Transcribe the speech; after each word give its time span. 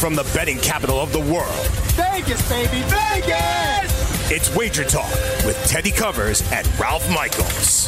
from 0.00 0.14
the 0.14 0.22
betting 0.32 0.56
capital 0.56 0.98
of 0.98 1.12
the 1.12 1.20
world. 1.20 1.66
Vegas, 1.92 2.48
baby, 2.48 2.80
Vegas! 2.88 4.30
It's 4.30 4.56
Wager 4.56 4.82
Talk 4.82 5.10
with 5.44 5.62
Teddy 5.66 5.90
Covers 5.90 6.40
and 6.52 6.66
Ralph 6.80 7.06
Michaels. 7.10 7.86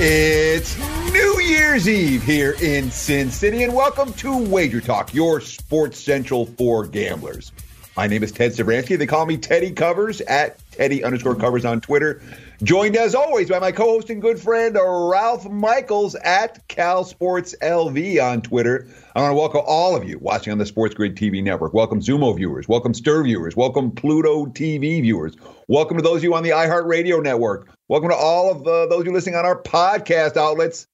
It's 0.00 0.78
New 1.12 1.40
Year's 1.42 1.86
Eve 1.86 2.22
here 2.22 2.56
in 2.62 2.90
Sin 2.90 3.30
City, 3.30 3.64
and 3.64 3.74
welcome 3.74 4.14
to 4.14 4.38
Wager 4.48 4.80
Talk, 4.80 5.12
your 5.12 5.42
sports 5.42 6.00
central 6.00 6.46
for 6.46 6.86
gamblers. 6.86 7.52
My 7.98 8.06
name 8.06 8.22
is 8.22 8.32
Ted 8.32 8.52
Sevransky. 8.52 8.96
They 8.98 9.06
call 9.06 9.26
me 9.26 9.36
Teddy 9.36 9.72
Covers 9.72 10.22
at 10.22 10.58
Teddy 10.78 11.02
underscore 11.02 11.34
covers 11.34 11.64
on 11.64 11.80
Twitter. 11.80 12.22
Joined 12.62 12.94
as 12.94 13.12
always 13.12 13.48
by 13.48 13.58
my 13.58 13.72
co-host 13.72 14.10
and 14.10 14.22
good 14.22 14.38
friend 14.38 14.76
Ralph 14.80 15.50
Michaels 15.50 16.14
at 16.14 16.68
Cal 16.68 17.02
Sports 17.02 17.52
LV 17.60 18.22
on 18.22 18.42
Twitter. 18.42 18.86
I 19.16 19.22
want 19.22 19.32
to 19.32 19.34
welcome 19.34 19.62
all 19.66 19.96
of 19.96 20.08
you 20.08 20.20
watching 20.20 20.52
on 20.52 20.58
the 20.58 20.66
Sports 20.66 20.94
Grid 20.94 21.16
TV 21.16 21.42
network. 21.42 21.74
Welcome 21.74 21.98
Xumo 21.98 22.36
viewers, 22.36 22.68
welcome 22.68 22.92
Stirr 22.92 23.24
viewers, 23.24 23.56
welcome 23.56 23.90
Pluto 23.90 24.46
TV 24.46 25.02
viewers. 25.02 25.34
Welcome 25.66 25.96
to 25.96 26.02
those 26.04 26.18
of 26.18 26.22
you 26.22 26.34
on 26.36 26.44
the 26.44 26.50
iHeartRadio 26.50 27.24
network. 27.24 27.68
Welcome 27.88 28.10
to 28.10 28.16
all 28.16 28.52
of 28.52 28.58
uh, 28.64 28.86
those 28.86 29.00
of 29.00 29.06
you 29.06 29.12
listening 29.12 29.34
on 29.34 29.44
our 29.44 29.60
podcast 29.60 30.36
outlets. 30.36 30.86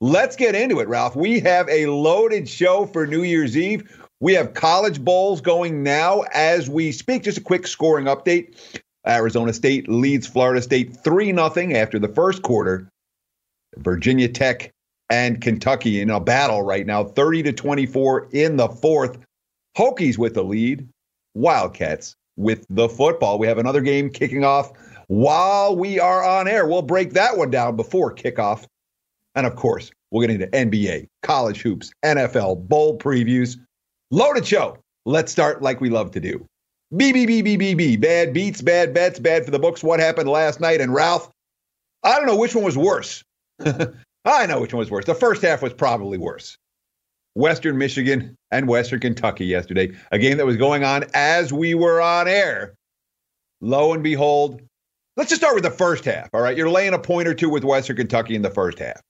Let's 0.00 0.36
get 0.36 0.54
into 0.54 0.78
it, 0.78 0.86
Ralph. 0.86 1.16
We 1.16 1.40
have 1.40 1.68
a 1.68 1.86
loaded 1.86 2.48
show 2.48 2.86
for 2.86 3.08
New 3.08 3.24
Year's 3.24 3.56
Eve. 3.56 3.90
We 4.20 4.34
have 4.34 4.54
college 4.54 5.00
bowls 5.00 5.40
going 5.40 5.82
now 5.82 6.22
as 6.32 6.70
we 6.70 6.92
speak. 6.92 7.24
Just 7.24 7.38
a 7.38 7.42
quick 7.42 7.66
scoring 7.66 8.04
update. 8.04 8.54
Arizona 9.06 9.52
State 9.52 9.88
leads 9.88 10.26
Florida 10.26 10.62
State 10.62 10.96
3 11.02 11.26
0 11.26 11.72
after 11.74 11.98
the 11.98 12.08
first 12.08 12.42
quarter. 12.42 12.88
Virginia 13.76 14.28
Tech 14.28 14.70
and 15.10 15.40
Kentucky 15.40 16.00
in 16.00 16.10
a 16.10 16.20
battle 16.20 16.62
right 16.62 16.86
now, 16.86 17.04
30 17.04 17.44
to 17.44 17.52
24 17.52 18.28
in 18.32 18.56
the 18.56 18.68
fourth. 18.68 19.18
Hokies 19.76 20.18
with 20.18 20.34
the 20.34 20.44
lead, 20.44 20.86
Wildcats 21.34 22.14
with 22.36 22.66
the 22.68 22.88
football. 22.88 23.38
We 23.38 23.46
have 23.46 23.58
another 23.58 23.80
game 23.80 24.10
kicking 24.10 24.44
off 24.44 24.72
while 25.08 25.76
we 25.76 25.98
are 25.98 26.24
on 26.24 26.48
air. 26.48 26.66
We'll 26.66 26.82
break 26.82 27.12
that 27.14 27.36
one 27.36 27.50
down 27.50 27.76
before 27.76 28.14
kickoff. 28.14 28.66
And 29.34 29.46
of 29.46 29.56
course, 29.56 29.90
we'll 30.10 30.26
get 30.26 30.34
into 30.34 30.46
NBA, 30.48 31.08
college 31.22 31.62
hoops, 31.62 31.92
NFL, 32.04 32.68
bowl 32.68 32.98
previews. 32.98 33.56
Loaded 34.10 34.46
show. 34.46 34.78
Let's 35.06 35.32
start 35.32 35.62
like 35.62 35.80
we 35.80 35.88
love 35.88 36.10
to 36.12 36.20
do. 36.20 36.46
B 36.96 37.12
B 37.12 37.26
B 37.26 37.42
B 37.42 37.56
B 37.56 37.74
B. 37.74 37.96
Bad 37.96 38.32
beats, 38.32 38.60
bad 38.60 38.92
bets, 38.92 39.18
bad 39.18 39.44
for 39.44 39.50
the 39.50 39.58
books. 39.58 39.82
What 39.82 40.00
happened 40.00 40.28
last 40.28 40.60
night? 40.60 40.80
And 40.80 40.92
Ralph, 40.92 41.30
I 42.02 42.16
don't 42.16 42.26
know 42.26 42.36
which 42.36 42.54
one 42.54 42.64
was 42.64 42.76
worse. 42.76 43.22
I 44.24 44.46
know 44.46 44.60
which 44.60 44.72
one 44.72 44.80
was 44.80 44.90
worse. 44.90 45.04
The 45.04 45.14
first 45.14 45.42
half 45.42 45.62
was 45.62 45.72
probably 45.72 46.18
worse. 46.18 46.56
Western 47.34 47.78
Michigan 47.78 48.36
and 48.50 48.68
Western 48.68 49.00
Kentucky 49.00 49.46
yesterday, 49.46 49.92
a 50.10 50.18
game 50.18 50.36
that 50.36 50.46
was 50.46 50.56
going 50.56 50.84
on 50.84 51.04
as 51.14 51.52
we 51.52 51.74
were 51.74 52.00
on 52.00 52.28
air. 52.28 52.74
Lo 53.60 53.94
and 53.94 54.02
behold, 54.02 54.60
let's 55.16 55.30
just 55.30 55.40
start 55.40 55.54
with 55.54 55.64
the 55.64 55.70
first 55.70 56.04
half. 56.04 56.28
All 56.34 56.42
right. 56.42 56.56
You're 56.56 56.70
laying 56.70 56.94
a 56.94 56.98
point 56.98 57.28
or 57.28 57.34
two 57.34 57.48
with 57.48 57.64
Western 57.64 57.96
Kentucky 57.96 58.34
in 58.34 58.42
the 58.42 58.50
first 58.50 58.78
half. 58.78 59.00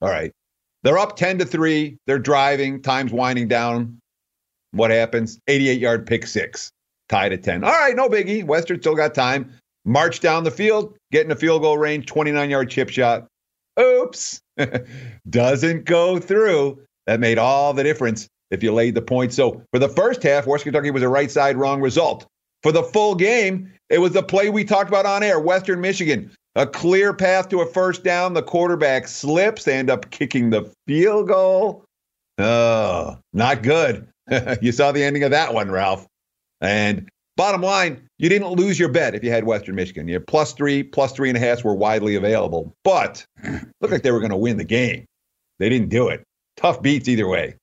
All 0.00 0.08
right. 0.08 0.32
They're 0.82 0.98
up 0.98 1.16
10 1.16 1.38
to 1.38 1.44
3. 1.44 1.98
They're 2.06 2.18
driving. 2.18 2.80
Time's 2.80 3.12
winding 3.12 3.48
down. 3.48 3.98
What 4.72 4.90
happens? 4.90 5.38
88 5.48 5.80
yard 5.80 6.06
pick 6.06 6.26
six, 6.26 6.70
tied 7.10 7.32
at 7.32 7.42
10. 7.42 7.64
All 7.64 7.70
right, 7.70 7.94
no 7.94 8.08
biggie. 8.08 8.44
Western 8.44 8.80
still 8.80 8.94
got 8.94 9.14
time. 9.14 9.52
March 9.84 10.20
down 10.20 10.44
the 10.44 10.50
field, 10.50 10.96
getting 11.10 11.32
a 11.32 11.36
field 11.36 11.62
goal 11.62 11.76
range, 11.76 12.06
29 12.06 12.48
yard 12.48 12.70
chip 12.70 12.88
shot. 12.88 13.26
Oops. 13.78 14.40
Doesn't 15.30 15.84
go 15.84 16.18
through. 16.18 16.80
That 17.06 17.20
made 17.20 17.38
all 17.38 17.72
the 17.74 17.82
difference 17.82 18.28
if 18.50 18.62
you 18.62 18.72
laid 18.72 18.94
the 18.94 19.02
point. 19.02 19.32
So 19.32 19.62
for 19.72 19.78
the 19.78 19.88
first 19.88 20.22
half, 20.22 20.46
West 20.46 20.64
Kentucky 20.64 20.90
was 20.90 21.02
a 21.02 21.08
right 21.08 21.30
side 21.30 21.56
wrong 21.56 21.80
result. 21.80 22.26
For 22.62 22.72
the 22.72 22.82
full 22.82 23.14
game, 23.14 23.72
it 23.88 23.98
was 23.98 24.12
the 24.12 24.22
play 24.22 24.50
we 24.50 24.64
talked 24.64 24.88
about 24.88 25.06
on 25.06 25.22
air, 25.22 25.40
Western 25.40 25.80
Michigan. 25.80 26.30
A 26.56 26.66
clear 26.66 27.14
path 27.14 27.48
to 27.48 27.60
a 27.60 27.66
first 27.66 28.04
down. 28.04 28.34
The 28.34 28.42
quarterback 28.42 29.08
slips. 29.08 29.64
They 29.64 29.74
end 29.74 29.88
up 29.88 30.10
kicking 30.10 30.50
the 30.50 30.70
field 30.86 31.28
goal. 31.28 31.84
Oh, 32.38 33.18
not 33.32 33.62
good. 33.62 34.06
you 34.60 34.72
saw 34.72 34.92
the 34.92 35.02
ending 35.02 35.24
of 35.24 35.30
that 35.30 35.54
one, 35.54 35.70
Ralph. 35.70 36.06
And 36.60 37.08
bottom 37.36 37.62
line, 37.62 38.08
you 38.18 38.28
didn't 38.28 38.50
lose 38.50 38.78
your 38.78 38.88
bet 38.88 39.14
if 39.14 39.24
you 39.24 39.30
had 39.30 39.44
Western 39.44 39.74
Michigan. 39.74 40.08
You 40.08 40.20
plus 40.20 40.52
three, 40.52 40.82
plus 40.82 41.12
three 41.12 41.28
and 41.28 41.36
a 41.36 41.40
half 41.40 41.64
were 41.64 41.74
widely 41.74 42.14
available, 42.14 42.74
but 42.84 43.24
looked 43.80 43.92
like 43.92 44.02
they 44.02 44.12
were 44.12 44.20
going 44.20 44.30
to 44.30 44.36
win 44.36 44.56
the 44.56 44.64
game. 44.64 45.06
They 45.58 45.68
didn't 45.68 45.88
do 45.88 46.08
it. 46.08 46.22
Tough 46.56 46.82
beats 46.82 47.08
either 47.08 47.28
way. 47.28 47.54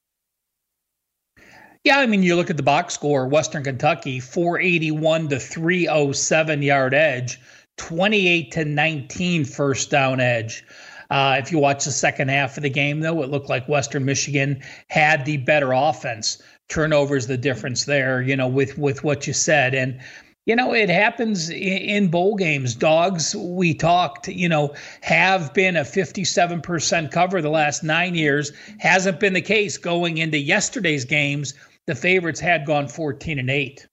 Yeah, 1.84 2.00
I 2.00 2.06
mean, 2.06 2.22
you 2.24 2.36
look 2.36 2.50
at 2.50 2.58
the 2.58 2.64
box 2.64 2.96
score 2.96 3.28
Western 3.28 3.64
Kentucky, 3.64 4.20
481 4.20 5.30
to 5.30 5.40
307 5.40 6.62
yard 6.62 6.94
edge, 6.94 7.40
28 7.78 8.52
to 8.52 8.66
19 8.66 9.46
first 9.46 9.90
down 9.90 10.20
edge. 10.20 10.66
Uh, 11.10 11.38
if 11.40 11.52
you 11.52 11.60
watch 11.60 11.86
the 11.86 11.92
second 11.92 12.30
half 12.30 12.58
of 12.58 12.64
the 12.64 12.70
game, 12.70 13.00
though, 13.00 13.24
it 13.24 13.30
looked 13.30 13.48
like 13.48 13.70
Western 13.70 14.04
Michigan 14.04 14.62
had 14.90 15.24
the 15.26 15.38
better 15.38 15.72
offense. 15.72 16.42
Turnovers, 16.70 17.28
the 17.28 17.38
difference 17.38 17.86
there, 17.86 18.22
you 18.22 18.36
know, 18.36 18.48
with 18.48 18.78
with 18.78 19.04
what 19.04 19.28
you 19.28 19.34
said, 19.34 19.74
and 19.74 20.00
you 20.48 20.56
know, 20.56 20.74
it 20.74 20.90
happens 20.90 21.50
in 21.50 22.08
bowl 22.08 22.36
games. 22.36 22.74
Dogs, 22.74 23.36
we 23.36 23.74
talked, 23.74 24.30
you 24.30 24.48
know, 24.48 24.74
have 25.02 25.54
been 25.54 25.76
a 25.76 25.82
57% 25.82 27.12
cover 27.12 27.42
the 27.42 27.50
last 27.50 27.84
nine 27.84 28.16
years. 28.16 28.54
Hasn't 28.80 29.20
been 29.20 29.34
the 29.34 29.42
case 29.42 29.78
going 29.78 30.20
into 30.20 30.38
yesterday's 30.38 31.04
games. 31.04 31.54
The 31.86 31.96
favorites 31.96 32.40
had 32.40 32.66
gone 32.66 32.88
14 32.88 33.40
and 33.40 33.50
8. 33.50 33.88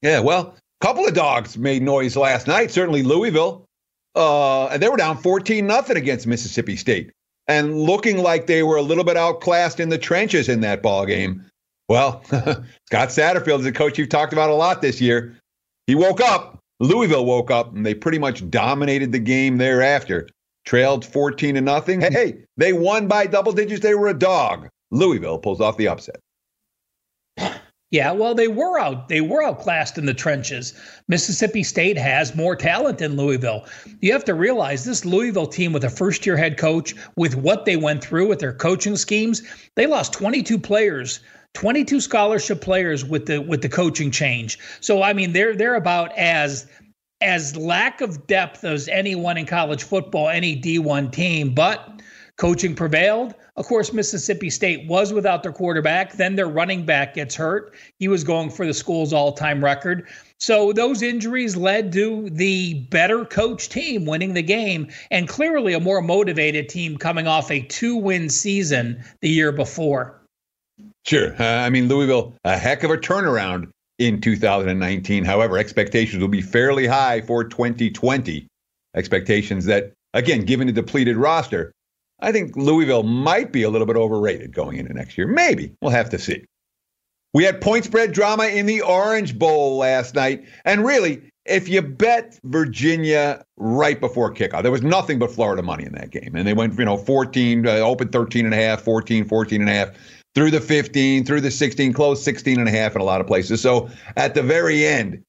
Yeah, 0.00 0.20
well, 0.20 0.56
a 0.80 0.86
couple 0.86 1.06
of 1.06 1.12
dogs 1.12 1.58
made 1.58 1.82
noise 1.82 2.16
last 2.16 2.46
night. 2.46 2.70
Certainly 2.70 3.02
Louisville. 3.02 3.66
Uh, 4.14 4.68
and 4.68 4.82
they 4.82 4.88
were 4.88 4.96
down 4.96 5.18
14 5.18 5.66
nothing 5.66 5.98
against 5.98 6.26
Mississippi 6.26 6.74
State 6.74 7.12
and 7.48 7.78
looking 7.78 8.18
like 8.18 8.46
they 8.46 8.62
were 8.62 8.76
a 8.76 8.82
little 8.82 9.04
bit 9.04 9.16
outclassed 9.16 9.78
in 9.78 9.90
the 9.90 9.98
trenches 9.98 10.48
in 10.48 10.60
that 10.60 10.82
ball 10.82 11.04
game. 11.04 11.44
Well, 11.90 12.22
Scott 12.86 13.08
Satterfield 13.08 13.58
is 13.58 13.66
a 13.66 13.72
coach 13.72 13.98
you've 13.98 14.10
talked 14.10 14.32
about 14.32 14.48
a 14.48 14.54
lot 14.54 14.80
this 14.80 15.00
year. 15.00 15.36
He 15.88 15.96
woke 15.96 16.20
up. 16.20 16.60
Louisville 16.78 17.26
woke 17.26 17.50
up, 17.50 17.74
and 17.74 17.84
they 17.84 17.94
pretty 17.94 18.18
much 18.18 18.48
dominated 18.48 19.10
the 19.10 19.18
game 19.18 19.58
thereafter. 19.58 20.28
Trailed 20.64 21.04
14 21.04 21.56
to 21.56 21.60
nothing. 21.60 22.00
Hey, 22.00 22.44
they 22.56 22.72
won 22.72 23.08
by 23.08 23.26
double 23.26 23.50
digits. 23.50 23.82
They 23.82 23.96
were 23.96 24.06
a 24.06 24.16
dog. 24.16 24.68
Louisville 24.92 25.38
pulls 25.38 25.60
off 25.60 25.76
the 25.78 25.88
upset. 25.88 26.20
Yeah, 27.90 28.12
well, 28.12 28.36
they 28.36 28.46
were 28.46 28.78
out. 28.78 29.08
They 29.08 29.20
were 29.20 29.42
outclassed 29.42 29.98
in 29.98 30.06
the 30.06 30.14
trenches. 30.14 30.74
Mississippi 31.08 31.64
State 31.64 31.98
has 31.98 32.36
more 32.36 32.54
talent 32.54 32.98
than 32.98 33.16
Louisville. 33.16 33.66
You 34.00 34.12
have 34.12 34.24
to 34.26 34.34
realize 34.34 34.84
this 34.84 35.04
Louisville 35.04 35.48
team 35.48 35.72
with 35.72 35.82
a 35.82 35.90
first-year 35.90 36.36
head 36.36 36.56
coach, 36.56 36.94
with 37.16 37.34
what 37.34 37.64
they 37.64 37.74
went 37.74 38.04
through 38.04 38.28
with 38.28 38.38
their 38.38 38.52
coaching 38.52 38.94
schemes, 38.94 39.42
they 39.74 39.86
lost 39.86 40.12
22 40.12 40.56
players 40.56 41.18
22 41.54 42.00
scholarship 42.00 42.60
players 42.60 43.04
with 43.04 43.26
the 43.26 43.40
with 43.40 43.62
the 43.62 43.68
coaching 43.68 44.10
change. 44.10 44.58
So 44.80 45.02
I 45.02 45.12
mean 45.12 45.32
they're 45.32 45.54
they're 45.54 45.74
about 45.74 46.16
as 46.16 46.66
as 47.20 47.56
lack 47.56 48.00
of 48.00 48.26
depth 48.26 48.64
as 48.64 48.88
anyone 48.88 49.36
in 49.36 49.46
college 49.46 49.82
football, 49.82 50.28
any 50.28 50.58
D1 50.58 51.12
team, 51.12 51.54
but 51.54 52.00
coaching 52.36 52.74
prevailed. 52.74 53.34
Of 53.56 53.66
course, 53.66 53.92
Mississippi 53.92 54.48
State 54.48 54.88
was 54.88 55.12
without 55.12 55.42
their 55.42 55.52
quarterback. 55.52 56.14
Then 56.14 56.36
their 56.36 56.48
running 56.48 56.86
back 56.86 57.12
gets 57.12 57.34
hurt. 57.34 57.74
He 57.98 58.08
was 58.08 58.24
going 58.24 58.48
for 58.48 58.66
the 58.66 58.72
school's 58.72 59.12
all 59.12 59.32
time 59.32 59.62
record. 59.62 60.08
So 60.38 60.72
those 60.72 61.02
injuries 61.02 61.58
led 61.58 61.92
to 61.92 62.30
the 62.30 62.74
better 62.90 63.26
coach 63.26 63.68
team 63.68 64.06
winning 64.06 64.32
the 64.32 64.42
game 64.42 64.88
and 65.10 65.28
clearly 65.28 65.74
a 65.74 65.80
more 65.80 66.00
motivated 66.00 66.70
team 66.70 66.96
coming 66.96 67.26
off 67.26 67.50
a 67.50 67.60
two 67.60 67.96
win 67.96 68.30
season 68.30 69.04
the 69.20 69.28
year 69.28 69.52
before. 69.52 70.19
Sure. 71.04 71.34
Uh, 71.40 71.44
I 71.44 71.70
mean, 71.70 71.88
Louisville, 71.88 72.34
a 72.44 72.56
heck 72.56 72.82
of 72.82 72.90
a 72.90 72.96
turnaround 72.96 73.70
in 73.98 74.20
2019. 74.20 75.24
However, 75.24 75.58
expectations 75.58 76.20
will 76.20 76.28
be 76.28 76.42
fairly 76.42 76.86
high 76.86 77.20
for 77.20 77.44
2020. 77.44 78.46
Expectations 78.94 79.66
that, 79.66 79.92
again, 80.14 80.44
given 80.44 80.66
the 80.66 80.72
depleted 80.72 81.16
roster, 81.16 81.72
I 82.20 82.32
think 82.32 82.56
Louisville 82.56 83.02
might 83.02 83.52
be 83.52 83.62
a 83.62 83.70
little 83.70 83.86
bit 83.86 83.96
overrated 83.96 84.52
going 84.52 84.78
into 84.78 84.92
next 84.92 85.16
year. 85.16 85.26
Maybe. 85.26 85.72
We'll 85.80 85.92
have 85.92 86.10
to 86.10 86.18
see. 86.18 86.44
We 87.32 87.44
had 87.44 87.60
point 87.60 87.84
spread 87.84 88.12
drama 88.12 88.46
in 88.46 88.66
the 88.66 88.82
Orange 88.82 89.38
Bowl 89.38 89.76
last 89.78 90.14
night. 90.14 90.44
And 90.64 90.84
really, 90.84 91.22
if 91.46 91.68
you 91.68 91.80
bet 91.80 92.38
Virginia 92.44 93.44
right 93.56 94.00
before 94.00 94.34
kickoff, 94.34 94.62
there 94.62 94.72
was 94.72 94.82
nothing 94.82 95.18
but 95.18 95.30
Florida 95.30 95.62
money 95.62 95.84
in 95.84 95.92
that 95.92 96.10
game. 96.10 96.34
And 96.34 96.46
they 96.46 96.54
went, 96.54 96.78
you 96.78 96.84
know, 96.84 96.96
14, 96.96 97.66
uh, 97.66 97.70
open 97.78 98.08
13 98.08 98.44
and 98.44 98.54
a 98.54 98.56
half, 98.56 98.82
14, 98.82 99.26
14 99.26 99.60
and 99.60 99.70
a 99.70 99.72
half, 99.72 99.90
through 100.34 100.50
the 100.50 100.60
15, 100.60 101.24
through 101.24 101.40
the 101.40 101.50
16, 101.50 101.92
close 101.92 102.22
16 102.22 102.58
and 102.58 102.68
a 102.68 102.72
half 102.72 102.94
in 102.94 103.00
a 103.00 103.04
lot 103.04 103.20
of 103.20 103.26
places. 103.26 103.60
So 103.60 103.90
at 104.16 104.34
the 104.34 104.42
very 104.42 104.86
end, 104.86 105.22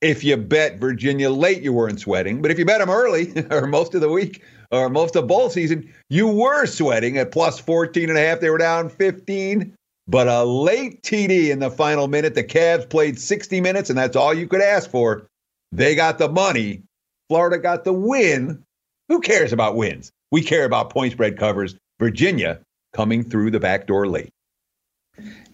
if 0.00 0.22
you 0.24 0.36
bet 0.36 0.78
Virginia 0.78 1.30
late, 1.30 1.62
you 1.62 1.72
weren't 1.72 2.00
sweating. 2.00 2.42
But 2.42 2.50
if 2.50 2.58
you 2.58 2.64
bet 2.64 2.80
them 2.80 2.90
early 2.90 3.32
or 3.50 3.66
most 3.66 3.94
of 3.94 4.00
the 4.00 4.10
week, 4.10 4.42
or 4.70 4.88
most 4.88 5.16
of 5.16 5.26
bowl 5.26 5.50
season, 5.50 5.92
you 6.10 6.26
were 6.26 6.66
sweating 6.66 7.18
at 7.18 7.32
plus 7.32 7.58
14 7.60 8.08
and 8.08 8.18
a 8.18 8.20
half. 8.20 8.40
They 8.40 8.50
were 8.50 8.58
down 8.58 8.88
15. 8.88 9.74
But 10.08 10.28
a 10.28 10.44
late 10.44 11.02
TD 11.02 11.50
in 11.50 11.58
the 11.58 11.70
final 11.70 12.06
minute. 12.08 12.34
The 12.34 12.44
Cavs 12.44 12.88
played 12.88 13.18
60 13.18 13.60
minutes, 13.60 13.90
and 13.90 13.98
that's 13.98 14.16
all 14.16 14.32
you 14.32 14.46
could 14.46 14.62
ask 14.62 14.88
for. 14.88 15.26
They 15.72 15.94
got 15.94 16.18
the 16.18 16.28
money. 16.28 16.82
Florida 17.28 17.58
got 17.58 17.84
the 17.84 17.92
win. 17.92 18.62
Who 19.08 19.20
cares 19.20 19.52
about 19.52 19.76
wins? 19.76 20.12
We 20.30 20.42
care 20.42 20.64
about 20.64 20.90
point 20.90 21.12
spread 21.12 21.38
covers. 21.38 21.76
Virginia 21.98 22.60
coming 22.92 23.24
through 23.24 23.50
the 23.50 23.60
back 23.60 23.86
door 23.86 24.06
late. 24.06 24.30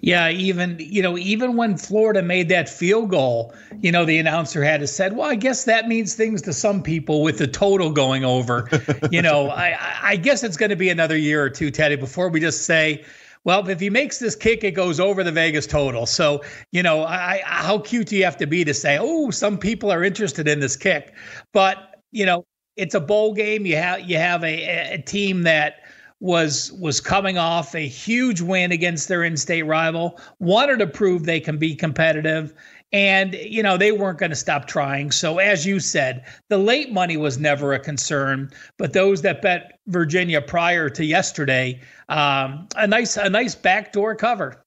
Yeah, 0.00 0.30
even 0.30 0.76
you 0.80 1.00
know, 1.00 1.16
even 1.16 1.56
when 1.56 1.76
Florida 1.76 2.22
made 2.22 2.48
that 2.48 2.68
field 2.68 3.10
goal, 3.10 3.54
you 3.80 3.92
know, 3.92 4.04
the 4.04 4.18
announcer 4.18 4.64
had 4.64 4.80
to 4.80 4.86
said, 4.88 5.16
"Well, 5.16 5.28
I 5.28 5.36
guess 5.36 5.64
that 5.64 5.86
means 5.86 6.14
things 6.14 6.42
to 6.42 6.52
some 6.52 6.82
people 6.82 7.22
with 7.22 7.38
the 7.38 7.46
total 7.46 7.90
going 7.90 8.24
over." 8.24 8.68
you 9.12 9.22
know, 9.22 9.50
I 9.50 9.78
I 10.02 10.16
guess 10.16 10.42
it's 10.42 10.56
going 10.56 10.70
to 10.70 10.76
be 10.76 10.90
another 10.90 11.16
year 11.16 11.42
or 11.42 11.50
two, 11.50 11.70
Teddy, 11.70 11.94
before 11.94 12.28
we 12.28 12.40
just 12.40 12.64
say, 12.64 13.04
well, 13.44 13.68
if 13.68 13.80
he 13.80 13.90
makes 13.90 14.18
this 14.18 14.36
kick, 14.36 14.62
it 14.64 14.72
goes 14.72 15.00
over 15.00 15.24
the 15.24 15.32
Vegas 15.32 15.66
total. 15.66 16.06
So, 16.06 16.42
you 16.70 16.82
know, 16.82 17.04
I, 17.04 17.42
how 17.44 17.78
cute 17.78 18.08
do 18.08 18.16
you 18.16 18.24
have 18.24 18.36
to 18.36 18.46
be 18.46 18.64
to 18.64 18.74
say, 18.74 18.98
oh, 19.00 19.30
some 19.30 19.58
people 19.58 19.90
are 19.90 20.04
interested 20.04 20.46
in 20.46 20.60
this 20.60 20.76
kick? 20.76 21.14
But, 21.52 21.96
you 22.12 22.24
know, 22.24 22.44
it's 22.76 22.94
a 22.94 23.00
bowl 23.00 23.34
game. 23.34 23.66
You 23.66 23.76
have 23.76 24.00
you 24.00 24.16
have 24.16 24.44
a, 24.44 24.94
a 24.94 25.02
team 25.02 25.42
that 25.42 25.80
was 26.22 26.70
was 26.74 27.00
coming 27.00 27.36
off 27.36 27.74
a 27.74 27.80
huge 27.80 28.40
win 28.40 28.70
against 28.70 29.08
their 29.08 29.24
in-state 29.24 29.64
rival, 29.64 30.20
wanted 30.38 30.78
to 30.78 30.86
prove 30.86 31.24
they 31.24 31.40
can 31.40 31.58
be 31.58 31.74
competitive, 31.74 32.54
and 32.92 33.34
you 33.34 33.60
know 33.60 33.76
they 33.76 33.90
weren't 33.90 34.20
going 34.20 34.30
to 34.30 34.36
stop 34.36 34.66
trying. 34.66 35.10
So 35.10 35.38
as 35.38 35.66
you 35.66 35.80
said, 35.80 36.24
the 36.48 36.58
late 36.58 36.92
money 36.92 37.16
was 37.16 37.38
never 37.38 37.72
a 37.72 37.80
concern, 37.80 38.52
but 38.78 38.92
those 38.92 39.22
that 39.22 39.42
bet 39.42 39.80
Virginia 39.88 40.40
prior 40.40 40.88
to 40.90 41.04
yesterday, 41.04 41.80
um, 42.08 42.68
a 42.76 42.86
nice 42.86 43.16
a 43.16 43.28
nice 43.28 43.56
backdoor 43.56 44.14
cover. 44.14 44.62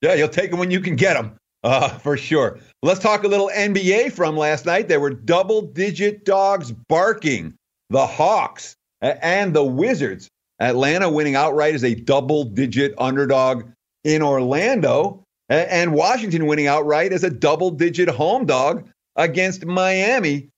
Yeah, 0.00 0.14
you'll 0.14 0.28
take 0.28 0.50
them 0.50 0.58
when 0.58 0.70
you 0.70 0.80
can 0.80 0.96
get 0.96 1.12
them. 1.14 1.36
Uh, 1.62 1.88
for 1.98 2.16
sure. 2.16 2.58
Let's 2.82 3.00
talk 3.00 3.24
a 3.24 3.28
little 3.28 3.50
NBA 3.52 4.12
from 4.12 4.36
last 4.36 4.64
night. 4.66 4.88
There 4.88 5.00
were 5.00 5.10
double 5.10 5.62
digit 5.62 6.24
dogs 6.24 6.70
barking. 6.70 7.54
The 7.90 8.06
Hawks 8.06 8.76
and 9.00 9.52
the 9.52 9.64
Wizards 9.64 10.28
Atlanta 10.60 11.10
winning 11.10 11.34
outright 11.34 11.74
as 11.74 11.84
a 11.84 11.94
double 11.94 12.44
digit 12.44 12.94
underdog 12.98 13.64
in 14.04 14.22
Orlando, 14.22 15.24
and 15.48 15.92
Washington 15.92 16.46
winning 16.46 16.66
outright 16.66 17.12
as 17.12 17.24
a 17.24 17.30
double 17.30 17.70
digit 17.70 18.08
home 18.08 18.46
dog 18.46 18.88
against 19.16 19.64
Miami. 19.64 20.48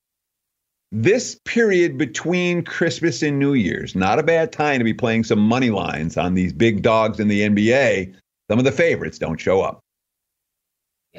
This 0.90 1.38
period 1.44 1.98
between 1.98 2.64
Christmas 2.64 3.22
and 3.22 3.38
New 3.38 3.52
Year's, 3.52 3.94
not 3.94 4.18
a 4.18 4.22
bad 4.22 4.52
time 4.52 4.78
to 4.78 4.84
be 4.84 4.94
playing 4.94 5.24
some 5.24 5.40
money 5.40 5.70
lines 5.70 6.16
on 6.16 6.34
these 6.34 6.52
big 6.52 6.82
dogs 6.82 7.20
in 7.20 7.28
the 7.28 7.42
NBA. 7.42 8.14
Some 8.50 8.58
of 8.58 8.64
the 8.64 8.72
favorites 8.72 9.18
don't 9.18 9.38
show 9.38 9.60
up. 9.60 9.80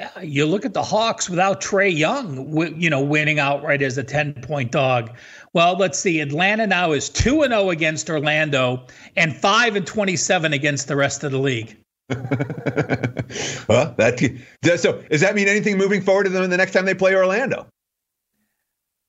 Yeah, 0.00 0.18
you 0.22 0.46
look 0.46 0.64
at 0.64 0.72
the 0.72 0.82
Hawks 0.82 1.28
without 1.28 1.60
Trae 1.60 1.94
Young, 1.94 2.56
you 2.80 2.88
know, 2.88 3.02
winning 3.02 3.38
outright 3.38 3.82
as 3.82 3.98
a 3.98 4.02
10 4.02 4.32
point 4.40 4.72
dog. 4.72 5.14
Well, 5.52 5.76
let's 5.76 5.98
see. 5.98 6.20
Atlanta 6.20 6.66
now 6.66 6.92
is 6.92 7.10
2 7.10 7.42
and 7.42 7.52
0 7.52 7.68
against 7.68 8.08
Orlando 8.08 8.86
and 9.14 9.36
5 9.36 9.76
and 9.76 9.86
27 9.86 10.54
against 10.54 10.88
the 10.88 10.96
rest 10.96 11.22
of 11.22 11.32
the 11.32 11.38
league. 11.38 11.76
well, 13.68 13.94
that 13.98 14.18
so 14.78 15.02
does 15.02 15.20
that 15.20 15.34
mean 15.34 15.48
anything 15.48 15.76
moving 15.76 16.00
forward 16.00 16.24
to 16.24 16.30
them 16.30 16.48
the 16.48 16.56
next 16.56 16.72
time 16.72 16.86
they 16.86 16.94
play 16.94 17.14
Orlando? 17.14 17.66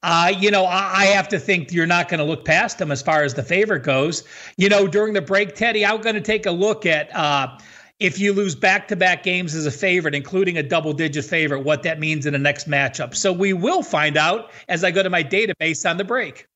Uh, 0.03 0.33
you 0.37 0.51
know, 0.51 0.65
I, 0.65 0.91
I 0.93 1.05
have 1.05 1.29
to 1.29 1.39
think 1.39 1.71
you're 1.71 1.87
not 1.87 2.09
going 2.09 2.17
to 2.17 2.25
look 2.25 2.43
past 2.43 2.79
them 2.79 2.91
as 2.91 3.01
far 3.01 3.23
as 3.23 3.33
the 3.33 3.43
favorite 3.43 3.83
goes. 3.83 4.25
You 4.57 4.67
know, 4.67 4.87
during 4.87 5.13
the 5.13 5.21
break, 5.21 5.55
Teddy, 5.55 5.85
I'm 5.85 6.01
going 6.01 6.15
to 6.15 6.21
take 6.21 6.45
a 6.45 6.51
look 6.51 6.85
at 6.85 7.15
uh, 7.15 7.57
if 8.01 8.17
you 8.17 8.33
lose 8.33 8.55
back 8.55 8.87
to 8.87 8.95
back 8.95 9.21
games 9.21 9.53
as 9.53 9.67
a 9.67 9.71
favorite, 9.71 10.15
including 10.15 10.57
a 10.57 10.63
double 10.63 10.91
digit 10.91 11.23
favorite, 11.23 11.59
what 11.59 11.83
that 11.83 11.99
means 11.99 12.25
in 12.25 12.33
the 12.33 12.39
next 12.39 12.67
matchup. 12.67 13.13
So 13.13 13.31
we 13.31 13.53
will 13.53 13.83
find 13.83 14.17
out 14.17 14.49
as 14.67 14.83
I 14.83 14.89
go 14.89 15.03
to 15.03 15.09
my 15.09 15.23
database 15.23 15.87
on 15.87 15.97
the 15.97 16.03
break. 16.03 16.47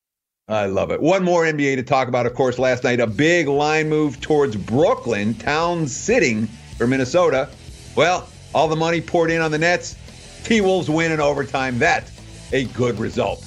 I 0.48 0.66
love 0.66 0.90
it. 0.90 1.00
One 1.00 1.22
more 1.22 1.44
NBA 1.44 1.76
to 1.76 1.84
talk 1.84 2.08
about, 2.08 2.26
of 2.26 2.34
course, 2.34 2.58
last 2.58 2.82
night. 2.82 2.98
A 2.98 3.06
big 3.06 3.46
line 3.46 3.88
move 3.88 4.20
towards 4.20 4.56
Brooklyn, 4.56 5.34
Towns 5.34 5.96
sitting 5.96 6.48
for 6.76 6.88
Minnesota. 6.88 7.48
Well, 7.94 8.28
all 8.52 8.66
the 8.66 8.76
money 8.76 9.00
poured 9.00 9.30
in 9.30 9.40
on 9.40 9.52
the 9.52 9.58
Nets. 9.58 9.94
T 10.42 10.60
Wolves 10.60 10.90
win 10.90 11.12
in 11.12 11.20
overtime. 11.20 11.78
That's 11.78 12.10
a 12.52 12.64
good 12.66 12.98
result 12.98 13.44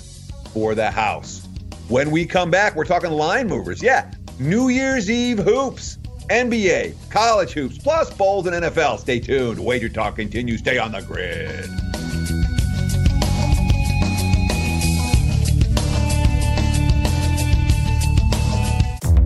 for 0.53 0.73
the 0.73 0.89
house. 0.89 1.45
When 1.89 2.11
we 2.11 2.25
come 2.25 2.49
back, 2.49 2.77
we're 2.77 2.85
talking 2.85 3.11
line 3.11 3.47
movers. 3.47 3.83
Yeah, 3.83 4.09
New 4.39 4.69
Year's 4.69 5.09
Eve 5.09 5.39
hoops. 5.39 5.98
NBA, 6.29 6.95
college 7.09 7.51
hoops, 7.53 7.77
plus 7.77 8.13
bowls 8.13 8.45
and 8.47 8.63
NFL. 8.63 8.99
Stay 8.99 9.19
tuned. 9.19 9.63
Wager 9.63 9.89
Talk 9.89 10.15
continues. 10.15 10.59
Stay 10.59 10.77
on 10.77 10.91
the 10.91 11.01
grid. 11.01 11.88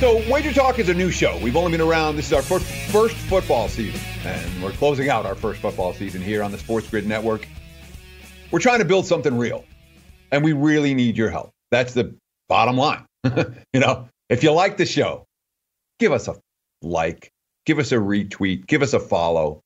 So, 0.00 0.22
Wager 0.30 0.52
Talk 0.52 0.78
is 0.78 0.88
a 0.88 0.94
new 0.94 1.10
show. 1.10 1.36
We've 1.42 1.56
only 1.56 1.72
been 1.72 1.80
around, 1.80 2.14
this 2.14 2.28
is 2.28 2.32
our 2.32 2.40
first, 2.40 2.64
first 2.92 3.16
football 3.16 3.68
season, 3.68 4.00
and 4.24 4.62
we're 4.62 4.70
closing 4.70 5.08
out 5.08 5.26
our 5.26 5.34
first 5.34 5.60
football 5.60 5.92
season 5.92 6.22
here 6.22 6.40
on 6.44 6.52
the 6.52 6.58
Sports 6.58 6.88
Grid 6.88 7.04
Network. 7.04 7.48
We're 8.52 8.60
trying 8.60 8.78
to 8.78 8.84
build 8.84 9.06
something 9.06 9.36
real, 9.36 9.64
and 10.30 10.44
we 10.44 10.52
really 10.52 10.94
need 10.94 11.16
your 11.16 11.30
help. 11.30 11.50
That's 11.72 11.94
the 11.94 12.14
bottom 12.48 12.76
line. 12.76 13.06
you 13.72 13.80
know, 13.80 14.08
if 14.28 14.44
you 14.44 14.52
like 14.52 14.76
the 14.76 14.86
show, 14.86 15.24
give 15.98 16.12
us 16.12 16.28
a 16.28 16.36
like, 16.80 17.32
give 17.66 17.80
us 17.80 17.90
a 17.90 17.96
retweet, 17.96 18.68
give 18.68 18.82
us 18.82 18.92
a 18.92 19.00
follow. 19.00 19.62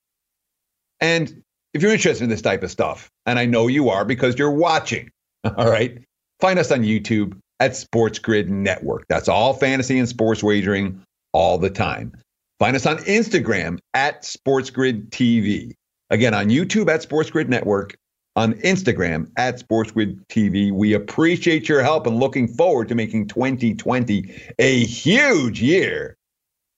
And 0.99 1.43
if 1.75 1.83
you're 1.83 1.93
interested 1.93 2.25
in 2.25 2.31
this 2.31 2.41
type 2.41 2.62
of 2.62 2.71
stuff, 2.71 3.11
and 3.27 3.39
I 3.39 3.45
know 3.45 3.67
you 3.67 3.91
are 3.91 4.07
because 4.07 4.39
you're 4.39 4.51
watching, 4.51 5.11
all 5.45 5.69
right, 5.71 6.03
find 6.41 6.59
us 6.59 6.73
on 6.73 6.85
YouTube 6.85 7.39
at 7.62 7.76
Sports 7.76 8.19
Grid 8.19 8.50
Network. 8.50 9.07
That's 9.09 9.28
all 9.28 9.54
fantasy 9.54 9.97
and 9.97 10.09
sports 10.09 10.42
wagering 10.42 11.00
all 11.33 11.59
the 11.59 11.71
time. 11.71 12.12
Find 12.59 12.75
us 12.75 12.87
on 12.87 12.99
Instagram 12.99 13.78
at 13.95 14.25
Sports 14.25 14.69
Grid 14.69 15.12
TV. 15.12 15.75
Again, 16.11 16.35
on 16.35 16.49
YouTube 16.49 16.92
at 16.92 17.02
Sports 17.02 17.31
Grid 17.31 17.49
Network, 17.49 17.97
on 18.35 18.54
Instagram 18.54 19.31
at 19.37 19.61
Sports 19.61 19.92
Grid 19.92 20.26
TV. 20.26 20.73
We 20.73 20.92
appreciate 20.95 21.69
your 21.69 21.85
help 21.85 22.04
and 22.09 22.19
looking 22.19 22.49
forward 22.49 22.88
to 22.88 22.97
making 22.97 23.28
2020 23.28 24.52
a 24.59 24.85
huge 24.85 25.62
year 25.62 26.16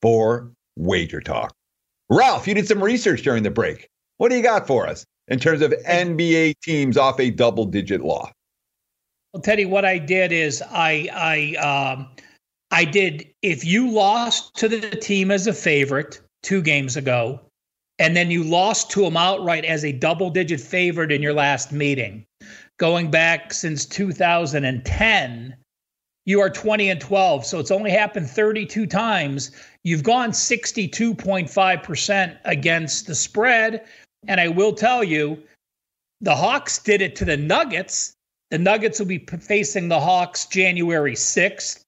for 0.02 0.52
Wager 0.76 1.22
Talk. 1.22 1.54
Ralph, 2.10 2.46
you 2.46 2.52
did 2.52 2.68
some 2.68 2.84
research 2.84 3.22
during 3.22 3.42
the 3.42 3.50
break. 3.50 3.88
What 4.18 4.28
do 4.28 4.36
you 4.36 4.42
got 4.42 4.66
for 4.66 4.86
us 4.86 5.06
in 5.28 5.38
terms 5.38 5.62
of 5.62 5.72
NBA 5.88 6.60
teams 6.62 6.98
off 6.98 7.18
a 7.20 7.30
double 7.30 7.64
digit 7.64 8.02
loss? 8.02 8.30
Well, 9.34 9.42
Teddy, 9.42 9.66
what 9.66 9.84
I 9.84 9.98
did 9.98 10.30
is 10.30 10.62
I 10.70 11.08
I 11.12 11.56
um, 11.56 12.06
I 12.70 12.84
did 12.84 13.26
if 13.42 13.64
you 13.64 13.90
lost 13.90 14.54
to 14.58 14.68
the 14.68 14.90
team 14.90 15.32
as 15.32 15.48
a 15.48 15.52
favorite 15.52 16.20
two 16.44 16.62
games 16.62 16.96
ago, 16.96 17.40
and 17.98 18.16
then 18.16 18.30
you 18.30 18.44
lost 18.44 18.92
to 18.92 19.00
them 19.00 19.16
outright 19.16 19.64
as 19.64 19.84
a 19.84 19.90
double-digit 19.90 20.60
favorite 20.60 21.10
in 21.10 21.20
your 21.20 21.32
last 21.32 21.72
meeting, 21.72 22.24
going 22.76 23.10
back 23.10 23.52
since 23.52 23.84
2010, 23.86 25.56
you 26.26 26.40
are 26.40 26.50
20 26.50 26.90
and 26.90 27.00
12. 27.00 27.44
So 27.44 27.58
it's 27.58 27.72
only 27.72 27.90
happened 27.90 28.30
32 28.30 28.86
times. 28.86 29.50
You've 29.82 30.04
gone 30.04 30.30
62.5% 30.30 32.38
against 32.44 33.08
the 33.08 33.16
spread. 33.16 33.84
And 34.28 34.40
I 34.40 34.46
will 34.46 34.74
tell 34.74 35.02
you, 35.02 35.42
the 36.20 36.36
Hawks 36.36 36.78
did 36.78 37.02
it 37.02 37.16
to 37.16 37.24
the 37.24 37.36
Nuggets 37.36 38.14
the 38.54 38.58
Nuggets 38.58 39.00
will 39.00 39.06
be 39.06 39.18
facing 39.18 39.88
the 39.88 39.98
Hawks 39.98 40.46
January 40.46 41.14
6th. 41.14 41.82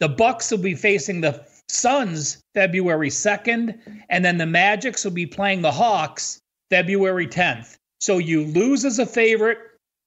The 0.00 0.08
Bucks 0.08 0.50
will 0.50 0.58
be 0.58 0.74
facing 0.74 1.20
the 1.20 1.46
Suns 1.68 2.42
February 2.52 3.10
2nd, 3.10 3.78
and 4.08 4.24
then 4.24 4.36
the 4.36 4.44
Magics 4.44 5.04
will 5.04 5.12
be 5.12 5.26
playing 5.26 5.62
the 5.62 5.70
Hawks 5.70 6.40
February 6.68 7.28
10th. 7.28 7.76
So 8.00 8.18
you 8.18 8.42
lose 8.42 8.84
as 8.84 8.98
a 8.98 9.06
favorite 9.06 9.58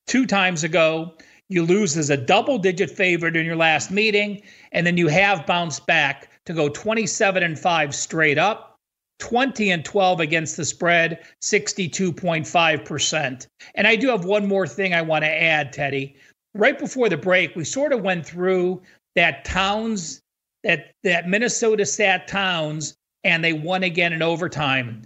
two 0.08 0.26
times 0.26 0.66
ago, 0.66 1.14
you 1.48 1.64
lose 1.64 1.96
as 1.96 2.10
a 2.10 2.18
double 2.18 2.58
digit 2.58 2.92
favorite 2.92 3.38
in 3.38 3.46
your 3.46 3.56
last 3.56 3.90
meeting, 3.90 4.42
and 4.74 4.86
then 4.86 4.98
you 4.98 5.08
have 5.08 5.46
bounced 5.46 5.86
back 5.86 6.30
to 6.48 6.54
go 6.54 6.68
27 6.68 7.44
and 7.44 7.58
5 7.58 7.96
straight 7.96 8.38
up. 8.38 8.77
20 9.20 9.72
and 9.72 9.84
12 9.84 10.20
against 10.20 10.58
the 10.58 10.66
spread, 10.66 11.20
62.5%. 11.42 13.48
And 13.76 13.88
I 13.88 13.96
do 13.96 14.10
have 14.10 14.26
one 14.26 14.48
more 14.48 14.68
thing 14.68 14.94
I 14.94 15.02
want 15.02 15.24
to 15.24 15.30
add, 15.30 15.74
Teddy. 15.74 16.16
Right 16.54 16.78
before 16.78 17.10
the 17.10 17.18
break, 17.18 17.56
we 17.56 17.64
sort 17.64 17.94
of 17.94 18.02
went 18.02 18.26
through 18.26 18.82
that 19.16 19.46
Towns, 19.46 20.22
that 20.64 20.92
that 21.04 21.28
Minnesota 21.28 21.86
sat 21.86 22.28
Towns, 22.28 22.96
and 23.24 23.44
they 23.44 23.54
won 23.54 23.84
again 23.84 24.14
in 24.14 24.22
overtime. 24.22 25.04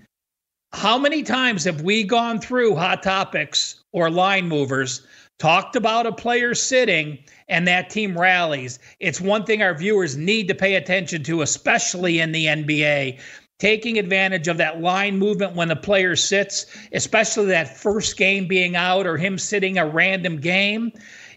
How 0.73 0.97
many 0.97 1.23
times 1.23 1.65
have 1.65 1.81
we 1.81 2.03
gone 2.03 2.39
through 2.39 2.75
hot 2.75 3.03
topics 3.03 3.83
or 3.91 4.09
line 4.09 4.47
movers, 4.47 5.05
talked 5.39 5.75
about 5.75 6.05
a 6.05 6.13
player 6.13 6.55
sitting, 6.55 7.19
and 7.49 7.67
that 7.67 7.89
team 7.89 8.17
rallies? 8.17 8.79
It's 8.99 9.19
one 9.19 9.43
thing 9.43 9.61
our 9.61 9.73
viewers 9.73 10.15
need 10.15 10.47
to 10.47 10.55
pay 10.55 10.75
attention 10.75 11.23
to, 11.23 11.41
especially 11.41 12.19
in 12.19 12.31
the 12.31 12.45
NBA 12.45 13.19
taking 13.61 13.99
advantage 13.99 14.47
of 14.47 14.57
that 14.57 14.81
line 14.81 15.19
movement 15.19 15.55
when 15.55 15.67
the 15.67 15.75
player 15.75 16.15
sits, 16.15 16.65
especially 16.93 17.45
that 17.45 17.77
first 17.77 18.17
game 18.17 18.47
being 18.47 18.75
out 18.75 19.05
or 19.05 19.17
him 19.17 19.37
sitting 19.37 19.77
a 19.77 19.85
random 19.85 20.37
game. 20.37 20.91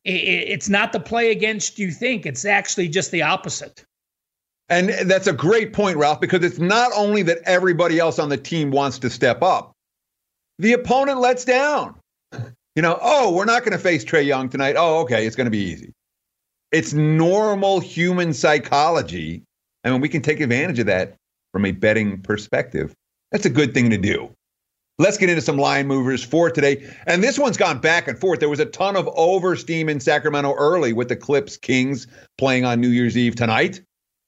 It's 0.07 0.71
not 0.71 0.93
the 0.93 1.01
play 1.01 1.31
against 1.31 1.79
you 1.79 1.91
think, 1.91 2.25
it's 2.25 2.47
actually 2.47 2.89
just 2.89 3.11
the 3.11 3.21
opposite. 3.21 3.85
And 4.71 4.89
that's 4.89 5.27
a 5.27 5.35
great 5.35 5.75
point, 5.75 5.99
Ralph, 5.99 6.19
because 6.19 6.43
it's 6.43 6.59
not 6.59 6.91
only 6.97 7.23
that 7.25 7.39
everybody 7.45 7.99
else 7.99 8.19
on 8.19 8.31
the 8.31 8.39
team 8.39 8.71
wants 8.71 8.99
to 9.01 9.11
step 9.11 9.43
up, 9.43 9.73
the 10.59 10.73
opponent 10.73 11.21
lets 11.21 11.45
down. 11.45 11.95
You 12.33 12.83
know, 12.83 12.99
oh, 13.03 13.35
we're 13.35 13.45
not 13.45 13.65
going 13.65 13.73
to 13.73 13.79
face 13.79 14.03
Trae 14.03 14.25
Young 14.25 14.49
tonight. 14.49 14.77
Oh, 14.79 15.01
okay, 15.01 15.27
it's 15.27 15.37
going 15.37 15.45
to 15.45 15.51
be 15.51 15.59
easy. 15.59 15.93
It's 16.73 16.95
normal 16.95 17.81
human 17.81 18.33
psychology. 18.33 19.43
I 19.85 19.91
mean, 19.91 20.01
we 20.01 20.09
can 20.09 20.23
take 20.23 20.41
advantage 20.41 20.79
of 20.79 20.87
that 20.87 21.17
from 21.55 21.65
a 21.65 21.71
betting 21.71 22.21
perspective. 22.21 22.93
That's 23.31 23.47
a 23.47 23.51
good 23.51 23.75
thing 23.75 23.91
to 23.91 23.97
do. 23.97 24.35
Let's 24.99 25.19
get 25.19 25.29
into 25.29 25.41
some 25.41 25.57
line 25.57 25.87
movers 25.87 26.21
for 26.21 26.51
today. 26.51 26.85
And 27.07 27.23
this 27.23 27.39
one's 27.39 27.57
gone 27.57 27.79
back 27.79 28.09
and 28.09 28.19
forth. 28.19 28.41
There 28.41 28.49
was 28.49 28.59
a 28.59 28.67
ton 28.67 28.97
of 28.97 29.09
over 29.15 29.55
steam 29.55 29.89
in 29.89 30.01
Sacramento 30.01 30.55
early 30.55 30.93
with 30.93 31.09
the 31.09 31.15
Clips 31.15 31.57
Kings 31.57 32.09
playing 32.39 32.65
on 32.65 32.81
New 32.81 32.89
Year's 32.89 33.17
Eve 33.17 33.37
tonight. 33.37 33.81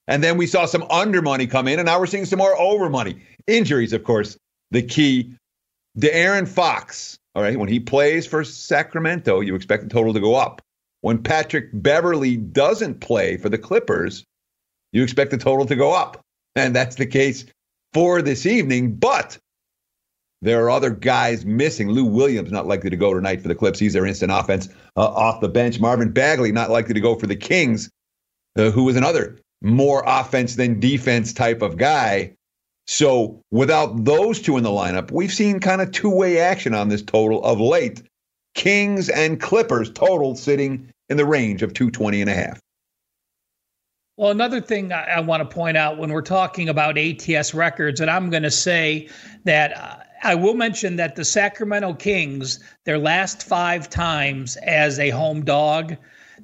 And 0.07 0.23
then 0.23 0.37
we 0.37 0.47
saw 0.47 0.65
some 0.65 0.83
under 0.89 1.21
money 1.21 1.47
come 1.47 1.67
in, 1.67 1.79
and 1.79 1.85
now 1.85 1.99
we're 1.99 2.05
seeing 2.05 2.23
some 2.23 2.39
more 2.39 2.57
over 2.57 2.89
money. 2.89 3.21
Injuries, 3.45 3.91
of 3.91 4.05
course, 4.05 4.37
the 4.71 4.81
key. 4.81 5.35
De'Aaron 5.99 6.47
Fox, 6.47 7.19
all 7.35 7.41
right, 7.41 7.59
when 7.59 7.67
he 7.67 7.81
plays 7.81 8.25
for 8.25 8.45
Sacramento, 8.45 9.41
you 9.41 9.53
expect 9.53 9.83
the 9.83 9.89
total 9.89 10.13
to 10.13 10.21
go 10.21 10.35
up. 10.35 10.61
When 11.01 11.21
Patrick 11.21 11.71
Beverley 11.73 12.37
doesn't 12.37 13.01
play 13.01 13.35
for 13.35 13.49
the 13.49 13.57
Clippers, 13.57 14.23
you 14.93 15.03
expect 15.03 15.31
the 15.31 15.37
total 15.37 15.65
to 15.65 15.75
go 15.75 15.93
up. 15.93 16.23
And 16.67 16.75
that's 16.75 16.95
the 16.95 17.05
case 17.05 17.45
for 17.93 18.21
this 18.21 18.47
evening. 18.47 18.95
But 18.95 19.37
there 20.41 20.63
are 20.65 20.71
other 20.71 20.89
guys 20.89 21.45
missing. 21.45 21.89
Lou 21.89 22.05
Williams 22.05 22.51
not 22.51 22.65
likely 22.65 22.89
to 22.89 22.97
go 22.97 23.13
tonight 23.13 23.41
for 23.41 23.47
the 23.47 23.55
Clips. 23.55 23.79
He's 23.79 23.93
their 23.93 24.05
instant 24.05 24.31
offense 24.31 24.69
uh, 24.95 25.07
off 25.07 25.39
the 25.39 25.49
bench. 25.49 25.79
Marvin 25.79 26.11
Bagley 26.11 26.51
not 26.51 26.71
likely 26.71 26.95
to 26.95 26.99
go 26.99 27.15
for 27.15 27.27
the 27.27 27.35
Kings, 27.35 27.89
uh, 28.57 28.71
who 28.71 28.83
was 28.83 28.95
another 28.95 29.37
more 29.61 30.03
offense 30.05 30.55
than 30.55 30.79
defense 30.79 31.31
type 31.33 31.61
of 31.61 31.77
guy. 31.77 32.33
So 32.87 33.41
without 33.51 34.05
those 34.05 34.41
two 34.41 34.57
in 34.57 34.63
the 34.63 34.69
lineup, 34.69 35.11
we've 35.11 35.33
seen 35.33 35.59
kind 35.59 35.81
of 35.81 35.91
two 35.91 36.09
way 36.09 36.39
action 36.39 36.73
on 36.73 36.89
this 36.89 37.01
total 37.03 37.43
of 37.43 37.59
late. 37.59 38.01
Kings 38.55 39.09
and 39.09 39.39
Clippers 39.39 39.91
total 39.91 40.35
sitting 40.35 40.89
in 41.09 41.17
the 41.17 41.25
range 41.25 41.61
of 41.61 41.73
220 41.73 42.21
and 42.21 42.29
a 42.29 42.33
half. 42.33 42.59
Well, 44.17 44.31
another 44.31 44.59
thing 44.59 44.91
I, 44.91 45.03
I 45.03 45.19
want 45.19 45.47
to 45.47 45.55
point 45.55 45.77
out 45.77 45.99
when 45.99 46.11
we're 46.11 46.23
talking 46.23 46.69
about 46.69 46.97
ATS 46.97 47.53
records, 47.53 48.01
and 48.01 48.09
I'm 48.09 48.31
going 48.31 48.41
to 48.41 48.51
say 48.51 49.09
that 49.43 49.77
uh, 49.77 49.97
I 50.23 50.33
will 50.33 50.55
mention 50.55 50.95
that 50.95 51.15
the 51.15 51.23
Sacramento 51.23 51.93
Kings, 51.93 52.59
their 52.85 52.97
last 52.97 53.43
five 53.43 53.91
times 53.91 54.57
as 54.63 54.97
a 54.97 55.11
home 55.11 55.45
dog, 55.45 55.95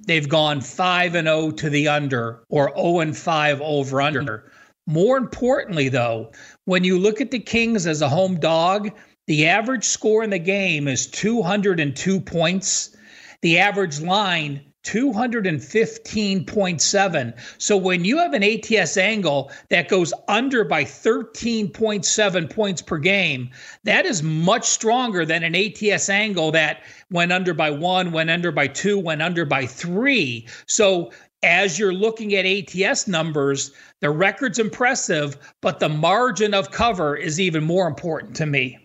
they've 0.05 0.29
gone 0.29 0.61
5 0.61 1.15
and 1.15 1.27
0 1.27 1.49
to 1.51 1.69
the 1.71 1.87
under 1.87 2.43
or 2.49 2.71
0 2.75 2.99
and 2.99 3.17
5 3.17 3.61
over 3.61 4.01
under. 4.03 4.51
More 4.85 5.17
importantly, 5.17 5.89
though, 5.89 6.31
when 6.65 6.83
you 6.83 6.99
look 6.99 7.21
at 7.21 7.31
the 7.31 7.39
Kings 7.39 7.87
as 7.87 8.03
a 8.03 8.09
home 8.09 8.39
dog, 8.39 8.91
the 9.25 9.47
average 9.47 9.85
score 9.85 10.23
in 10.23 10.29
the 10.29 10.37
game 10.37 10.87
is 10.87 11.07
202 11.07 12.19
points. 12.19 12.95
The 13.41 13.57
average 13.57 13.99
line 13.99 14.61
215.7. 14.83 17.33
So 17.57 17.77
when 17.77 18.05
you 18.05 18.17
have 18.17 18.33
an 18.33 18.43
ATS 18.43 18.97
angle 18.97 19.51
that 19.69 19.87
goes 19.87 20.13
under 20.27 20.63
by 20.63 20.83
13.7 20.83 22.49
points 22.49 22.81
per 22.81 22.97
game, 22.97 23.49
that 23.83 24.05
is 24.05 24.21
much 24.21 24.67
stronger 24.67 25.25
than 25.25 25.43
an 25.43 25.55
ATS 25.55 26.09
angle 26.09 26.51
that 26.51 26.83
went 27.11 27.31
under 27.31 27.53
by 27.53 27.71
one, 27.71 28.11
went 28.11 28.29
under 28.29 28.51
by 28.51 28.67
two, 28.67 28.99
went 28.99 29.21
under 29.21 29.45
by 29.45 29.65
three. 29.65 30.47
So 30.67 31.11
as 31.43 31.77
you're 31.77 31.93
looking 31.93 32.33
at 32.35 32.45
ATS 32.45 33.07
numbers, 33.07 33.71
the 33.99 34.09
record's 34.09 34.59
impressive, 34.59 35.37
but 35.61 35.79
the 35.79 35.89
margin 35.89 36.53
of 36.53 36.71
cover 36.71 37.15
is 37.15 37.39
even 37.39 37.63
more 37.63 37.87
important 37.87 38.35
to 38.37 38.45
me. 38.45 38.82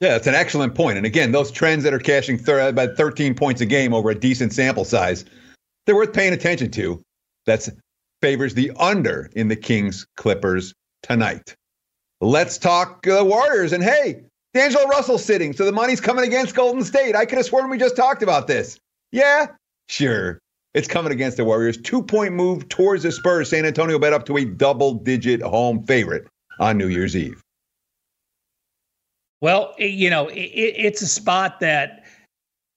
Yeah, 0.00 0.14
it's 0.14 0.28
an 0.28 0.34
excellent 0.34 0.74
point. 0.74 0.96
And 0.96 1.06
again, 1.06 1.32
those 1.32 1.50
trends 1.50 1.82
that 1.84 1.92
are 1.92 1.98
cashing 1.98 2.38
thir- 2.38 2.68
about 2.68 2.96
13 2.96 3.34
points 3.34 3.60
a 3.60 3.66
game 3.66 3.92
over 3.92 4.10
a 4.10 4.14
decent 4.14 4.52
sample 4.52 4.84
size, 4.84 5.24
they're 5.86 5.96
worth 5.96 6.12
paying 6.12 6.32
attention 6.32 6.70
to. 6.72 7.02
That 7.46 7.66
favors 8.20 8.54
the 8.54 8.72
under 8.76 9.30
in 9.34 9.48
the 9.48 9.56
Kings 9.56 10.06
Clippers 10.16 10.74
tonight. 11.02 11.54
Let's 12.20 12.58
talk 12.58 13.06
uh, 13.06 13.24
Warriors. 13.24 13.72
And 13.72 13.82
hey, 13.82 14.22
D'Angelo 14.54 14.86
Russell 14.86 15.18
sitting, 15.18 15.52
so 15.52 15.64
the 15.64 15.72
money's 15.72 16.00
coming 16.00 16.24
against 16.24 16.54
Golden 16.54 16.84
State. 16.84 17.16
I 17.16 17.24
could 17.24 17.38
have 17.38 17.46
sworn 17.46 17.70
we 17.70 17.78
just 17.78 17.96
talked 17.96 18.22
about 18.22 18.46
this. 18.46 18.78
Yeah, 19.12 19.46
sure. 19.88 20.38
It's 20.74 20.88
coming 20.88 21.12
against 21.12 21.36
the 21.36 21.44
Warriors. 21.44 21.78
Two 21.78 22.02
point 22.02 22.34
move 22.34 22.68
towards 22.68 23.02
the 23.02 23.12
Spurs. 23.12 23.50
San 23.50 23.64
Antonio 23.64 23.98
bet 23.98 24.12
up 24.12 24.26
to 24.26 24.36
a 24.36 24.44
double 24.44 24.94
digit 24.94 25.40
home 25.40 25.84
favorite 25.84 26.26
on 26.58 26.76
New 26.76 26.88
Year's 26.88 27.16
Eve. 27.16 27.42
Well, 29.40 29.74
you 29.78 30.10
know, 30.10 30.28
it, 30.28 30.34
it's 30.36 31.02
a 31.02 31.06
spot 31.06 31.60
that 31.60 32.04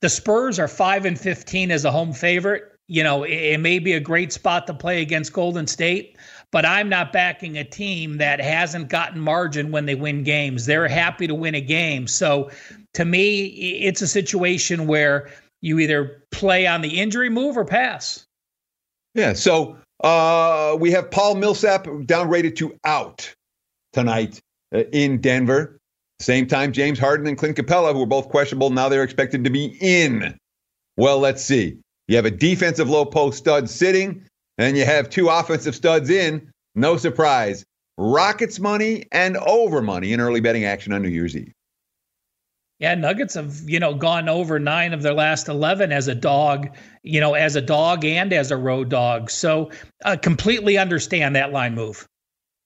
the 0.01 0.10
Spurs 0.10 0.60
are 0.60 0.68
5 0.68 1.06
and 1.06 1.20
15 1.20 1.72
as 1.72 1.86
a 1.86 1.91
home 1.91 2.13
favorite. 2.13 2.63
You 2.88 3.03
know, 3.03 3.24
it, 3.24 3.32
it 3.32 3.60
may 3.60 3.80
be 3.80 3.94
a 3.94 4.00
great 4.00 4.34
spot 4.34 4.68
to 4.68 4.74
play 4.74 5.01
against 5.01 5.34
Golden 5.34 5.65
State, 5.68 6.18
but 6.51 6.65
I'm 6.65 6.89
not 6.89 7.13
backing 7.13 7.58
a 7.58 7.63
team 7.63 8.18
that 8.18 8.39
hasn't 8.41 8.89
gotten 8.89 9.20
margin 9.20 9.72
when 9.72 9.86
they 9.86 9.96
win 9.96 10.24
games. 10.24 10.65
They're 10.65 10.88
happy 10.88 11.27
to 11.27 11.36
win 11.36 11.56
a 11.56 11.62
game. 11.62 12.08
So 12.08 12.51
to 12.94 13.06
me, 13.06 13.46
it's 13.46 14.01
a 14.01 14.08
situation 14.08 14.88
where 14.88 15.30
you 15.62 15.80
either 15.80 16.24
play 16.32 16.68
on 16.68 16.82
the 16.82 17.00
injury 17.00 17.30
move 17.30 17.58
or 17.58 17.65
pass. 17.65 18.25
Yeah. 19.13 19.34
So 19.34 19.77
uh, 20.03 20.75
we 20.80 20.91
have 20.91 21.12
Paul 21.12 21.36
Millsap 21.36 21.86
downgraded 21.86 22.56
to 22.58 22.75
out 22.84 23.34
tonight 23.94 24.39
uh, 24.74 24.80
in 24.91 25.22
Denver. 25.22 25.77
Same 26.21 26.47
time, 26.47 26.71
James 26.71 26.99
Harden 26.99 27.27
and 27.27 27.37
Clint 27.37 27.57
Capela, 27.57 27.93
who 27.93 27.99
were 27.99 28.05
both 28.05 28.29
questionable, 28.29 28.69
now 28.69 28.89
they're 28.89 29.03
expected 29.03 29.43
to 29.43 29.49
be 29.49 29.77
in. 29.81 30.37
Well, 30.97 31.19
let's 31.19 31.43
see. 31.43 31.77
You 32.07 32.15
have 32.15 32.25
a 32.25 32.31
defensive 32.31 32.89
low 32.89 33.05
post 33.05 33.37
stud 33.37 33.69
sitting, 33.69 34.23
and 34.57 34.77
you 34.77 34.85
have 34.85 35.09
two 35.09 35.29
offensive 35.29 35.75
studs 35.75 36.09
in. 36.09 36.51
No 36.75 36.97
surprise. 36.97 37.65
Rockets 37.97 38.59
money 38.59 39.05
and 39.11 39.37
over 39.37 39.81
money 39.81 40.13
in 40.13 40.21
early 40.21 40.41
betting 40.41 40.65
action 40.65 40.93
on 40.93 41.01
New 41.01 41.09
Year's 41.09 41.35
Eve. 41.35 41.53
Yeah, 42.79 42.95
Nuggets 42.95 43.35
have, 43.35 43.61
you 43.67 43.79
know, 43.79 43.93
gone 43.93 44.27
over 44.27 44.57
nine 44.57 44.91
of 44.93 45.03
their 45.03 45.13
last 45.13 45.47
11 45.47 45.91
as 45.91 46.07
a 46.07 46.15
dog, 46.15 46.75
you 47.03 47.19
know, 47.19 47.35
as 47.35 47.55
a 47.55 47.61
dog 47.61 48.03
and 48.03 48.33
as 48.33 48.49
a 48.49 48.57
road 48.57 48.89
dog. 48.89 49.29
So 49.29 49.69
uh, 50.03 50.17
completely 50.19 50.79
understand 50.79 51.35
that 51.35 51.51
line 51.51 51.75
move. 51.75 52.07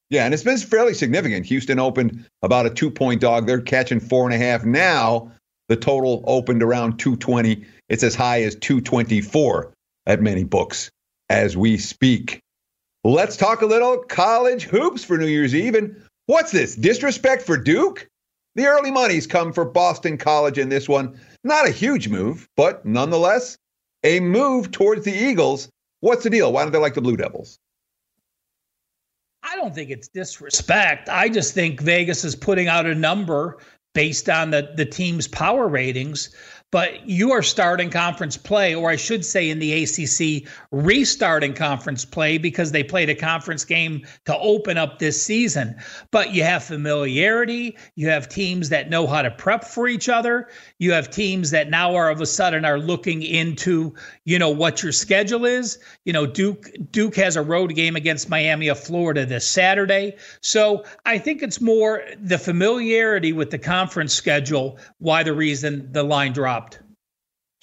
Yeah, 0.10 0.26
and 0.26 0.34
it's 0.34 0.44
been 0.44 0.58
fairly 0.58 0.94
significant. 0.94 1.46
Houston 1.48 1.80
opened 1.80 2.26
about 2.44 2.66
a 2.66 2.70
two 2.70 2.92
point 2.92 3.22
dog. 3.22 3.48
They're 3.48 3.62
catching 3.62 4.00
four 4.00 4.26
and 4.26 4.34
a 4.34 4.38
half. 4.38 4.64
Now 4.64 5.32
the 5.68 5.76
total 5.76 6.24
opened 6.28 6.62
around 6.62 7.00
220. 7.00 7.66
It's 7.90 8.04
as 8.04 8.16
high 8.16 8.44
as 8.44 8.56
224 8.56 9.74
at 10.06 10.22
many 10.22 10.44
books 10.44 10.92
as 11.30 11.58
we 11.58 11.78
speak. 11.78 12.40
Let's 13.04 13.38
talk 13.38 13.62
a 13.62 13.68
little 13.68 13.98
college 13.98 14.64
hoops 14.64 15.04
for 15.04 15.18
New 15.18 15.28
Year's 15.28 15.56
Eve. 15.56 15.76
And 15.76 15.96
what's 16.28 16.52
this? 16.52 16.76
Disrespect 16.76 17.44
for 17.44 17.58
Duke? 17.58 18.08
The 18.56 18.68
early 18.68 18.92
money's 18.92 19.28
come 19.28 19.52
for 19.52 19.66
Boston 19.66 20.18
College 20.18 20.58
in 20.58 20.70
this 20.70 20.88
one. 20.88 21.20
Not 21.44 21.68
a 21.68 21.72
huge 21.72 22.08
move, 22.08 22.48
but 22.56 22.86
nonetheless, 22.86 23.58
a 24.04 24.20
move 24.22 24.72
towards 24.72 25.04
the 25.04 25.14
Eagles. 25.14 25.70
What's 26.00 26.24
the 26.24 26.30
deal? 26.30 26.54
Why 26.54 26.64
don't 26.64 26.72
they 26.72 26.80
like 26.80 26.94
the 26.94 27.02
Blue 27.02 27.18
Devils? 27.18 27.58
I 29.46 29.56
don't 29.56 29.76
think 29.76 29.92
it's 29.92 30.08
disrespect. 30.08 31.08
I 31.08 31.30
just 31.30 31.54
think 31.54 31.80
Vegas 31.82 32.24
is 32.24 32.36
putting 32.36 32.68
out 32.68 32.86
a 32.86 32.96
number 32.96 33.60
based 33.94 34.28
on 34.28 34.50
the, 34.52 34.74
the 34.76 34.86
team's 34.86 35.28
power 35.28 35.68
ratings 35.68 36.36
but 36.72 37.08
you 37.08 37.32
are 37.32 37.44
starting 37.44 37.90
conference 37.90 38.36
play, 38.36 38.76
or 38.76 38.90
I 38.90 38.96
should 38.96 39.24
say 39.24 39.50
in 39.50 39.60
the 39.60 39.84
ACC, 39.84 40.52
restarting 40.72 41.54
conference 41.54 42.04
play 42.04 42.38
because 42.38 42.72
they 42.72 42.84
played 42.84 43.10
a 43.10 43.16
conference 43.16 43.64
game 43.64 44.06
to 44.26 44.38
open 44.38 44.78
up 44.78 45.00
this 45.00 45.24
season. 45.24 45.76
But 46.12 46.34
you 46.34 46.44
have 46.44 46.64
familiarity, 46.64 47.78
you 47.96 48.10
have 48.10 48.28
teams 48.28 48.70
that 48.70 48.90
know 48.90 49.08
how 49.08 49.22
to 49.22 49.32
prep 49.32 49.64
for 49.64 49.88
each 49.88 50.10
other, 50.10 50.50
you 50.80 50.92
have 50.92 51.10
teams 51.10 51.52
that 51.52 51.70
now 51.70 51.96
are 51.96 52.10
of 52.10 52.20
a 52.20 52.26
sudden 52.26 52.66
are 52.66 52.80
looking 52.80 53.22
into, 53.24 53.94
you 54.26 54.38
know, 54.38 54.50
what 54.50 54.84
your 54.84 54.92
schedule 54.92 55.46
is. 55.46 55.80
You 56.04 56.14
know, 56.14 56.26
Duke 56.26 56.70
Duke 56.92 57.16
has 57.16 57.36
a 57.36 57.42
road 57.42 57.74
game 57.76 57.96
against 57.96 58.30
Miami 58.30 58.68
of 58.68 58.80
Florida 58.80 59.26
this 59.26 59.48
Saturday. 59.48 60.16
So 60.42 60.84
I 61.06 61.20
think 61.20 61.42
it's 61.42 61.62
more 61.62 62.04
the 62.20 62.38
familiarity 62.38 63.34
with 63.34 63.52
the 63.52 63.60
conference 63.60 64.14
schedule 64.14 64.78
why 65.00 65.24
the 65.24 65.34
reason 65.34 65.92
the 65.92 66.04
line 66.04 66.34
dropped. 66.34 66.65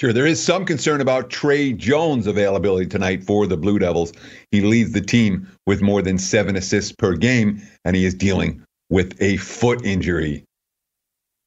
Sure, 0.03 0.12
there 0.12 0.27
is 0.27 0.43
some 0.43 0.65
concern 0.65 1.01
about 1.01 1.31
Tre 1.31 1.73
Jones' 1.73 2.27
availability 2.27 2.87
tonight 2.87 3.23
for 3.23 3.47
the 3.47 3.57
Blue 3.57 3.79
Devils. 3.79 4.12
He 4.51 4.61
leads 4.61 4.91
the 4.91 5.01
team 5.01 5.47
with 5.65 5.81
more 5.81 6.03
than 6.03 6.19
seven 6.19 6.57
assists 6.57 6.91
per 6.91 7.15
game, 7.15 7.62
and 7.85 7.95
he 7.95 8.05
is 8.05 8.12
dealing 8.12 8.65
with 8.91 9.17
a 9.23 9.37
foot 9.37 9.87
injury. 9.87 10.43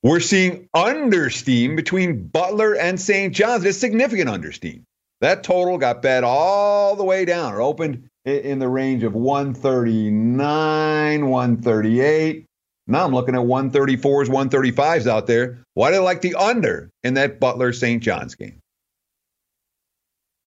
We're 0.04 0.22
seeing 0.22 0.70
understeam 0.74 1.76
between 1.76 2.28
Butler 2.28 2.76
and 2.76 2.98
St. 2.98 3.36
John's. 3.36 3.66
It's 3.66 3.78
significant 3.78 4.30
understeam. 4.30 4.84
That 5.20 5.44
total 5.44 5.78
got 5.78 6.02
bet 6.02 6.24
all 6.24 6.96
the 6.96 7.04
way 7.04 7.26
down 7.26 7.54
or 7.54 7.62
opened 7.62 8.08
in 8.24 8.60
the 8.60 8.70
range 8.70 9.04
of 9.04 9.16
139, 9.16 11.30
138. 11.30 12.45
Now 12.88 13.06
I'm 13.06 13.14
looking 13.14 13.36
at 13.36 13.42
134s, 13.42 14.28
135s 14.28 15.08
out 15.08 15.28
there. 15.28 15.64
Why 15.74 15.90
do 15.90 15.96
they 15.96 16.04
like 16.04 16.22
the 16.22 16.36
under 16.36 16.92
in 17.04 17.16
that 17.16 17.40
Butler 17.40 17.74
St. 17.74 18.02
John's 18.02 18.36
game? 18.36 18.62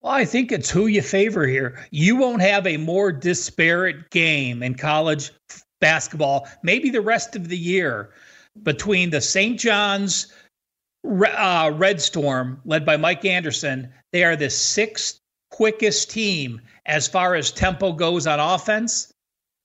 Well, 0.00 0.12
I 0.12 0.24
think 0.24 0.52
it's 0.52 0.70
who 0.70 0.86
you 0.86 1.02
favor 1.02 1.46
here. 1.46 1.84
You 1.90 2.14
won't 2.16 2.42
have 2.42 2.66
a 2.66 2.76
more 2.76 3.10
disparate 3.10 4.10
game 4.10 4.62
in 4.62 4.76
college 4.76 5.32
basketball, 5.80 6.48
maybe 6.62 6.90
the 6.90 7.00
rest 7.00 7.34
of 7.34 7.48
the 7.48 7.58
year, 7.58 8.10
between 8.62 9.10
the 9.10 9.20
St. 9.20 9.58
John's 9.58 10.32
uh, 11.04 11.72
Red 11.74 12.00
Storm, 12.00 12.60
led 12.64 12.86
by 12.86 12.96
Mike 12.96 13.24
Anderson. 13.24 13.92
They 14.12 14.22
are 14.22 14.36
the 14.36 14.50
sixth 14.50 15.18
quickest 15.50 16.10
team 16.10 16.60
as 16.86 17.08
far 17.08 17.34
as 17.34 17.50
tempo 17.50 17.92
goes 17.92 18.26
on 18.26 18.38
offense. 18.38 19.12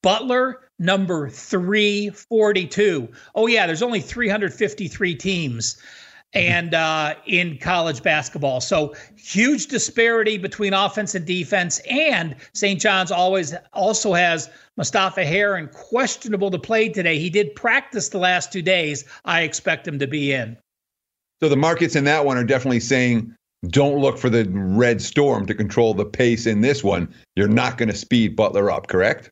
Butler, 0.02 0.63
number 0.80 1.30
342. 1.30 3.10
Oh, 3.36 3.48
yeah, 3.48 3.68
there's 3.68 3.82
only 3.82 4.02
353 4.02 5.16
teams 5.16 5.78
and 6.34 6.74
uh, 6.74 7.16
in 7.26 7.58
college 7.60 8.02
basketball. 8.02 8.60
So 8.60 8.96
huge 9.16 9.68
disparity 9.68 10.38
between 10.38 10.74
offense 10.74 11.16
and 11.16 11.26
defense. 11.26 11.80
And 11.90 12.36
St. 12.54 12.80
John's 12.80 13.12
always 13.12 13.54
also 13.74 14.14
has 14.14 14.50
Mustapha 14.78 15.24
Heron 15.26 15.70
questionable 15.70 16.50
to 16.52 16.60
play 16.60 16.90
today. 16.90 17.20
He 17.20 17.30
did 17.30 17.56
practice 17.56 18.10
the 18.10 18.18
last 18.18 18.52
two 18.52 18.62
days. 18.62 19.06
I 19.26 19.42
expect 19.42 19.88
him 19.88 20.00
to 20.00 20.08
be 20.08 20.34
in. 20.34 20.58
So 21.42 21.50
the 21.50 21.58
markets 21.58 21.96
in 21.96 22.06
that 22.06 22.26
one 22.26 22.38
are 22.38 22.44
definitely 22.44 22.80
saying 22.80 23.36
don't 23.68 24.00
look 24.00 24.18
for 24.18 24.30
the 24.30 24.46
red 24.50 25.02
storm 25.02 25.46
to 25.46 25.54
control 25.54 25.94
the 25.94 26.06
pace 26.06 26.46
in 26.46 26.62
this 26.62 26.84
one. 26.84 27.14
You're 27.36 27.48
not 27.48 27.78
going 27.78 27.90
to 27.90 27.96
speed 27.96 28.36
Butler 28.36 28.72
up, 28.72 28.88
correct? 28.88 29.30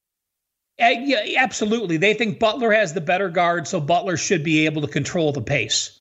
Uh, 0.79 0.88
yeah, 0.88 1.21
absolutely. 1.38 1.97
They 1.97 2.13
think 2.13 2.39
Butler 2.39 2.71
has 2.71 2.93
the 2.93 3.01
better 3.01 3.29
guard, 3.29 3.67
so 3.67 3.79
Butler 3.79 4.17
should 4.17 4.43
be 4.43 4.65
able 4.65 4.81
to 4.81 4.88
control 4.88 5.31
the 5.31 5.41
pace. 5.41 5.99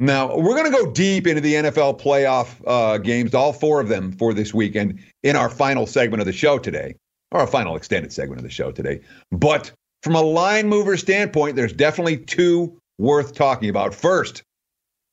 Now, 0.00 0.36
we're 0.36 0.56
going 0.56 0.70
to 0.70 0.76
go 0.76 0.90
deep 0.90 1.26
into 1.26 1.40
the 1.40 1.54
NFL 1.54 2.00
playoff 2.00 2.60
uh, 2.66 2.98
games, 2.98 3.34
all 3.34 3.52
four 3.52 3.80
of 3.80 3.88
them 3.88 4.12
for 4.12 4.34
this 4.34 4.52
weekend, 4.52 5.00
in 5.22 5.36
our 5.36 5.48
final 5.48 5.86
segment 5.86 6.20
of 6.20 6.26
the 6.26 6.32
show 6.32 6.58
today, 6.58 6.96
or 7.30 7.40
our 7.40 7.46
final 7.46 7.76
extended 7.76 8.12
segment 8.12 8.38
of 8.38 8.44
the 8.44 8.50
show 8.50 8.72
today. 8.72 9.00
But 9.30 9.72
from 10.02 10.16
a 10.16 10.20
line 10.20 10.68
mover 10.68 10.96
standpoint, 10.96 11.56
there's 11.56 11.72
definitely 11.72 12.18
two 12.18 12.76
worth 12.98 13.34
talking 13.34 13.70
about. 13.70 13.94
First, 13.94 14.42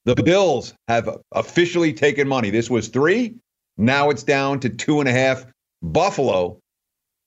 the 0.05 0.15
Bills 0.15 0.73
have 0.87 1.09
officially 1.31 1.93
taken 1.93 2.27
money. 2.27 2.49
This 2.49 2.69
was 2.69 2.87
three. 2.87 3.35
Now 3.77 4.09
it's 4.09 4.23
down 4.23 4.59
to 4.61 4.69
two 4.69 4.99
and 4.99 5.07
a 5.07 5.11
half. 5.11 5.45
Buffalo 5.83 6.59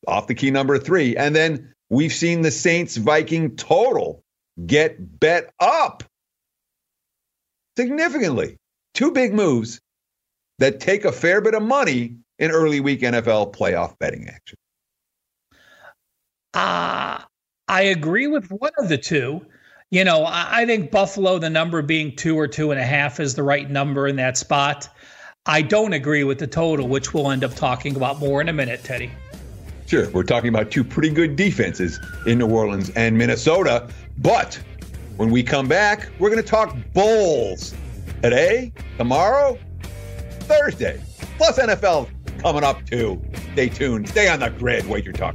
off 0.06 0.26
the 0.26 0.34
key 0.34 0.50
number 0.50 0.78
three. 0.78 1.16
And 1.16 1.34
then 1.34 1.74
we've 1.90 2.12
seen 2.12 2.42
the 2.42 2.50
Saints 2.50 2.96
Viking 2.96 3.56
total 3.56 4.22
get 4.66 5.20
bet 5.20 5.52
up 5.58 6.04
significantly. 7.76 8.56
Two 8.94 9.10
big 9.10 9.34
moves 9.34 9.80
that 10.58 10.80
take 10.80 11.04
a 11.04 11.12
fair 11.12 11.40
bit 11.40 11.54
of 11.54 11.62
money 11.62 12.16
in 12.38 12.50
early 12.50 12.80
week 12.80 13.00
NFL 13.00 13.54
playoff 13.54 13.98
betting 13.98 14.28
action. 14.28 14.58
Uh, 16.52 17.20
I 17.66 17.82
agree 17.82 18.28
with 18.28 18.50
one 18.50 18.70
of 18.78 18.88
the 18.88 18.98
two. 18.98 19.44
You 19.90 20.04
know, 20.04 20.24
I, 20.24 20.62
I 20.62 20.66
think 20.66 20.90
Buffalo, 20.90 21.38
the 21.38 21.50
number 21.50 21.82
being 21.82 22.14
two 22.16 22.38
or 22.38 22.46
two 22.46 22.70
and 22.70 22.80
a 22.80 22.84
half, 22.84 23.20
is 23.20 23.34
the 23.34 23.42
right 23.42 23.68
number 23.68 24.06
in 24.06 24.16
that 24.16 24.36
spot. 24.36 24.88
I 25.46 25.62
don't 25.62 25.92
agree 25.92 26.24
with 26.24 26.38
the 26.38 26.46
total, 26.46 26.88
which 26.88 27.12
we'll 27.12 27.30
end 27.30 27.44
up 27.44 27.54
talking 27.54 27.96
about 27.96 28.18
more 28.18 28.40
in 28.40 28.48
a 28.48 28.52
minute, 28.52 28.82
Teddy. 28.82 29.10
Sure, 29.86 30.08
we're 30.10 30.22
talking 30.22 30.48
about 30.48 30.70
two 30.70 30.82
pretty 30.82 31.10
good 31.10 31.36
defenses 31.36 32.00
in 32.26 32.38
New 32.38 32.48
Orleans 32.48 32.90
and 32.90 33.18
Minnesota. 33.18 33.88
But 34.18 34.58
when 35.16 35.30
we 35.30 35.42
come 35.42 35.68
back, 35.68 36.08
we're 36.18 36.30
going 36.30 36.42
to 36.42 36.48
talk 36.48 36.74
Bulls 36.92 37.74
today, 38.22 38.72
tomorrow, 38.96 39.58
Thursday, 40.40 41.00
plus 41.36 41.58
NFL 41.58 42.08
coming 42.38 42.64
up 42.64 42.84
too. 42.86 43.22
Stay 43.52 43.68
tuned. 43.68 44.08
Stay 44.08 44.28
on 44.28 44.40
the 44.40 44.50
grid. 44.50 44.86
Wager 44.88 45.12
Talk 45.12 45.34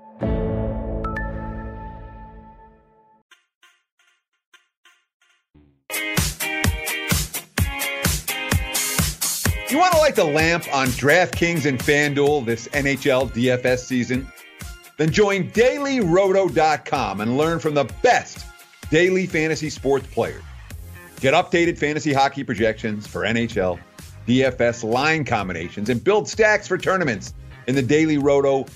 Want 9.81 9.93
to 9.93 9.99
light 9.99 10.15
the 10.15 10.23
lamp 10.23 10.63
on 10.71 10.89
DraftKings 10.89 11.65
and 11.65 11.79
FanDuel 11.79 12.45
this 12.45 12.67
NHL 12.67 13.31
DFS 13.31 13.79
season? 13.79 14.31
Then 14.97 15.11
join 15.11 15.49
dailyroto.com 15.49 17.19
and 17.19 17.35
learn 17.35 17.57
from 17.57 17.73
the 17.73 17.85
best 18.03 18.45
daily 18.91 19.25
fantasy 19.25 19.71
sports 19.71 20.05
players. 20.05 20.43
Get 21.19 21.33
updated 21.33 21.79
fantasy 21.79 22.13
hockey 22.13 22.43
projections 22.43 23.07
for 23.07 23.21
NHL, 23.21 23.79
DFS 24.27 24.83
line 24.83 25.25
combinations, 25.25 25.89
and 25.89 26.03
build 26.03 26.29
stacks 26.29 26.67
for 26.67 26.77
tournaments 26.77 27.33
in 27.65 27.73
the 27.73 27.81
Daily 27.81 28.19
Roto 28.19 28.67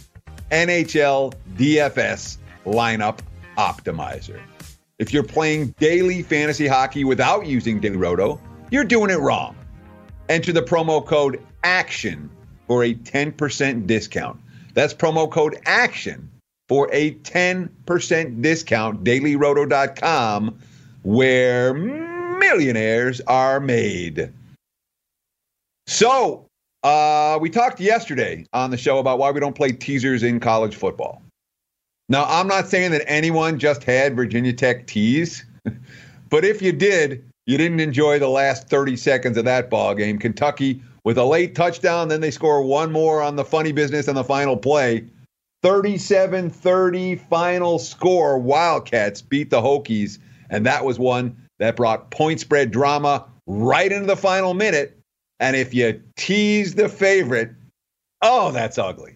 NHL 0.49 1.35
DFS 1.55 2.37
lineup 2.65 3.19
optimizer. 3.59 4.41
If 4.97 5.13
you're 5.13 5.21
playing 5.21 5.75
daily 5.79 6.23
fantasy 6.23 6.65
hockey 6.65 7.03
without 7.03 7.45
using 7.45 7.79
Daily 7.79 7.97
Roto, 7.97 8.41
you're 8.71 8.83
doing 8.83 9.11
it 9.11 9.19
wrong. 9.19 9.55
Enter 10.29 10.51
the 10.51 10.61
promo 10.61 11.05
code 11.05 11.41
ACTION 11.63 12.29
for 12.67 12.83
a 12.83 12.95
10% 12.95 13.87
discount. 13.87 14.39
That's 14.73 14.93
promo 14.93 15.31
code 15.31 15.57
ACTION 15.65 16.29
for 16.67 16.89
a 16.91 17.11
10% 17.15 18.41
discount. 18.41 19.03
DailyRoto.com, 19.03 20.59
where 21.03 21.73
millionaires 21.73 23.21
are 23.21 23.59
made. 23.59 24.31
So, 25.87 26.47
uh, 26.83 27.37
we 27.39 27.49
talked 27.49 27.79
yesterday 27.79 28.45
on 28.53 28.71
the 28.71 28.77
show 28.77 28.99
about 28.99 29.19
why 29.19 29.31
we 29.31 29.39
don't 29.39 29.55
play 29.55 29.71
teasers 29.71 30.23
in 30.23 30.39
college 30.39 30.75
football. 30.75 31.21
Now, 32.09 32.25
I'm 32.27 32.47
not 32.47 32.67
saying 32.67 32.91
that 32.91 33.03
anyone 33.07 33.57
just 33.57 33.83
had 33.83 34.15
Virginia 34.15 34.53
Tech 34.53 34.85
tease, 34.87 35.45
but 36.29 36.45
if 36.45 36.61
you 36.61 36.71
did, 36.71 37.23
you 37.45 37.57
didn't 37.57 37.79
enjoy 37.79 38.19
the 38.19 38.29
last 38.29 38.69
30 38.69 38.97
seconds 38.97 39.37
of 39.37 39.45
that 39.45 39.69
ball 39.69 39.93
game. 39.93 40.17
Kentucky 40.17 40.81
with 41.03 41.17
a 41.17 41.23
late 41.23 41.55
touchdown, 41.55 42.07
then 42.07 42.21
they 42.21 42.31
score 42.31 42.63
one 42.63 42.91
more 42.91 43.21
on 43.21 43.35
the 43.35 43.45
funny 43.45 43.71
business 43.71 44.07
on 44.07 44.15
the 44.15 44.23
final 44.23 44.57
play. 44.57 45.05
37 45.61 46.49
30 46.49 47.15
final 47.15 47.79
score. 47.79 48.37
Wildcats 48.37 49.21
beat 49.21 49.49
the 49.49 49.61
Hokies, 49.61 50.19
and 50.49 50.65
that 50.65 50.85
was 50.85 50.99
one 50.99 51.35
that 51.59 51.75
brought 51.75 52.11
point 52.11 52.39
spread 52.39 52.71
drama 52.71 53.25
right 53.47 53.91
into 53.91 54.07
the 54.07 54.17
final 54.17 54.53
minute. 54.53 54.99
And 55.39 55.55
if 55.55 55.73
you 55.73 56.01
tease 56.15 56.75
the 56.75 56.89
favorite, 56.89 57.51
oh, 58.21 58.51
that's 58.51 58.77
ugly. 58.77 59.15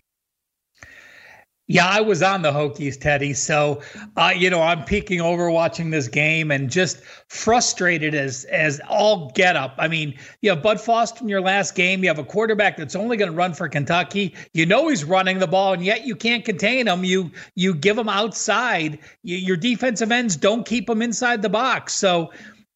Yeah, 1.72 1.86
I 1.86 2.02
was 2.02 2.24
on 2.24 2.42
the 2.42 2.52
Hokies, 2.52 3.00
Teddy. 3.00 3.32
So, 3.32 3.80
uh, 4.18 4.34
you 4.36 4.50
know, 4.50 4.60
I'm 4.60 4.84
peeking 4.86 5.22
over 5.22 5.52
watching 5.52 5.92
this 5.92 6.08
game 6.08 6.50
and 6.50 6.68
just 6.68 7.00
frustrated 7.28 8.16
as 8.16 8.46
as 8.46 8.82
all 8.90 9.30
get 9.36 9.56
up. 9.56 9.76
I 9.78 9.88
mean, 9.88 10.18
you 10.42 10.50
have 10.50 10.64
Bud 10.64 10.82
Foster 10.82 11.22
in 11.22 11.30
your 11.30 11.42
last 11.42 11.76
game. 11.76 12.02
You 12.02 12.10
have 12.10 12.18
a 12.18 12.24
quarterback 12.24 12.76
that's 12.76 12.96
only 12.96 13.18
going 13.18 13.30
to 13.30 13.38
run 13.38 13.54
for 13.54 13.70
Kentucky. 13.70 14.34
You 14.52 14.66
know 14.66 14.88
he's 14.88 15.04
running 15.04 15.38
the 15.38 15.46
ball, 15.46 15.74
and 15.74 15.86
yet 15.86 16.08
you 16.08 16.16
can't 16.16 16.44
contain 16.44 16.88
him. 16.88 17.04
You 17.04 17.30
you 17.54 17.76
give 17.76 18.00
him 18.00 18.10
outside. 18.10 18.98
You, 19.22 19.38
your 19.38 19.58
defensive 19.58 20.12
ends 20.12 20.36
don't 20.36 20.66
keep 20.66 20.90
him 20.90 21.04
inside 21.04 21.44
the 21.44 21.50
box. 21.50 21.94
So. 21.94 22.32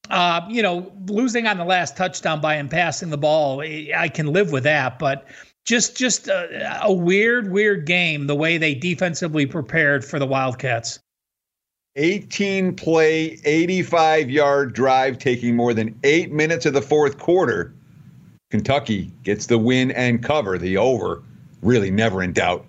Uh, 0.10 0.42
you 0.50 0.62
know, 0.62 0.92
losing 1.08 1.48
on 1.48 1.58
the 1.58 1.64
last 1.64 1.96
touchdown 1.96 2.42
by 2.42 2.58
him 2.58 2.68
passing 2.68 3.10
the 3.10 3.18
ball, 3.18 3.62
I 3.62 4.10
can 4.14 4.28
live 4.28 4.52
with 4.52 4.66
that. 4.66 5.00
But 5.00 5.26
just 5.66 5.96
just 5.96 6.28
a, 6.28 6.80
a, 6.84 6.92
weird 6.92 7.52
weird 7.52 7.86
game 7.86 8.28
the 8.28 8.36
way 8.36 8.58
they 8.58 8.74
defensively 8.76 9.46
prepared 9.46 10.04
for 10.04 10.20
the 10.20 10.26
wildcats. 10.26 11.00
18 11.96 12.76
play 12.76 13.40
85 13.46 14.30
yard 14.30 14.74
drive 14.74 15.20
taking 15.20 15.56
more 15.56 15.74
than 15.74 15.98
eight 16.04 16.32
minutes 16.32 16.66
of 16.66 16.74
the 16.74 16.82
fourth 16.82 17.18
quarter. 17.18 17.74
Kentucky 18.50 19.12
gets 19.24 19.46
the 19.46 19.58
win 19.58 19.92
and 19.92 20.24
cover 20.24 20.58
the 20.58 20.78
over 20.78 21.24
really 21.62 21.92
never 21.92 22.22
in 22.22 22.34
doubt. 22.34 22.66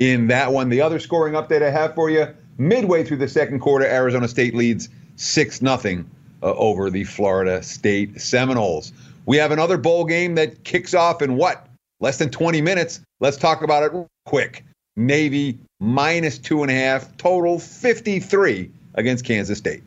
In 0.00 0.26
that 0.28 0.52
one 0.52 0.68
the 0.68 0.80
other 0.80 0.98
scoring 0.98 1.34
update 1.34 1.62
i 1.62 1.70
have 1.70 1.94
for 1.94 2.10
you 2.10 2.26
midway 2.58 3.04
through 3.04 3.18
the 3.18 3.28
second 3.28 3.60
quarter 3.60 3.86
arizona 3.86 4.26
state 4.26 4.54
leads 4.54 4.88
6 5.16 5.58
0 5.58 6.04
uh, 6.42 6.46
over 6.54 6.90
the 6.90 7.04
florida 7.04 7.62
state 7.62 8.20
seminoles. 8.20 8.92
We 9.26 9.36
have 9.36 9.52
another 9.52 9.78
bowl 9.78 10.04
game 10.04 10.34
that 10.34 10.64
kicks 10.64 10.94
off 10.94 11.22
in 11.22 11.36
what 11.36 11.68
less 12.02 12.18
than 12.18 12.28
20 12.28 12.60
minutes. 12.60 13.00
Let's 13.20 13.38
talk 13.38 13.62
about 13.62 13.82
it 13.84 13.92
quick. 14.26 14.64
Navy 14.96 15.58
minus 15.80 16.36
two 16.36 16.60
and 16.60 16.70
a 16.70 16.74
half, 16.74 17.16
total 17.16 17.58
53 17.58 18.70
against 18.94 19.24
Kansas 19.24 19.56
State. 19.56 19.82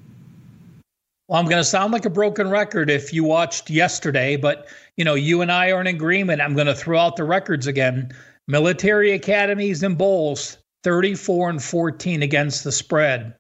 Well, 1.27 1.39
I'm 1.39 1.45
going 1.45 1.59
to 1.59 1.63
sound 1.63 1.93
like 1.93 2.05
a 2.05 2.09
broken 2.09 2.49
record 2.49 2.89
if 2.89 3.13
you 3.13 3.23
watched 3.23 3.69
yesterday, 3.69 4.35
but 4.35 4.67
you 4.97 5.05
know, 5.05 5.15
you 5.15 5.41
and 5.41 5.51
I 5.51 5.71
are 5.71 5.81
in 5.81 5.87
agreement. 5.87 6.41
I'm 6.41 6.55
going 6.55 6.67
to 6.67 6.75
throw 6.75 6.97
out 6.97 7.17
the 7.17 7.23
records 7.23 7.67
again. 7.67 8.11
Military 8.47 9.11
academies 9.11 9.83
and 9.83 9.97
bowls, 9.97 10.57
34 10.83 11.49
and 11.49 11.63
14 11.63 12.23
against 12.23 12.63
the 12.63 12.71
spread. 12.71 13.35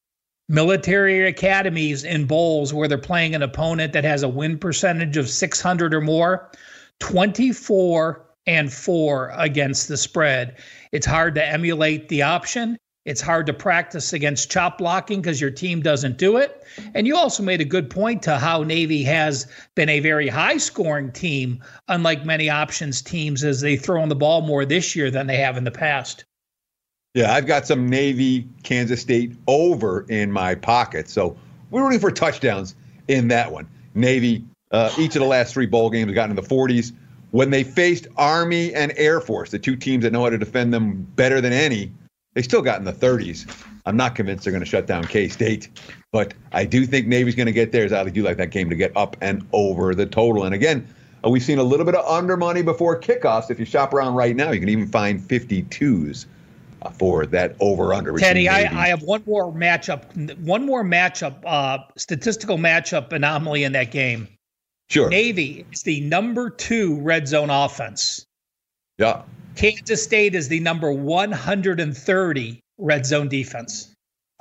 military 0.49 1.27
academies 1.27 2.03
in 2.03 2.25
bowls 2.25 2.73
where 2.73 2.87
they're 2.87 2.97
playing 2.97 3.33
an 3.33 3.41
opponent 3.41 3.93
that 3.93 4.03
has 4.03 4.23
a 4.23 4.29
win 4.29 4.57
percentage 4.57 5.17
of 5.17 5.29
600 5.29 5.93
or 5.93 6.01
more, 6.01 6.51
24 6.99 8.24
and 8.47 8.71
4 8.71 9.31
against 9.35 9.87
the 9.87 9.97
spread. 9.97 10.57
It's 10.91 11.05
hard 11.05 11.35
to 11.35 11.45
emulate 11.45 12.09
the 12.09 12.21
option. 12.21 12.77
It's 13.05 13.21
hard 13.21 13.45
to 13.45 13.53
practice 13.53 14.13
against 14.13 14.49
chop 14.49 14.79
blocking 14.79 15.21
because 15.21 15.39
your 15.39 15.51
team 15.51 15.81
doesn't 15.81 16.17
do 16.17 16.37
it. 16.37 16.63
And 16.95 17.05
you 17.05 17.15
also 17.15 17.43
made 17.43 17.61
a 17.61 17.65
good 17.65 17.89
point 17.89 18.23
to 18.23 18.39
how 18.39 18.63
Navy 18.63 19.03
has 19.03 19.45
been 19.75 19.89
a 19.89 19.99
very 19.99 20.27
high 20.27 20.57
scoring 20.57 21.11
team, 21.11 21.63
unlike 21.87 22.25
many 22.25 22.49
options 22.49 23.03
teams, 23.03 23.43
as 23.43 23.61
they 23.61 23.77
throw 23.77 24.01
on 24.01 24.09
the 24.09 24.15
ball 24.15 24.41
more 24.41 24.65
this 24.65 24.95
year 24.95 25.11
than 25.11 25.27
they 25.27 25.37
have 25.37 25.55
in 25.55 25.63
the 25.63 25.71
past. 25.71 26.25
Yeah, 27.13 27.31
I've 27.31 27.45
got 27.45 27.67
some 27.67 27.87
Navy 27.87 28.47
Kansas 28.63 29.01
State 29.01 29.33
over 29.47 30.05
in 30.09 30.31
my 30.31 30.55
pocket. 30.55 31.07
So 31.07 31.37
we're 31.69 31.83
rooting 31.83 31.99
for 31.99 32.11
touchdowns 32.11 32.75
in 33.07 33.27
that 33.27 33.51
one. 33.51 33.67
Navy, 33.93 34.43
uh, 34.71 34.91
each 34.97 35.15
of 35.15 35.21
the 35.21 35.27
last 35.27 35.53
three 35.53 35.67
bowl 35.67 35.91
games 35.91 36.11
gotten 36.13 36.31
in 36.31 36.35
the 36.35 36.41
40s. 36.41 36.91
When 37.35 37.49
they 37.49 37.65
faced 37.65 38.07
Army 38.15 38.73
and 38.73 38.93
Air 38.95 39.19
Force, 39.19 39.51
the 39.51 39.59
two 39.59 39.75
teams 39.75 40.03
that 40.03 40.13
know 40.13 40.23
how 40.23 40.29
to 40.29 40.37
defend 40.37 40.73
them 40.73 41.05
better 41.17 41.41
than 41.41 41.51
any, 41.51 41.91
they 42.33 42.41
still 42.41 42.61
got 42.61 42.79
in 42.79 42.85
the 42.85 42.93
30s. 42.93 43.45
I'm 43.85 43.97
not 43.97 44.15
convinced 44.15 44.45
they're 44.45 44.53
going 44.53 44.63
to 44.63 44.69
shut 44.69 44.87
down 44.87 45.03
K 45.03 45.27
State, 45.27 45.67
but 46.13 46.33
I 46.53 46.63
do 46.63 46.85
think 46.85 47.07
Navy's 47.07 47.35
going 47.35 47.47
to 47.47 47.51
get 47.51 47.73
theirs. 47.73 47.91
I 47.91 48.07
do 48.07 48.23
like 48.23 48.37
that 48.37 48.51
game 48.51 48.69
to 48.69 48.75
get 48.77 48.95
up 48.95 49.17
and 49.19 49.45
over 49.51 49.93
the 49.93 50.05
total. 50.05 50.45
And 50.45 50.55
again, 50.55 50.87
uh, 51.25 51.29
we've 51.29 51.43
seen 51.43 51.59
a 51.59 51.63
little 51.63 51.85
bit 51.85 51.95
of 51.95 52.05
under 52.05 52.37
money 52.37 52.61
before 52.61 52.97
kickoffs. 52.97 53.51
If 53.51 53.59
you 53.59 53.65
shop 53.65 53.93
around 53.93 54.15
right 54.15 54.33
now, 54.33 54.51
you 54.51 54.61
can 54.61 54.69
even 54.69 54.87
find 54.87 55.19
52s 55.19 56.27
for 56.93 57.25
that 57.25 57.57
over 57.59 57.93
under. 57.93 58.13
Teddy, 58.13 58.47
I, 58.47 58.59
I, 58.59 58.87
have 58.87 59.03
one 59.03 59.23
more 59.25 59.51
matchup, 59.51 60.39
one 60.39 60.65
more 60.65 60.85
matchup, 60.85 61.43
uh, 61.45 61.79
statistical 61.97 62.57
matchup 62.57 63.11
anomaly 63.11 63.65
in 63.65 63.73
that 63.73 63.91
game. 63.91 64.29
Sure. 64.89 65.09
Navy 65.09 65.65
is 65.71 65.83
the 65.83 66.01
number 66.01 66.49
two 66.49 66.99
red 67.01 67.27
zone 67.27 67.49
offense. 67.49 68.25
Yeah. 68.97 69.23
Kansas 69.55 70.03
State 70.03 70.35
is 70.35 70.47
the 70.47 70.59
number 70.59 70.91
130 70.91 72.59
red 72.77 73.05
zone 73.05 73.27
defense. 73.27 73.91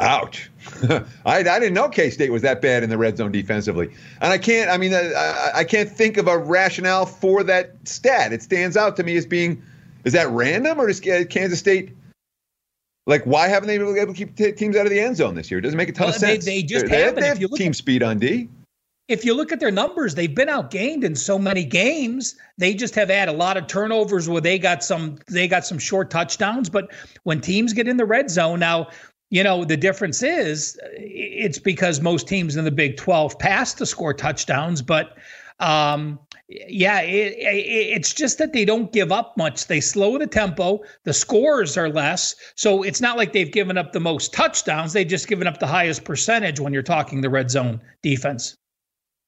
Ouch. 0.01 0.51
I, 0.83 1.05
I 1.25 1.43
didn't 1.43 1.75
know 1.75 1.89
K 1.89 2.11
State 2.11 2.33
was 2.33 2.43
that 2.43 2.61
bad 2.61 2.83
in 2.83 2.91
the 2.91 2.99
red 2.99 3.17
zone 3.17 3.31
defensively. 3.31 3.91
And 4.21 4.33
I 4.33 4.39
can't, 4.39 4.71
I 4.71 4.77
mean, 4.77 4.93
I, 4.93 5.51
I 5.55 5.65
can't 5.65 5.89
think 5.89 6.17
of 6.17 6.27
a 6.27 6.37
rationale 6.37 7.07
for 7.07 7.45
that 7.45 7.77
stat. 7.85 8.33
It 8.33 8.43
stands 8.43 8.77
out 8.77 8.97
to 8.97 9.05
me 9.05 9.17
as 9.17 9.25
being, 9.25 9.63
is 10.05 10.13
that 10.13 10.29
random 10.31 10.81
or 10.81 10.89
does 10.89 11.01
Kansas 11.01 11.59
State 11.59 11.95
like, 13.07 13.25
why 13.25 13.49
haven't 13.49 13.67
they 13.67 13.79
been 13.79 13.97
able 13.97 14.13
to 14.13 14.19
keep 14.19 14.35
t- 14.35 14.53
teams 14.53 14.77
out 14.77 14.87
of 14.87 14.91
the 14.91 15.01
end 15.01 15.17
zone 15.17 15.35
this 15.35 15.51
year? 15.51 15.59
It 15.59 15.63
doesn't 15.63 15.77
make 15.77 15.91
a 15.91 15.93
ton 15.93 16.07
well, 16.07 16.15
of 16.15 16.21
sense. 16.21 16.45
They, 16.45 16.61
they 16.61 16.67
just 16.67 16.87
they 16.87 17.03
haven't. 17.03 17.23
Have, 17.23 17.39
they 17.39 17.43
have 17.43 17.53
team 17.53 17.75
speed 17.75 18.03
on 18.03 18.19
D. 18.19 18.49
If 19.07 19.25
you 19.25 19.35
look 19.35 19.53
at 19.53 19.61
their 19.61 19.71
numbers, 19.71 20.15
they've 20.15 20.35
been 20.35 20.49
outgained 20.49 21.05
in 21.05 21.15
so 21.15 21.39
many 21.39 21.65
games. 21.65 22.37
They 22.57 22.73
just 22.73 22.95
have 22.95 23.11
had 23.11 23.29
a 23.29 23.33
lot 23.33 23.59
of 23.59 23.67
turnovers 23.67 24.29
where 24.29 24.41
they 24.41 24.59
got 24.59 24.83
some 24.83 25.19
they 25.29 25.47
got 25.47 25.67
some 25.67 25.79
short 25.79 26.11
touchdowns. 26.11 26.71
But 26.71 26.91
when 27.25 27.41
teams 27.41 27.75
get 27.75 27.87
in 27.87 27.99
the 27.99 28.07
red 28.07 28.31
zone 28.31 28.61
now, 28.61 28.89
you 29.29 29.43
know 29.43 29.65
the 29.65 29.77
difference 29.77 30.23
is 30.23 30.79
it's 30.95 31.59
because 31.59 32.01
most 32.01 32.27
teams 32.27 32.57
in 32.57 32.65
the 32.65 32.71
Big 32.71 32.97
Twelve 32.97 33.39
pass 33.39 33.75
to 33.75 33.85
score 33.85 34.15
touchdowns, 34.15 34.81
but 34.81 35.19
um, 35.61 36.19
yeah, 36.49 37.01
it, 37.01 37.33
it, 37.35 37.97
it's 37.97 38.13
just 38.13 38.39
that 38.39 38.53
they 38.53 38.65
don't 38.65 38.93
give 38.93 39.13
up 39.13 39.37
much. 39.37 39.67
They 39.67 39.81
slow 39.81 40.19
the 40.19 40.27
tempo. 40.27 40.83
The 41.05 41.13
scores 41.13 41.77
are 41.77 41.89
less. 41.89 42.35
So 42.55 42.83
it's 42.83 43.01
not 43.01 43.17
like 43.17 43.33
they've 43.33 43.53
given 43.53 43.79
up 43.79 43.93
the 43.93 44.01
most 44.01 44.33
touchdowns. 44.33 44.93
They've 44.93 45.07
just 45.07 45.29
given 45.29 45.47
up 45.47 45.61
the 45.61 45.67
highest 45.67 46.05
percentage 46.05 46.59
when 46.59 46.73
you're 46.73 46.83
talking 46.83 47.21
the 47.21 47.31
red 47.31 47.51
zone 47.51 47.81
defense. 48.03 48.57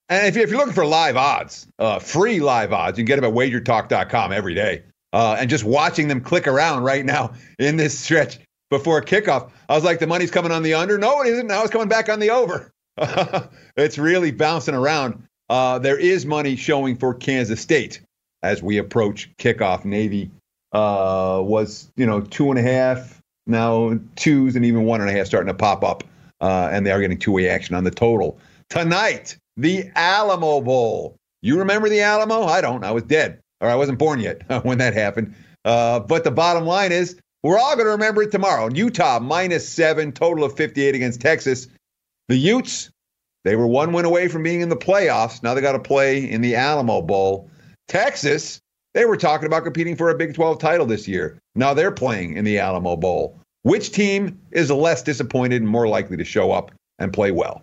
And 0.08 0.26
if, 0.26 0.36
you're 0.36 0.58
looking 0.58 0.72
for 0.72 0.86
live 0.86 1.16
odds, 1.16 1.66
uh, 1.78 1.98
free 1.98 2.38
live 2.40 2.72
odds, 2.72 2.96
you 2.96 3.04
can 3.04 3.06
get 3.06 3.20
them 3.20 3.24
at 3.24 3.36
wagertalk.com 3.36 4.32
every 4.32 4.54
day. 4.54 4.82
Uh, 5.12 5.36
and 5.38 5.50
just 5.50 5.64
watching 5.64 6.08
them 6.08 6.20
click 6.20 6.46
around 6.46 6.84
right 6.84 7.04
now 7.04 7.32
in 7.58 7.76
this 7.76 7.98
stretch 7.98 8.38
before 8.70 9.00
kickoff, 9.02 9.50
I 9.68 9.74
was 9.74 9.84
like, 9.84 9.98
the 9.98 10.06
money's 10.06 10.30
coming 10.30 10.52
on 10.52 10.62
the 10.62 10.74
under. 10.74 10.98
No, 10.98 11.22
it 11.22 11.28
isn't. 11.28 11.46
Now 11.46 11.62
it's 11.62 11.70
coming 11.70 11.88
back 11.88 12.08
on 12.08 12.20
the 12.20 12.30
over. 12.30 12.70
it's 13.76 13.98
really 13.98 14.30
bouncing 14.30 14.74
around. 14.74 15.26
Uh, 15.48 15.78
there 15.78 15.98
is 15.98 16.26
money 16.26 16.56
showing 16.56 16.96
for 16.96 17.14
Kansas 17.14 17.60
State 17.60 18.00
as 18.42 18.62
we 18.62 18.78
approach 18.78 19.30
kickoff. 19.38 19.84
Navy 19.84 20.30
uh, 20.72 21.40
was, 21.42 21.90
you 21.96 22.06
know, 22.06 22.20
two 22.20 22.50
and 22.50 22.58
a 22.58 22.62
half, 22.62 23.20
now 23.46 23.98
twos, 24.16 24.56
and 24.56 24.64
even 24.64 24.84
one 24.84 25.00
and 25.00 25.10
a 25.10 25.12
half 25.12 25.26
starting 25.26 25.48
to 25.48 25.54
pop 25.54 25.84
up. 25.84 26.04
Uh, 26.40 26.68
and 26.70 26.86
they 26.86 26.90
are 26.90 27.00
getting 27.00 27.18
two 27.18 27.32
way 27.32 27.48
action 27.48 27.74
on 27.74 27.84
the 27.84 27.90
total. 27.90 28.38
Tonight, 28.68 29.38
the 29.56 29.90
Alamo 29.94 30.60
Bowl. 30.60 31.16
You 31.42 31.58
remember 31.58 31.88
the 31.88 32.00
Alamo? 32.00 32.42
I 32.44 32.60
don't. 32.60 32.84
I 32.84 32.90
was 32.90 33.04
dead, 33.04 33.40
or 33.60 33.68
I 33.68 33.74
wasn't 33.74 33.98
born 33.98 34.20
yet 34.20 34.42
when 34.64 34.78
that 34.78 34.94
happened. 34.94 35.34
Uh, 35.64 36.00
but 36.00 36.24
the 36.24 36.30
bottom 36.30 36.64
line 36.64 36.92
is, 36.92 37.18
we're 37.42 37.58
all 37.58 37.74
going 37.74 37.86
to 37.86 37.92
remember 37.92 38.22
it 38.22 38.32
tomorrow. 38.32 38.68
Utah 38.72 39.20
minus 39.20 39.68
seven, 39.68 40.12
total 40.12 40.44
of 40.44 40.56
58 40.56 40.94
against 40.94 41.20
Texas. 41.20 41.68
The 42.28 42.36
Utes 42.36 42.90
they 43.46 43.54
were 43.54 43.68
one 43.68 43.92
win 43.92 44.04
away 44.04 44.26
from 44.26 44.42
being 44.42 44.60
in 44.60 44.70
the 44.70 44.76
playoffs. 44.76 45.40
Now 45.40 45.54
they 45.54 45.60
got 45.60 45.72
to 45.72 45.78
play 45.78 46.28
in 46.28 46.40
the 46.40 46.56
Alamo 46.56 47.00
Bowl. 47.00 47.48
Texas, 47.86 48.60
they 48.92 49.04
were 49.04 49.16
talking 49.16 49.46
about 49.46 49.62
competing 49.62 49.94
for 49.94 50.10
a 50.10 50.16
Big 50.16 50.34
12 50.34 50.58
title 50.58 50.84
this 50.84 51.06
year. 51.06 51.38
Now 51.54 51.72
they're 51.72 51.92
playing 51.92 52.36
in 52.36 52.44
the 52.44 52.58
Alamo 52.58 52.96
Bowl. 52.96 53.40
Which 53.62 53.92
team 53.92 54.40
is 54.50 54.72
less 54.72 55.04
disappointed 55.04 55.62
and 55.62 55.70
more 55.70 55.86
likely 55.86 56.16
to 56.16 56.24
show 56.24 56.50
up 56.50 56.72
and 56.98 57.12
play 57.12 57.30
well? 57.30 57.62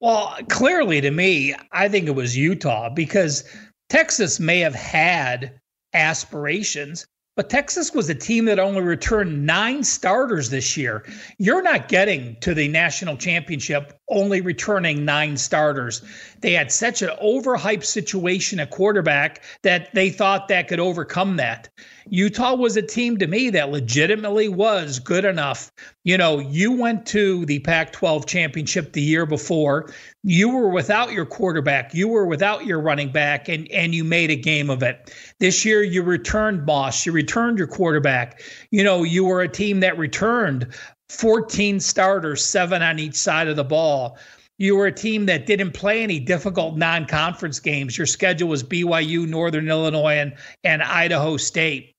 Well, 0.00 0.36
clearly 0.50 1.00
to 1.00 1.10
me, 1.10 1.54
I 1.72 1.88
think 1.88 2.06
it 2.06 2.14
was 2.14 2.36
Utah 2.36 2.90
because 2.90 3.44
Texas 3.88 4.38
may 4.38 4.60
have 4.60 4.74
had 4.74 5.58
aspirations, 5.94 7.06
but 7.34 7.48
Texas 7.48 7.94
was 7.94 8.08
a 8.10 8.14
team 8.14 8.44
that 8.46 8.58
only 8.58 8.82
returned 8.82 9.46
nine 9.46 9.82
starters 9.84 10.50
this 10.50 10.76
year. 10.76 11.04
You're 11.38 11.62
not 11.62 11.88
getting 11.88 12.36
to 12.40 12.52
the 12.52 12.68
national 12.68 13.16
championship 13.16 13.98
only 14.08 14.42
returning 14.42 15.04
nine 15.04 15.36
starters. 15.36 16.02
They 16.40 16.52
had 16.52 16.72
such 16.72 17.00
an 17.00 17.10
overhyped 17.22 17.84
situation 17.84 18.60
at 18.60 18.70
quarterback 18.70 19.42
that 19.62 19.94
they 19.94 20.10
thought 20.10 20.48
that 20.48 20.68
could 20.68 20.80
overcome 20.80 21.36
that. 21.36 21.68
Utah 22.08 22.54
was 22.54 22.76
a 22.76 22.82
team 22.82 23.18
to 23.18 23.26
me 23.26 23.50
that 23.50 23.70
legitimately 23.70 24.48
was 24.48 25.00
good 25.00 25.24
enough. 25.24 25.72
You 26.04 26.16
know, 26.16 26.38
you 26.38 26.72
went 26.72 27.04
to 27.06 27.44
the 27.46 27.58
Pac 27.60 27.92
12 27.92 28.26
championship 28.26 28.92
the 28.92 29.02
year 29.02 29.26
before. 29.26 29.92
You 30.22 30.48
were 30.48 30.68
without 30.68 31.12
your 31.12 31.26
quarterback, 31.26 31.94
you 31.94 32.06
were 32.06 32.26
without 32.26 32.64
your 32.64 32.80
running 32.80 33.10
back, 33.10 33.48
and, 33.48 33.70
and 33.72 33.94
you 33.94 34.04
made 34.04 34.30
a 34.30 34.36
game 34.36 34.70
of 34.70 34.82
it. 34.82 35.12
This 35.40 35.64
year, 35.64 35.82
you 35.82 36.02
returned 36.02 36.64
Moss, 36.64 37.04
you 37.04 37.12
returned 37.12 37.58
your 37.58 37.66
quarterback. 37.66 38.40
You 38.70 38.84
know, 38.84 39.02
you 39.02 39.24
were 39.24 39.40
a 39.40 39.48
team 39.48 39.80
that 39.80 39.98
returned 39.98 40.68
14 41.08 41.80
starters, 41.80 42.44
seven 42.44 42.82
on 42.82 42.98
each 42.98 43.16
side 43.16 43.48
of 43.48 43.56
the 43.56 43.64
ball. 43.64 44.16
You 44.58 44.76
were 44.76 44.86
a 44.86 44.92
team 44.92 45.26
that 45.26 45.46
didn't 45.46 45.72
play 45.72 46.02
any 46.02 46.18
difficult 46.18 46.76
non 46.76 47.06
conference 47.06 47.60
games. 47.60 47.98
Your 47.98 48.06
schedule 48.06 48.48
was 48.48 48.62
BYU, 48.62 49.26
Northern 49.28 49.68
Illinois, 49.68 50.14
and, 50.14 50.34
and 50.64 50.82
Idaho 50.82 51.36
State. 51.36 51.95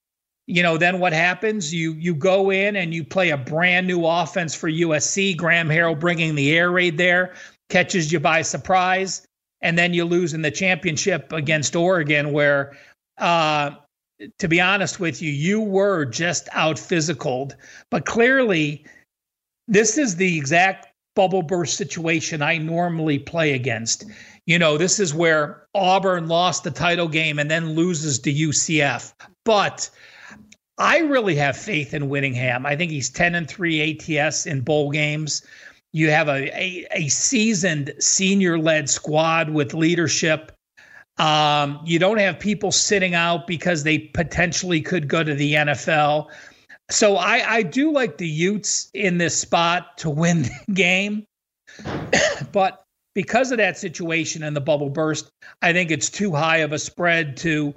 You 0.48 0.62
know, 0.62 0.78
then 0.78 0.98
what 0.98 1.12
happens? 1.12 1.74
You 1.74 1.92
you 1.92 2.14
go 2.14 2.50
in 2.50 2.74
and 2.74 2.94
you 2.94 3.04
play 3.04 3.28
a 3.30 3.36
brand 3.36 3.86
new 3.86 4.06
offense 4.06 4.54
for 4.54 4.70
USC. 4.70 5.36
Graham 5.36 5.68
Harrell 5.68 5.98
bringing 5.98 6.34
the 6.34 6.56
air 6.56 6.70
raid 6.70 6.96
there 6.96 7.34
catches 7.68 8.10
you 8.10 8.18
by 8.18 8.40
surprise, 8.40 9.26
and 9.60 9.78
then 9.78 9.92
you 9.92 10.06
lose 10.06 10.32
in 10.32 10.40
the 10.40 10.50
championship 10.50 11.34
against 11.34 11.76
Oregon, 11.76 12.32
where 12.32 12.74
uh, 13.18 13.72
to 14.38 14.48
be 14.48 14.58
honest 14.58 14.98
with 14.98 15.20
you, 15.20 15.30
you 15.30 15.60
were 15.60 16.06
just 16.06 16.48
out 16.52 16.76
physicaled. 16.76 17.52
But 17.90 18.06
clearly, 18.06 18.86
this 19.66 19.98
is 19.98 20.16
the 20.16 20.38
exact 20.38 20.86
bubble 21.14 21.42
burst 21.42 21.76
situation 21.76 22.40
I 22.40 22.56
normally 22.56 23.18
play 23.18 23.52
against. 23.52 24.06
You 24.46 24.58
know, 24.58 24.78
this 24.78 24.98
is 24.98 25.12
where 25.12 25.66
Auburn 25.74 26.26
lost 26.26 26.64
the 26.64 26.70
title 26.70 27.08
game 27.08 27.38
and 27.38 27.50
then 27.50 27.74
loses 27.74 28.18
to 28.20 28.32
UCF. 28.32 29.12
But 29.44 29.90
I 30.78 30.98
really 30.98 31.34
have 31.36 31.56
faith 31.56 31.92
in 31.92 32.08
Whittingham. 32.08 32.64
I 32.64 32.76
think 32.76 32.90
he's 32.90 33.10
10 33.10 33.34
and 33.34 33.48
3 33.48 33.98
ATS 34.18 34.46
in 34.46 34.60
bowl 34.60 34.90
games. 34.90 35.42
You 35.92 36.10
have 36.10 36.28
a, 36.28 36.46
a, 36.56 36.86
a 36.92 37.08
seasoned 37.08 37.94
senior 37.98 38.58
led 38.58 38.88
squad 38.88 39.50
with 39.50 39.74
leadership. 39.74 40.52
Um, 41.18 41.80
you 41.84 41.98
don't 41.98 42.18
have 42.18 42.38
people 42.38 42.70
sitting 42.70 43.14
out 43.14 43.46
because 43.46 43.82
they 43.82 43.98
potentially 43.98 44.80
could 44.80 45.08
go 45.08 45.24
to 45.24 45.34
the 45.34 45.54
NFL. 45.54 46.28
So 46.90 47.16
I, 47.16 47.54
I 47.54 47.62
do 47.62 47.90
like 47.90 48.18
the 48.18 48.28
Utes 48.28 48.90
in 48.94 49.18
this 49.18 49.38
spot 49.38 49.98
to 49.98 50.10
win 50.10 50.42
the 50.66 50.74
game. 50.74 51.24
but 52.52 52.84
because 53.14 53.50
of 53.50 53.58
that 53.58 53.76
situation 53.76 54.44
and 54.44 54.54
the 54.54 54.60
bubble 54.60 54.90
burst, 54.90 55.28
I 55.60 55.72
think 55.72 55.90
it's 55.90 56.08
too 56.08 56.32
high 56.32 56.58
of 56.58 56.72
a 56.72 56.78
spread 56.78 57.36
to 57.38 57.74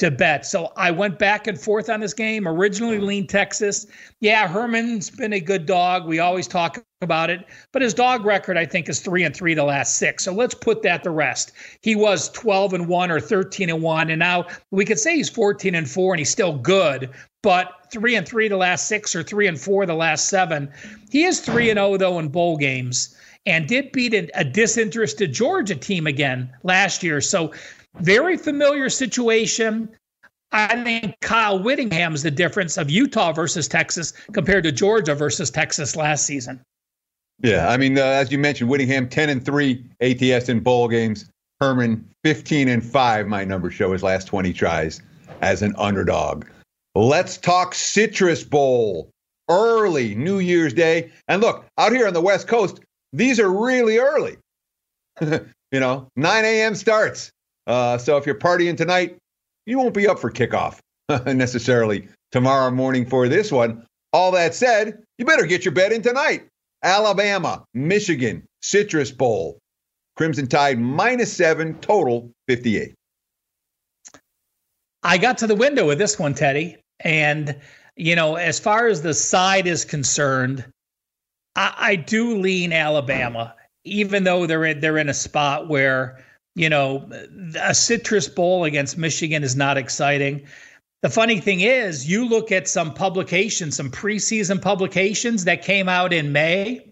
to 0.00 0.10
bet. 0.10 0.44
So 0.44 0.72
I 0.76 0.90
went 0.90 1.18
back 1.18 1.46
and 1.46 1.60
forth 1.60 1.88
on 1.88 2.00
this 2.00 2.14
game. 2.14 2.48
Originally 2.48 2.96
mm-hmm. 2.96 3.06
leaned 3.06 3.28
Texas. 3.28 3.86
Yeah, 4.20 4.48
Herman's 4.48 5.10
been 5.10 5.32
a 5.32 5.40
good 5.40 5.66
dog. 5.66 6.06
We 6.06 6.18
always 6.18 6.46
talk 6.48 6.82
about 7.02 7.30
it, 7.30 7.46
but 7.72 7.80
his 7.80 7.94
dog 7.94 8.26
record 8.26 8.58
I 8.58 8.66
think 8.66 8.88
is 8.88 9.00
3 9.00 9.24
and 9.24 9.34
3 9.34 9.54
the 9.54 9.64
last 9.64 9.96
6. 9.96 10.24
So 10.24 10.32
let's 10.32 10.54
put 10.54 10.82
that 10.82 11.02
to 11.04 11.10
rest. 11.10 11.52
He 11.82 11.94
was 11.94 12.28
12 12.30 12.74
and 12.74 12.88
1 12.88 13.10
or 13.10 13.20
13 13.20 13.70
and 13.70 13.82
1 13.82 14.10
and 14.10 14.18
now 14.18 14.46
we 14.70 14.84
could 14.84 14.98
say 14.98 15.16
he's 15.16 15.30
14 15.30 15.74
and 15.74 15.88
4 15.88 16.14
and 16.14 16.18
he's 16.18 16.30
still 16.30 16.58
good, 16.58 17.10
but 17.42 17.72
3 17.90 18.16
and 18.16 18.28
3 18.28 18.48
the 18.48 18.56
last 18.56 18.86
6 18.88 19.14
or 19.14 19.22
3 19.22 19.46
and 19.46 19.60
4 19.60 19.86
the 19.86 19.94
last 19.94 20.28
7. 20.28 20.70
He 21.10 21.24
is 21.24 21.40
3 21.40 21.70
and 21.70 21.78
0 21.78 21.96
though 21.96 22.18
in 22.18 22.28
bowl 22.28 22.56
games 22.56 23.16
and 23.46 23.66
did 23.66 23.90
beat 23.92 24.14
a 24.14 24.44
disinterested 24.44 25.32
Georgia 25.32 25.74
team 25.74 26.06
again 26.06 26.50
last 26.62 27.02
year. 27.02 27.20
So 27.20 27.52
very 27.98 28.36
familiar 28.36 28.88
situation. 28.88 29.88
I 30.52 30.82
think 30.82 31.14
Kyle 31.20 31.62
Whittingham's 31.62 32.22
the 32.22 32.30
difference 32.30 32.76
of 32.76 32.90
Utah 32.90 33.32
versus 33.32 33.68
Texas 33.68 34.12
compared 34.32 34.64
to 34.64 34.72
Georgia 34.72 35.14
versus 35.14 35.50
Texas 35.50 35.94
last 35.94 36.26
season. 36.26 36.60
Yeah, 37.42 37.68
I 37.68 37.76
mean, 37.76 37.96
uh, 37.96 38.02
as 38.02 38.30
you 38.30 38.38
mentioned, 38.38 38.68
Whittingham 38.68 39.08
10 39.08 39.30
and 39.30 39.44
3 39.44 39.84
ATS 40.00 40.48
in 40.48 40.60
bowl 40.60 40.88
games. 40.88 41.30
Herman 41.60 42.08
15 42.24 42.68
and 42.68 42.84
5, 42.84 43.26
my 43.26 43.44
numbers 43.44 43.74
show 43.74 43.92
his 43.92 44.02
last 44.02 44.26
20 44.26 44.52
tries 44.52 45.00
as 45.40 45.62
an 45.62 45.74
underdog. 45.76 46.46
Let's 46.94 47.36
talk 47.36 47.74
Citrus 47.74 48.42
Bowl. 48.42 49.10
Early 49.48 50.14
New 50.14 50.38
Year's 50.38 50.72
Day. 50.72 51.10
And 51.26 51.42
look, 51.42 51.64
out 51.76 51.92
here 51.92 52.06
on 52.06 52.14
the 52.14 52.20
West 52.20 52.46
Coast, 52.46 52.80
these 53.12 53.40
are 53.40 53.50
really 53.50 53.98
early. 53.98 54.36
you 55.20 55.80
know, 55.80 56.06
9 56.16 56.44
a.m. 56.44 56.74
starts. 56.74 57.32
Uh, 57.66 57.98
so 57.98 58.16
if 58.16 58.26
you're 58.26 58.34
partying 58.34 58.76
tonight, 58.76 59.16
you 59.66 59.78
won't 59.78 59.94
be 59.94 60.08
up 60.08 60.18
for 60.18 60.30
kickoff 60.30 60.78
necessarily 61.26 62.08
tomorrow 62.32 62.70
morning 62.70 63.06
for 63.06 63.28
this 63.28 63.52
one. 63.52 63.86
All 64.12 64.32
that 64.32 64.54
said, 64.54 65.02
you 65.18 65.24
better 65.24 65.46
get 65.46 65.64
your 65.64 65.72
bet 65.72 65.92
in 65.92 66.02
tonight. 66.02 66.46
Alabama, 66.82 67.64
Michigan, 67.74 68.44
Citrus 68.62 69.10
Bowl. 69.10 69.58
Crimson 70.16 70.46
Tide 70.46 70.78
minus 70.78 71.32
seven, 71.32 71.74
total 71.80 72.30
58. 72.48 72.94
I 75.02 75.18
got 75.18 75.38
to 75.38 75.46
the 75.46 75.54
window 75.54 75.86
with 75.86 75.98
this 75.98 76.18
one, 76.18 76.34
Teddy. 76.34 76.76
And, 77.00 77.56
you 77.96 78.14
know, 78.14 78.36
as 78.36 78.58
far 78.58 78.86
as 78.86 79.00
the 79.00 79.14
side 79.14 79.66
is 79.66 79.84
concerned, 79.84 80.64
I, 81.56 81.74
I 81.78 81.96
do 81.96 82.36
lean 82.36 82.72
Alabama, 82.72 83.54
even 83.84 84.24
though 84.24 84.46
they're 84.46 84.64
in, 84.64 84.80
they're 84.80 84.98
in 84.98 85.08
a 85.08 85.14
spot 85.14 85.68
where 85.68 86.22
you 86.54 86.68
know 86.68 87.08
a 87.60 87.74
Citrus 87.74 88.28
Bowl 88.28 88.64
against 88.64 88.98
Michigan 88.98 89.42
is 89.42 89.56
not 89.56 89.76
exciting. 89.76 90.46
The 91.02 91.08
funny 91.08 91.40
thing 91.40 91.60
is, 91.60 92.08
you 92.08 92.28
look 92.28 92.52
at 92.52 92.68
some 92.68 92.92
publications, 92.92 93.76
some 93.76 93.90
preseason 93.90 94.60
publications 94.60 95.44
that 95.44 95.62
came 95.62 95.88
out 95.88 96.12
in 96.12 96.32
May. 96.32 96.86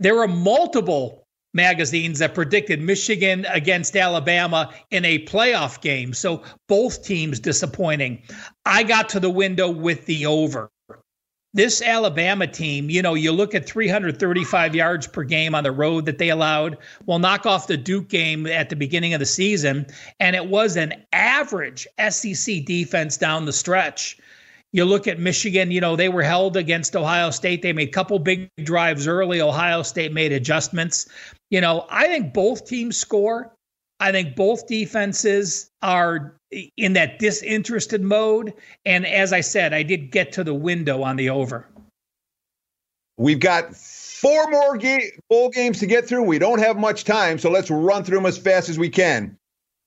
There 0.00 0.16
were 0.16 0.26
multiple 0.26 1.24
magazines 1.54 2.18
that 2.20 2.34
predicted 2.34 2.80
Michigan 2.80 3.46
against 3.48 3.96
Alabama 3.96 4.72
in 4.90 5.04
a 5.04 5.24
playoff 5.26 5.80
game. 5.80 6.12
So 6.12 6.42
both 6.68 7.04
teams 7.04 7.40
disappointing. 7.40 8.22
I 8.64 8.82
got 8.82 9.08
to 9.10 9.20
the 9.20 9.30
window 9.30 9.70
with 9.70 10.06
the 10.06 10.26
over 10.26 10.70
this 11.52 11.82
Alabama 11.82 12.46
team, 12.46 12.90
you 12.90 13.02
know, 13.02 13.14
you 13.14 13.32
look 13.32 13.54
at 13.54 13.66
335 13.66 14.74
yards 14.74 15.06
per 15.06 15.24
game 15.24 15.54
on 15.54 15.64
the 15.64 15.72
road 15.72 16.06
that 16.06 16.18
they 16.18 16.30
allowed. 16.30 16.78
Well, 17.06 17.18
knock 17.18 17.44
off 17.44 17.66
the 17.66 17.76
Duke 17.76 18.08
game 18.08 18.46
at 18.46 18.68
the 18.68 18.76
beginning 18.76 19.14
of 19.14 19.20
the 19.20 19.26
season, 19.26 19.86
and 20.20 20.36
it 20.36 20.46
was 20.46 20.76
an 20.76 20.94
average 21.12 21.88
SEC 22.08 22.64
defense 22.64 23.16
down 23.16 23.46
the 23.46 23.52
stretch. 23.52 24.18
You 24.72 24.84
look 24.84 25.08
at 25.08 25.18
Michigan, 25.18 25.72
you 25.72 25.80
know, 25.80 25.96
they 25.96 26.08
were 26.08 26.22
held 26.22 26.56
against 26.56 26.94
Ohio 26.94 27.30
State. 27.30 27.62
They 27.62 27.72
made 27.72 27.88
a 27.88 27.92
couple 27.92 28.20
big 28.20 28.48
drives 28.62 29.08
early. 29.08 29.40
Ohio 29.40 29.82
State 29.82 30.12
made 30.12 30.30
adjustments. 30.30 31.08
You 31.50 31.60
know, 31.60 31.86
I 31.90 32.06
think 32.06 32.32
both 32.32 32.66
teams 32.66 32.96
score. 32.96 33.52
I 34.00 34.12
think 34.12 34.34
both 34.34 34.66
defenses 34.66 35.70
are 35.82 36.34
in 36.76 36.94
that 36.94 37.18
disinterested 37.18 38.02
mode. 38.02 38.54
And 38.84 39.06
as 39.06 39.32
I 39.32 39.42
said, 39.42 39.72
I 39.74 39.82
did 39.82 40.10
get 40.10 40.32
to 40.32 40.44
the 40.44 40.54
window 40.54 41.02
on 41.02 41.16
the 41.16 41.30
over. 41.30 41.68
We've 43.18 43.38
got 43.38 43.76
four 43.76 44.50
more 44.50 44.78
ga- 44.78 45.12
bowl 45.28 45.50
games 45.50 45.78
to 45.80 45.86
get 45.86 46.08
through. 46.08 46.22
We 46.22 46.38
don't 46.38 46.58
have 46.58 46.78
much 46.78 47.04
time, 47.04 47.38
so 47.38 47.50
let's 47.50 47.70
run 47.70 48.02
through 48.02 48.16
them 48.16 48.26
as 48.26 48.38
fast 48.38 48.70
as 48.70 48.78
we 48.78 48.88
can. 48.88 49.36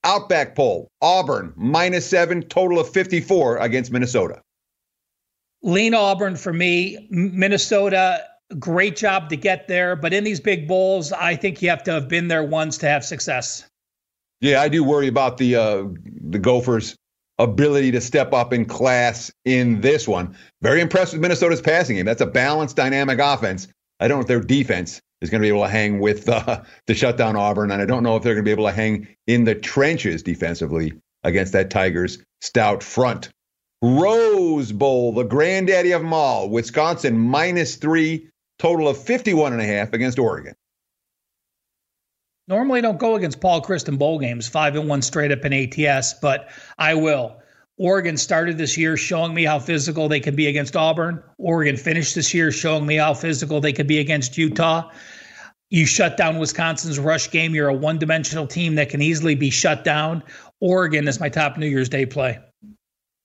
Outback 0.03 0.53
Bowl 0.53 0.89
Auburn 1.01 1.53
minus 1.55 2.07
seven, 2.07 2.43
total 2.43 2.79
of 2.79 2.89
54 2.89 3.57
against 3.57 3.91
Minnesota. 3.91 4.41
Lean 5.63 5.93
Auburn 5.95 6.35
for 6.35 6.53
me. 6.53 7.07
Minnesota, 7.09 8.23
great 8.59 8.95
job 8.97 9.29
to 9.29 9.37
get 9.37 9.67
there. 9.67 9.95
But 9.95 10.13
in 10.13 10.23
these 10.23 10.39
big 10.39 10.67
bowls, 10.67 11.11
I 11.13 11.35
think 11.35 11.61
you 11.61 11.69
have 11.69 11.83
to 11.83 11.91
have 11.91 12.07
been 12.09 12.27
there 12.27 12.43
once 12.43 12.77
to 12.79 12.87
have 12.87 13.03
success. 13.03 13.65
Yeah, 14.43 14.61
I 14.61 14.67
do 14.67 14.83
worry 14.83 15.07
about 15.07 15.37
the 15.37 15.55
uh, 15.55 15.85
the 16.21 16.37
Gophers' 16.37 16.97
ability 17.39 17.91
to 17.91 18.01
step 18.01 18.33
up 18.33 18.51
in 18.51 18.65
class 18.65 19.31
in 19.45 19.79
this 19.79 20.05
one. 20.05 20.35
Very 20.61 20.81
impressed 20.81 21.13
with 21.13 21.21
Minnesota's 21.21 21.61
passing 21.61 21.95
game. 21.95 22.05
That's 22.05 22.19
a 22.19 22.25
balanced, 22.25 22.75
dynamic 22.75 23.19
offense. 23.19 23.69
I 24.01 24.09
don't 24.09 24.17
know 24.17 24.23
if 24.23 24.27
their 24.27 24.41
defense 24.41 25.01
is 25.21 25.29
going 25.29 25.39
to 25.39 25.45
be 25.45 25.47
able 25.47 25.63
to 25.63 25.69
hang 25.69 26.01
with 26.01 26.27
uh, 26.27 26.61
the 26.87 26.93
shutdown 26.93 27.37
Auburn, 27.37 27.71
and 27.71 27.81
I 27.81 27.85
don't 27.85 28.03
know 28.03 28.17
if 28.17 28.23
they're 28.23 28.33
going 28.33 28.43
to 28.43 28.49
be 28.49 28.51
able 28.51 28.67
to 28.67 28.73
hang 28.73 29.07
in 29.27 29.45
the 29.45 29.55
trenches 29.55 30.23
defensively 30.23 30.91
against 31.23 31.53
that 31.53 31.69
Tigers' 31.69 32.17
stout 32.41 32.83
front. 32.83 33.29
Rose 33.81 34.73
Bowl, 34.73 35.13
the 35.13 35.23
granddaddy 35.23 35.93
of 35.93 36.01
them 36.01 36.13
all. 36.13 36.49
Wisconsin 36.49 37.17
minus 37.17 37.77
three, 37.77 38.27
total 38.59 38.89
of 38.89 38.97
51 38.97 39.53
and 39.53 39.61
a 39.61 39.65
half 39.65 39.93
against 39.93 40.19
Oregon. 40.19 40.53
Normally, 42.47 42.81
don't 42.81 42.99
go 42.99 43.15
against 43.15 43.39
Paul 43.39 43.61
Chryst 43.61 43.87
in 43.87 43.97
bowl 43.97 44.19
games, 44.19 44.47
five 44.47 44.75
and 44.75 44.89
one 44.89 45.01
straight 45.01 45.31
up 45.31 45.45
in 45.45 45.53
ATS, 45.53 46.15
but 46.15 46.49
I 46.77 46.93
will. 46.93 47.37
Oregon 47.77 48.17
started 48.17 48.57
this 48.57 48.77
year 48.77 48.97
showing 48.97 49.33
me 49.33 49.45
how 49.45 49.59
physical 49.59 50.07
they 50.07 50.19
can 50.19 50.35
be 50.35 50.47
against 50.47 50.75
Auburn. 50.75 51.23
Oregon 51.37 51.77
finished 51.77 52.15
this 52.15 52.33
year 52.33 52.51
showing 52.51 52.85
me 52.85 52.97
how 52.97 53.13
physical 53.13 53.61
they 53.61 53.73
could 53.73 53.87
be 53.87 53.99
against 53.99 54.37
Utah. 54.37 54.91
You 55.69 55.87
shut 55.87 56.17
down 56.17 56.37
Wisconsin's 56.37 56.99
rush 56.99 57.31
game. 57.31 57.55
You're 57.55 57.69
a 57.69 57.73
one 57.73 57.97
dimensional 57.97 58.45
team 58.45 58.75
that 58.75 58.89
can 58.89 59.01
easily 59.01 59.33
be 59.33 59.49
shut 59.49 59.83
down. 59.83 60.21
Oregon 60.59 61.07
is 61.07 61.19
my 61.19 61.29
top 61.29 61.57
New 61.57 61.65
Year's 61.65 61.89
Day 61.89 62.05
play. 62.05 62.39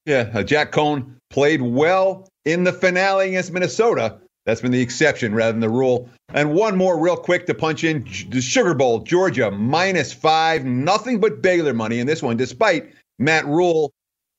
Yeah, 0.07 0.31
uh, 0.33 0.42
Jack 0.42 0.72
Coan 0.72 1.16
played 1.28 1.61
well 1.61 2.26
in 2.46 2.64
the 2.64 2.72
finale 2.72 3.28
against 3.28 3.52
Minnesota, 3.52 4.18
that's 4.48 4.62
been 4.62 4.72
the 4.72 4.80
exception 4.80 5.34
rather 5.34 5.52
than 5.52 5.61
the 5.61 5.68
rule. 5.68 6.08
And 6.32 6.54
one 6.54 6.74
more, 6.74 6.98
real 6.98 7.18
quick, 7.18 7.44
to 7.48 7.54
punch 7.54 7.84
in 7.84 8.08
the 8.30 8.40
Sugar 8.40 8.72
Bowl, 8.72 9.00
Georgia 9.00 9.50
minus 9.50 10.11
five, 10.11 10.64
nothing 10.64 11.20
but 11.20 11.42
Baylor 11.42 11.74
money 11.74 11.98
in 11.98 12.06
this 12.06 12.22
one, 12.22 12.38
despite 12.38 12.90
Matt 13.18 13.44
Rhule 13.44 13.92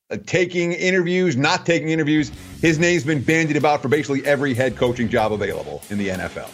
uh, 0.09 0.17
taking 0.25 0.71
interviews, 0.71 1.37
not 1.37 1.63
taking 1.63 1.89
interviews. 1.89 2.31
His 2.59 2.79
name's 2.79 3.03
been 3.03 3.21
bandied 3.21 3.55
about 3.55 3.83
for 3.83 3.87
basically 3.87 4.25
every 4.25 4.55
head 4.55 4.75
coaching 4.75 5.09
job 5.09 5.31
available 5.31 5.83
in 5.91 5.99
the 5.99 6.07
NFL. 6.07 6.49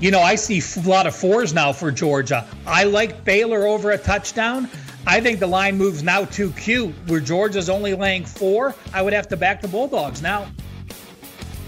You 0.00 0.10
know, 0.10 0.20
I 0.20 0.34
see 0.34 0.60
a 0.80 0.88
lot 0.88 1.06
of 1.06 1.14
fours 1.14 1.54
now 1.54 1.72
for 1.72 1.92
Georgia. 1.92 2.44
I 2.66 2.82
like 2.82 3.24
Baylor 3.24 3.64
over 3.64 3.92
a 3.92 3.98
touchdown. 3.98 4.68
I 5.06 5.20
think 5.20 5.38
the 5.38 5.46
line 5.46 5.78
moves 5.78 6.02
now 6.02 6.24
too 6.24 6.50
cute, 6.50 6.92
where 7.06 7.20
Georgia's 7.20 7.70
only 7.70 7.94
laying 7.94 8.24
four. 8.24 8.74
I 8.92 9.02
would 9.02 9.12
have 9.12 9.28
to 9.28 9.36
back 9.36 9.62
the 9.62 9.68
Bulldogs 9.68 10.20
now. 10.20 10.48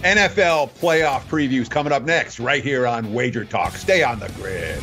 NFL 0.04 0.68
playoff 0.80 1.22
previews 1.22 1.70
coming 1.70 1.90
up 1.90 2.02
next, 2.02 2.38
right 2.38 2.62
here 2.62 2.86
on 2.86 3.14
Wager 3.14 3.46
Talk. 3.46 3.72
Stay 3.72 4.02
on 4.02 4.18
the 4.18 4.28
grid. 4.32 4.82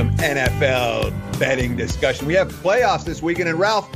Some 0.00 0.16
NFL 0.16 1.38
betting 1.38 1.76
discussion. 1.76 2.26
We 2.26 2.32
have 2.32 2.50
playoffs 2.50 3.04
this 3.04 3.20
weekend, 3.20 3.50
and 3.50 3.58
Ralph, 3.58 3.86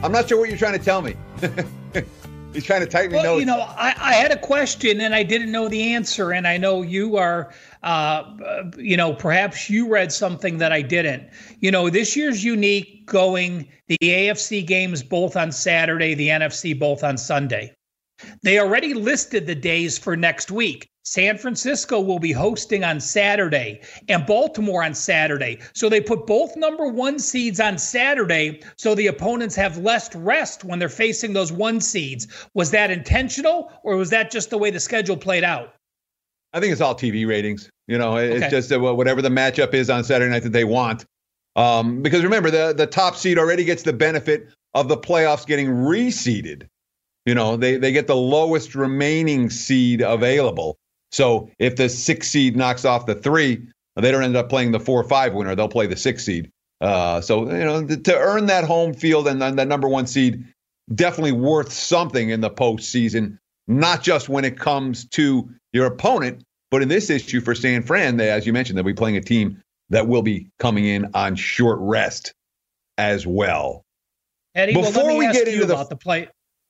I'm 0.00 0.12
not 0.12 0.28
sure 0.28 0.38
what 0.38 0.48
you're 0.48 0.56
trying 0.56 0.78
to 0.78 0.84
tell 0.84 1.02
me. 1.02 1.16
He's 2.52 2.62
trying 2.62 2.82
to 2.82 2.86
tighten 2.86 3.10
me 3.10 3.16
well, 3.16 3.24
notes. 3.24 3.40
You 3.40 3.46
know, 3.46 3.58
I, 3.58 3.92
I, 3.98 4.12
had 4.12 4.30
a 4.30 4.38
question 4.38 5.00
and 5.00 5.16
I 5.16 5.24
didn't 5.24 5.50
know 5.50 5.68
the 5.68 5.94
answer, 5.94 6.30
and 6.30 6.46
I 6.46 6.58
know 6.58 6.82
you 6.82 7.16
are. 7.16 7.52
Uh, 7.82 8.62
you 8.78 8.96
know, 8.96 9.14
perhaps 9.14 9.68
you 9.68 9.88
read 9.88 10.12
something 10.12 10.58
that 10.58 10.70
I 10.70 10.80
didn't. 10.80 11.28
You 11.58 11.72
know, 11.72 11.90
this 11.90 12.14
year's 12.14 12.44
unique 12.44 13.04
going 13.06 13.68
the 13.88 13.98
AFC 14.00 14.64
games 14.64 15.02
both 15.02 15.34
on 15.34 15.50
Saturday, 15.50 16.14
the 16.14 16.28
NFC 16.28 16.78
both 16.78 17.02
on 17.02 17.18
Sunday. 17.18 17.74
They 18.44 18.60
already 18.60 18.94
listed 18.94 19.48
the 19.48 19.56
days 19.56 19.98
for 19.98 20.16
next 20.16 20.52
week. 20.52 20.88
San 21.04 21.36
Francisco 21.36 22.00
will 22.00 22.18
be 22.18 22.32
hosting 22.32 22.84
on 22.84 23.00
Saturday 23.00 23.80
and 24.08 24.24
Baltimore 24.24 24.84
on 24.84 24.94
Saturday. 24.94 25.58
So 25.74 25.88
they 25.88 26.00
put 26.00 26.26
both 26.26 26.56
number 26.56 26.86
one 26.86 27.18
seeds 27.18 27.58
on 27.58 27.76
Saturday 27.78 28.62
so 28.76 28.94
the 28.94 29.08
opponents 29.08 29.56
have 29.56 29.78
less 29.78 30.14
rest 30.14 30.64
when 30.64 30.78
they're 30.78 30.88
facing 30.88 31.32
those 31.32 31.50
one 31.50 31.80
seeds. 31.80 32.28
Was 32.54 32.70
that 32.70 32.90
intentional 32.90 33.72
or 33.82 33.96
was 33.96 34.10
that 34.10 34.30
just 34.30 34.50
the 34.50 34.58
way 34.58 34.70
the 34.70 34.80
schedule 34.80 35.16
played 35.16 35.44
out? 35.44 35.74
I 36.52 36.60
think 36.60 36.72
it's 36.72 36.80
all 36.80 36.94
TV 36.94 37.26
ratings. 37.26 37.68
You 37.88 37.98
know, 37.98 38.16
it's 38.16 38.44
okay. 38.44 38.50
just 38.50 38.70
uh, 38.70 38.78
whatever 38.78 39.22
the 39.22 39.28
matchup 39.28 39.74
is 39.74 39.90
on 39.90 40.04
Saturday 40.04 40.30
night 40.30 40.44
that 40.44 40.52
they 40.52 40.64
want. 40.64 41.04
Um, 41.56 42.00
because 42.02 42.22
remember, 42.22 42.50
the, 42.50 42.72
the 42.76 42.86
top 42.86 43.16
seed 43.16 43.38
already 43.38 43.64
gets 43.64 43.82
the 43.82 43.92
benefit 43.92 44.48
of 44.74 44.88
the 44.88 44.96
playoffs 44.96 45.46
getting 45.46 45.68
reseeded. 45.68 46.68
You 47.26 47.34
know, 47.34 47.56
they, 47.56 47.76
they 47.76 47.92
get 47.92 48.06
the 48.06 48.16
lowest 48.16 48.74
remaining 48.74 49.50
seed 49.50 50.00
available. 50.00 50.78
So 51.12 51.50
if 51.58 51.76
the 51.76 51.88
six 51.88 52.28
seed 52.28 52.56
knocks 52.56 52.84
off 52.84 53.06
the 53.06 53.14
three, 53.14 53.62
they 53.96 54.10
don't 54.10 54.22
end 54.22 54.36
up 54.36 54.48
playing 54.48 54.72
the 54.72 54.80
four 54.80 55.00
or 55.00 55.04
five 55.04 55.34
winner. 55.34 55.54
They'll 55.54 55.68
play 55.68 55.86
the 55.86 55.96
six 55.96 56.24
seed. 56.24 56.50
Uh, 56.80 57.20
so 57.20 57.44
you 57.44 57.64
know 57.64 57.86
to 57.86 58.18
earn 58.18 58.46
that 58.46 58.64
home 58.64 58.92
field 58.92 59.28
and 59.28 59.40
that 59.40 59.68
number 59.68 59.88
one 59.88 60.06
seed, 60.06 60.44
definitely 60.92 61.32
worth 61.32 61.72
something 61.72 62.30
in 62.30 62.40
the 62.40 62.50
postseason. 62.50 63.38
Not 63.68 64.02
just 64.02 64.28
when 64.28 64.44
it 64.44 64.58
comes 64.58 65.06
to 65.10 65.48
your 65.72 65.86
opponent, 65.86 66.42
but 66.70 66.82
in 66.82 66.88
this 66.88 67.10
issue 67.10 67.40
for 67.40 67.54
San 67.54 67.82
Fran, 67.82 68.16
they, 68.16 68.30
as 68.30 68.46
you 68.46 68.52
mentioned, 68.52 68.76
they'll 68.76 68.84
be 68.84 68.92
playing 68.94 69.16
a 69.16 69.20
team 69.20 69.62
that 69.90 70.08
will 70.08 70.22
be 70.22 70.48
coming 70.58 70.84
in 70.84 71.10
on 71.14 71.36
short 71.36 71.78
rest 71.80 72.34
as 72.98 73.26
well. 73.26 73.84
Eddie, 74.54 74.74
Before 74.74 75.04
well, 75.04 75.18
we 75.18 75.30
get 75.32 75.46
into 75.46 75.66
the, 75.66 75.84
the 75.84 75.96
play, 75.96 76.28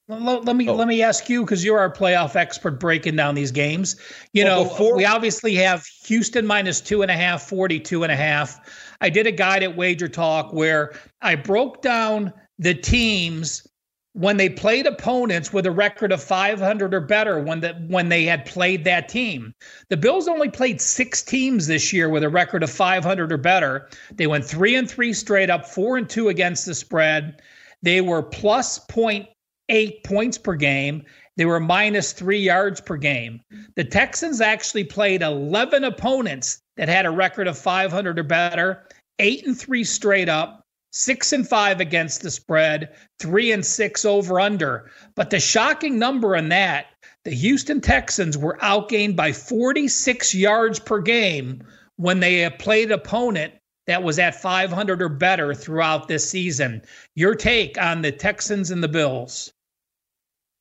let, 0.09 0.45
let 0.45 0.57
me 0.57 0.69
oh. 0.69 0.75
let 0.75 0.89
me 0.89 1.03
ask 1.03 1.29
you 1.29 1.43
because 1.45 1.65
you're 1.65 1.79
our 1.79 1.93
playoff 1.93 2.37
expert 2.37 2.81
breaking 2.81 3.17
down 3.17 3.35
these 3.35 3.51
games. 3.51 3.97
You 4.33 4.45
well, 4.45 4.65
know, 4.65 4.71
before- 4.71 4.97
we 4.97 5.05
obviously 5.05 5.55
have 5.57 5.87
Houston 6.05 6.47
minus 6.47 6.81
two 6.81 7.03
and 7.03 7.11
a 7.11 7.17
half, 7.17 7.43
42 7.43 8.03
and 8.03 8.13
a 8.13 8.17
half. 8.17 8.95
I 9.01 9.11
did 9.11 9.27
a 9.27 9.33
guide 9.33 9.63
at 9.63 9.77
Wager 9.77 10.09
Talk 10.09 10.53
where 10.53 10.95
I 11.21 11.35
broke 11.35 11.83
down 11.83 12.33
the 12.59 12.75
teams 12.75 13.67
when 14.15 14.37
they 14.37 14.49
played 14.49 14.87
opponents 14.87 15.53
with 15.55 15.65
a 15.65 15.71
record 15.71 16.13
of 16.13 16.23
500 16.23 16.93
or 16.93 17.01
better 17.01 17.41
when 17.41 17.61
the, 17.61 17.73
when 17.89 18.11
they 18.11 18.25
had 18.25 18.45
played 18.45 18.85
that 18.85 19.09
team. 19.09 19.55
The 19.89 19.97
Bills 19.97 20.29
only 20.29 20.51
played 20.51 20.83
six 20.83 21.23
teams 21.23 21.67
this 21.67 21.93
year 21.93 22.11
with 22.11 22.23
a 22.23 22.29
record 22.29 22.63
of 22.63 22.71
500 22.71 23.33
or 23.33 23.39
better. 23.39 23.89
They 24.11 24.27
went 24.27 24.45
three 24.45 24.75
and 24.75 24.89
three 24.89 25.15
straight 25.15 25.49
up, 25.49 25.67
four 25.67 25.97
and 25.97 26.09
two 26.09 26.29
against 26.29 26.67
the 26.67 26.75
spread. 26.75 27.41
They 27.83 28.03
were 28.03 28.23
plus 28.23 28.79
point 28.79 29.29
eight 29.69 30.05
points 30.05 30.39
per 30.39 30.55
game. 30.55 31.05
They 31.37 31.45
were 31.45 31.61
minus 31.61 32.13
three 32.13 32.41
yards 32.41 32.81
per 32.81 32.97
game. 32.97 33.41
The 33.75 33.85
Texans 33.85 34.41
actually 34.41 34.85
played 34.85 35.23
11 35.23 35.85
opponents 35.85 36.61
that 36.77 36.89
had 36.89 37.07
a 37.07 37.11
record 37.11 37.49
of 37.49 37.57
500 37.57 38.19
or 38.19 38.23
better, 38.23 38.87
eight 39.19 39.47
and 39.47 39.59
three 39.59 39.85
straight 39.85 40.29
up, 40.29 40.63
six 40.93 41.33
and 41.33 41.49
five 41.49 41.81
against 41.81 42.23
the 42.23 42.31
spread, 42.31 42.95
three 43.19 43.53
and 43.53 43.65
six 43.65 44.05
over 44.05 44.41
under. 44.41 44.91
But 45.15 45.31
the 45.31 45.41
shocking 45.41 45.99
number 45.99 46.37
on 46.37 46.49
that, 46.51 46.87
the 47.25 47.31
Houston 47.31 47.81
Texans 47.81 48.37
were 48.37 48.59
outgained 48.63 49.17
by 49.17 49.33
46 49.33 50.35
yards 50.35 50.79
per 50.79 51.01
game 51.01 51.63
when 51.97 52.21
they 52.21 52.49
played 52.51 52.91
opponent 52.91 53.55
that 53.87 54.03
was 54.03 54.19
at 54.19 54.41
500 54.41 55.03
or 55.03 55.09
better 55.09 55.55
throughout 55.55 56.09
this 56.09 56.29
season. 56.29 56.83
Your 57.15 57.35
take 57.35 57.81
on 57.81 58.03
the 58.03 58.13
Texans 58.13 58.71
and 58.71 58.83
the 58.83 58.89
Bills? 58.89 59.53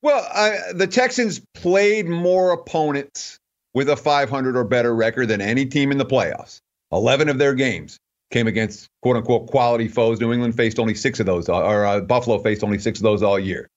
Well, 0.02 0.28
I, 0.34 0.74
the 0.74 0.88
Texans 0.88 1.42
played 1.54 2.08
more 2.08 2.52
opponents 2.52 3.38
with 3.74 3.90
a 3.90 3.96
500 3.96 4.58
or 4.58 4.64
better 4.64 4.96
record 4.96 5.28
than 5.28 5.42
any 5.42 5.66
team 5.66 5.92
in 5.92 5.98
the 5.98 6.06
playoffs. 6.06 6.60
11 6.92 7.30
of 7.30 7.38
their 7.38 7.54
games 7.54 7.98
came 8.32 8.48
against 8.48 8.88
quote 9.02 9.18
unquote 9.18 9.48
quality 9.48 9.88
foes. 9.88 10.20
New 10.20 10.34
England 10.34 10.56
faced 10.56 10.80
only 10.80 10.96
six 10.96 11.20
of 11.20 11.26
those, 11.26 11.48
or 11.48 11.86
uh, 11.86 12.02
Buffalo 12.02 12.40
faced 12.40 12.64
only 12.64 12.80
six 12.80 13.00
of 13.00 13.04
those 13.04 13.22
all 13.22 13.40
year. 13.40 13.68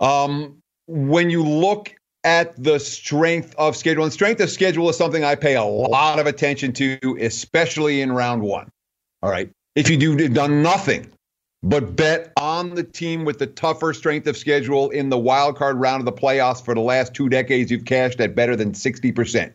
Um, 0.00 0.58
when 0.86 1.30
you 1.30 1.42
look 1.42 1.94
at 2.26 2.60
the 2.60 2.80
strength 2.80 3.54
of 3.56 3.76
schedule, 3.76 4.02
and 4.02 4.12
strength 4.12 4.40
of 4.40 4.50
schedule 4.50 4.90
is 4.90 4.96
something 4.96 5.24
I 5.24 5.36
pay 5.36 5.54
a 5.54 5.62
lot 5.62 6.18
of 6.18 6.26
attention 6.26 6.72
to, 6.72 7.16
especially 7.20 8.00
in 8.02 8.10
round 8.10 8.42
one. 8.42 8.68
All 9.22 9.30
right. 9.30 9.48
If 9.76 9.88
you 9.88 9.96
do 9.96 10.28
done 10.28 10.62
nothing 10.62 11.10
but 11.62 11.94
bet 11.94 12.32
on 12.36 12.74
the 12.74 12.82
team 12.82 13.24
with 13.24 13.38
the 13.38 13.46
tougher 13.46 13.94
strength 13.94 14.26
of 14.26 14.36
schedule 14.36 14.90
in 14.90 15.08
the 15.08 15.18
wild 15.18 15.56
card 15.56 15.78
round 15.78 16.00
of 16.00 16.04
the 16.04 16.20
playoffs 16.20 16.62
for 16.64 16.74
the 16.74 16.80
last 16.80 17.14
two 17.14 17.28
decades. 17.28 17.70
You've 17.70 17.84
cashed 17.84 18.20
at 18.20 18.34
better 18.34 18.56
than 18.56 18.72
60%. 18.72 19.52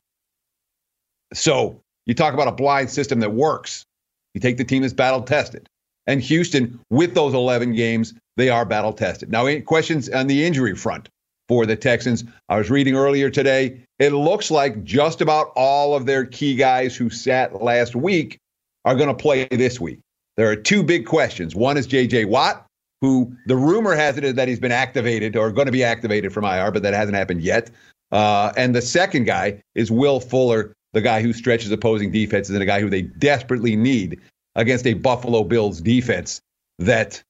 So 1.33 1.81
you 2.05 2.13
talk 2.13 2.33
about 2.33 2.47
a 2.47 2.53
blind 2.53 2.89
system 2.89 3.19
that 3.19 3.33
works. 3.33 3.85
You 4.33 4.41
take 4.41 4.57
the 4.57 4.63
team 4.63 4.81
that's 4.81 4.93
battle 4.93 5.21
tested. 5.21 5.67
and 6.07 6.21
Houston, 6.21 6.79
with 6.89 7.13
those 7.13 7.33
11 7.33 7.73
games, 7.73 8.13
they 8.37 8.49
are 8.49 8.65
battle 8.65 8.93
tested. 8.93 9.29
Now, 9.29 9.45
any 9.45 9.61
questions 9.61 10.09
on 10.09 10.27
the 10.27 10.45
injury 10.45 10.75
front 10.75 11.09
for 11.51 11.65
the 11.65 11.75
Texans. 11.75 12.23
I 12.47 12.57
was 12.57 12.69
reading 12.69 12.95
earlier 12.95 13.29
today. 13.29 13.83
It 13.99 14.13
looks 14.13 14.51
like 14.51 14.85
just 14.85 15.19
about 15.19 15.51
all 15.57 15.93
of 15.93 16.05
their 16.05 16.25
key 16.25 16.55
guys 16.55 16.95
who 16.95 17.09
sat 17.09 17.61
last 17.61 17.93
week 17.93 18.37
are 18.85 18.95
going 18.95 19.09
to 19.09 19.13
play 19.13 19.49
this 19.51 19.77
week. 19.77 19.99
There 20.37 20.49
are 20.49 20.55
two 20.55 20.81
big 20.81 21.05
questions. 21.05 21.53
One 21.53 21.75
is 21.75 21.87
J.J. 21.87 22.23
Watt, 22.23 22.65
who 23.01 23.35
the 23.47 23.57
rumor 23.57 23.93
has 23.95 24.17
it 24.17 24.37
that 24.37 24.47
he's 24.47 24.61
been 24.61 24.71
activated 24.71 25.35
or 25.35 25.51
going 25.51 25.65
to 25.65 25.73
be 25.73 25.83
activated 25.83 26.31
from 26.31 26.45
IR, 26.45 26.71
but 26.71 26.83
that 26.83 26.93
hasn't 26.93 27.17
happened 27.17 27.41
yet. 27.41 27.69
Uh, 28.13 28.53
and 28.55 28.73
the 28.73 28.81
second 28.81 29.25
guy 29.25 29.61
is 29.75 29.91
Will 29.91 30.21
Fuller, 30.21 30.71
the 30.93 31.01
guy 31.01 31.21
who 31.21 31.33
stretches 31.33 31.69
opposing 31.69 32.13
defenses 32.13 32.55
and 32.55 32.63
a 32.63 32.65
guy 32.65 32.79
who 32.79 32.89
they 32.89 33.01
desperately 33.01 33.75
need 33.75 34.21
against 34.55 34.87
a 34.87 34.93
Buffalo 34.93 35.43
Bills 35.43 35.81
defense 35.81 36.39
that 36.79 37.21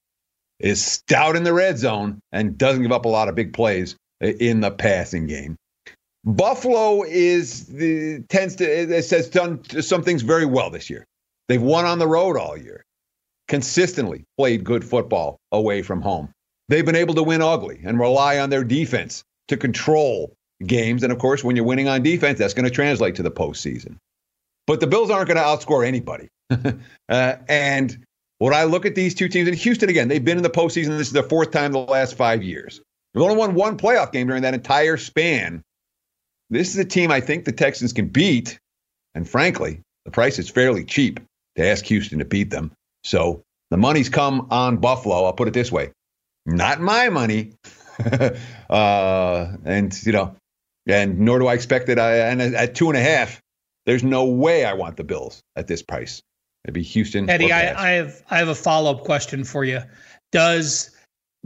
is 0.60 0.80
stout 0.80 1.34
in 1.34 1.42
the 1.42 1.52
red 1.52 1.76
zone 1.76 2.20
and 2.30 2.56
doesn't 2.56 2.82
give 2.82 2.92
up 2.92 3.04
a 3.04 3.08
lot 3.08 3.28
of 3.28 3.34
big 3.34 3.52
plays 3.52 3.96
in 4.22 4.60
the 4.60 4.70
passing 4.70 5.26
game. 5.26 5.56
Buffalo 6.24 7.02
is 7.02 7.66
the 7.66 8.20
tends 8.28 8.56
to 8.56 8.64
it 8.64 9.02
says 9.02 9.28
done 9.28 9.62
some 9.82 10.02
things 10.02 10.22
very 10.22 10.46
well 10.46 10.70
this 10.70 10.88
year. 10.88 11.04
They've 11.48 11.60
won 11.60 11.84
on 11.84 11.98
the 11.98 12.06
road 12.06 12.36
all 12.36 12.56
year, 12.56 12.84
consistently 13.48 14.24
played 14.38 14.62
good 14.62 14.84
football 14.84 15.38
away 15.50 15.82
from 15.82 16.00
home. 16.00 16.32
They've 16.68 16.86
been 16.86 16.96
able 16.96 17.14
to 17.16 17.22
win 17.22 17.42
ugly 17.42 17.80
and 17.84 17.98
rely 17.98 18.38
on 18.38 18.50
their 18.50 18.62
defense 18.62 19.24
to 19.48 19.56
control 19.56 20.32
games. 20.64 21.02
And 21.02 21.12
of 21.12 21.18
course, 21.18 21.42
when 21.42 21.56
you're 21.56 21.64
winning 21.64 21.88
on 21.88 22.02
defense, 22.02 22.38
that's 22.38 22.54
going 22.54 22.64
to 22.64 22.70
translate 22.70 23.16
to 23.16 23.22
the 23.24 23.30
postseason. 23.30 23.96
But 24.68 24.78
the 24.78 24.86
Bills 24.86 25.10
aren't 25.10 25.26
going 25.26 25.38
to 25.38 25.42
outscore 25.42 25.84
anybody. 25.84 26.28
uh, 27.08 27.34
and 27.48 28.04
when 28.38 28.54
I 28.54 28.64
look 28.64 28.86
at 28.86 28.94
these 28.94 29.14
two 29.14 29.28
teams 29.28 29.48
in 29.48 29.54
Houston 29.54 29.90
again, 29.90 30.06
they've 30.06 30.24
been 30.24 30.36
in 30.36 30.44
the 30.44 30.50
postseason. 30.50 30.96
This 30.96 31.08
is 31.08 31.12
the 31.12 31.24
fourth 31.24 31.50
time 31.50 31.66
in 31.66 31.72
the 31.72 31.78
last 31.80 32.14
five 32.14 32.44
years. 32.44 32.80
They've 33.12 33.22
only 33.22 33.36
won 33.36 33.54
one 33.54 33.76
playoff 33.76 34.12
game 34.12 34.26
during 34.26 34.42
that 34.42 34.54
entire 34.54 34.96
span. 34.96 35.62
This 36.50 36.70
is 36.70 36.78
a 36.78 36.84
team 36.84 37.10
I 37.10 37.20
think 37.20 37.44
the 37.44 37.52
Texans 37.52 37.92
can 37.92 38.08
beat. 38.08 38.58
And 39.14 39.28
frankly, 39.28 39.80
the 40.04 40.10
price 40.10 40.38
is 40.38 40.48
fairly 40.48 40.84
cheap 40.84 41.20
to 41.56 41.66
ask 41.66 41.84
Houston 41.86 42.18
to 42.18 42.24
beat 42.24 42.50
them. 42.50 42.72
So 43.04 43.42
the 43.70 43.76
money's 43.76 44.08
come 44.08 44.46
on 44.50 44.78
Buffalo. 44.78 45.24
I'll 45.24 45.32
put 45.32 45.48
it 45.48 45.54
this 45.54 45.70
way 45.70 45.92
not 46.46 46.80
my 46.80 47.08
money. 47.08 47.52
uh, 48.70 49.52
and, 49.64 50.06
you 50.06 50.12
know, 50.12 50.34
and 50.86 51.20
nor 51.20 51.38
do 51.38 51.46
I 51.46 51.54
expect 51.54 51.88
it. 51.88 51.98
I, 51.98 52.16
and 52.16 52.40
at 52.42 52.74
two 52.74 52.88
and 52.88 52.96
a 52.96 53.00
half, 53.00 53.40
there's 53.86 54.02
no 54.02 54.24
way 54.24 54.64
I 54.64 54.72
want 54.72 54.96
the 54.96 55.04
Bills 55.04 55.42
at 55.56 55.66
this 55.66 55.82
price. 55.82 56.22
It'd 56.64 56.74
be 56.74 56.82
Houston. 56.82 57.28
Eddie, 57.28 57.52
I, 57.52 57.90
I 57.90 57.90
have 57.92 58.22
I 58.30 58.38
have 58.38 58.48
a 58.48 58.54
follow 58.54 58.92
up 58.92 59.04
question 59.04 59.42
for 59.42 59.64
you. 59.64 59.80
Does 60.30 60.91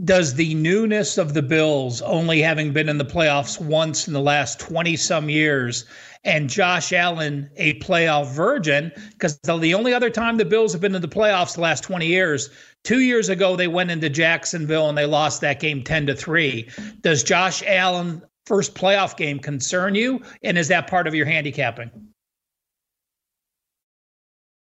does 0.03 0.35
the 0.35 0.53
newness 0.53 1.17
of 1.17 1.33
the 1.33 1.41
Bills 1.41 2.01
only 2.03 2.41
having 2.41 2.71
been 2.71 2.87
in 2.87 2.99
the 2.99 3.05
playoffs 3.05 3.59
once 3.59 4.07
in 4.07 4.13
the 4.13 4.21
last 4.21 4.59
20 4.59 4.95
some 4.95 5.29
years 5.29 5.85
and 6.23 6.49
Josh 6.49 6.93
Allen 6.93 7.49
a 7.55 7.79
playoff 7.79 8.31
virgin 8.31 8.91
because 9.11 9.39
the 9.39 9.73
only 9.73 9.93
other 9.93 10.11
time 10.11 10.37
the 10.37 10.45
Bills 10.45 10.71
have 10.71 10.81
been 10.81 10.93
in 10.93 11.01
the 11.01 11.07
playoffs 11.07 11.55
the 11.55 11.61
last 11.61 11.83
20 11.83 12.05
years 12.05 12.49
2 12.83 12.99
years 12.99 13.29
ago 13.29 13.55
they 13.55 13.67
went 13.67 13.89
into 13.89 14.09
Jacksonville 14.09 14.87
and 14.87 14.97
they 14.97 15.07
lost 15.07 15.41
that 15.41 15.59
game 15.59 15.83
10 15.83 16.07
to 16.07 16.15
3 16.15 16.69
does 17.01 17.23
Josh 17.23 17.63
Allen 17.65 18.21
first 18.45 18.75
playoff 18.75 19.17
game 19.17 19.39
concern 19.39 19.95
you 19.95 20.21
and 20.43 20.59
is 20.59 20.67
that 20.67 20.87
part 20.87 21.07
of 21.07 21.15
your 21.15 21.25
handicapping 21.25 21.89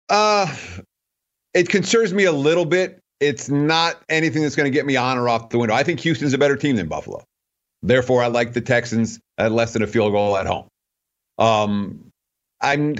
uh, 0.09 0.55
it 1.55 1.69
concerns 1.69 2.13
me 2.13 2.25
a 2.25 2.33
little 2.33 2.67
bit. 2.67 3.02
It's 3.23 3.49
not 3.49 4.03
anything 4.09 4.43
that's 4.43 4.57
going 4.57 4.71
to 4.71 4.77
get 4.77 4.85
me 4.85 4.97
on 4.97 5.17
or 5.17 5.29
off 5.29 5.51
the 5.51 5.59
window. 5.59 5.75
I 5.75 5.85
think 5.85 6.01
Houston's 6.01 6.35
a 6.35 6.39
better 6.39 6.57
team 6.57 6.75
than 6.75 6.89
Buffalo. 6.89 7.23
Therefore, 7.81 8.23
I 8.23 8.27
like 8.27 8.53
the 8.53 8.61
Texans 8.61 9.21
at 9.39 9.53
less 9.53 9.73
than 9.73 9.83
a 9.83 9.87
field 9.87 10.13
goal 10.13 10.37
at 10.37 10.47
home. 10.47 10.67
Um, 11.39 12.11
I'm 12.61 12.97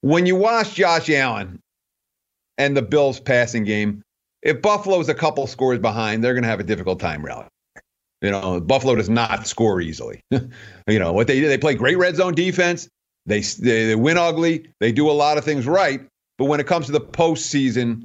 when 0.00 0.26
you 0.26 0.34
watch 0.34 0.74
Josh 0.74 1.08
Allen 1.10 1.60
and 2.58 2.76
the 2.76 2.82
Bills 2.82 3.20
passing 3.20 3.62
game, 3.62 4.02
if 4.42 4.60
Buffalo's 4.62 5.08
a 5.08 5.14
couple 5.14 5.46
scores 5.46 5.78
behind, 5.78 6.24
they're 6.24 6.34
going 6.34 6.42
to 6.42 6.48
have 6.48 6.60
a 6.60 6.64
difficult 6.64 6.98
time 6.98 7.24
rallying. 7.24 7.48
You 8.22 8.30
know, 8.32 8.60
Buffalo 8.60 8.96
does 8.96 9.08
not 9.08 9.46
score 9.46 9.80
easily. 9.80 10.20
you 10.30 10.98
know 10.98 11.12
what 11.12 11.28
they 11.28 11.40
do? 11.40 11.48
They 11.48 11.58
play 11.58 11.74
great 11.74 11.98
red 11.98 12.16
zone 12.16 12.34
defense. 12.34 12.88
They, 13.26 13.40
they, 13.40 13.86
they 13.86 13.94
win 13.94 14.16
ugly. 14.16 14.70
They 14.80 14.90
do 14.90 15.10
a 15.10 15.12
lot 15.12 15.38
of 15.38 15.44
things 15.44 15.66
right. 15.66 16.00
But 16.38 16.46
when 16.46 16.60
it 16.60 16.66
comes 16.66 16.86
to 16.86 16.92
the 16.92 17.00
postseason, 17.00 18.04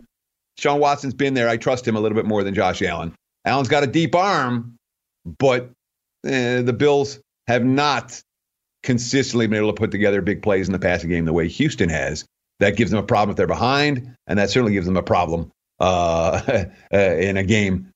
Sean 0.62 0.80
Watson's 0.80 1.16
been 1.16 1.34
there. 1.34 1.50
I 1.50 1.58
trust 1.58 1.88
him 1.88 1.96
a 1.96 2.00
little 2.00 2.16
bit 2.16 2.26
more 2.26 2.44
than 2.44 2.54
Josh 2.54 2.84
Allen. 2.84 3.16
Allen's 3.46 3.68
got 3.68 3.84
a 3.84 3.88
deep 3.88 4.14
arm, 4.14 4.78
but 5.26 5.72
eh, 6.26 6.62
the 6.62 6.74
Bills 6.74 7.20
have 7.48 7.66
not 7.66 8.22
consistently 8.84 9.48
been 9.48 9.58
able 9.58 9.74
to 9.74 9.80
put 9.80 9.90
together 9.90 10.22
big 10.22 10.44
plays 10.44 10.68
in 10.68 10.74
the 10.74 10.80
passing 10.80 11.10
game 11.10 11.26
the 11.26 11.34
way 11.34 11.48
Houston 11.48 11.90
has. 11.90 12.26
That 12.60 12.78
gives 12.78 12.92
them 12.92 13.00
a 13.00 13.04
problem 13.04 13.32
if 13.32 13.38
they're 13.38 13.48
behind, 13.48 14.16
and 14.28 14.38
that 14.38 14.52
certainly 14.52 14.74
gives 14.74 14.86
them 14.86 14.98
a 14.98 15.04
problem 15.04 15.52
uh, 15.80 16.66
in 16.92 17.38
a 17.38 17.44
game 17.44 17.90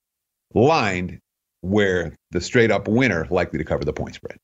lined 0.55 1.20
where 1.61 2.16
the 2.32 2.41
straight 2.41 2.72
up 2.72 2.88
winner 2.88 3.28
likely 3.30 3.59
to 3.59 3.66
cover 3.66 3.86
the 3.86 3.93
point 3.93 4.16
spread 4.16 4.38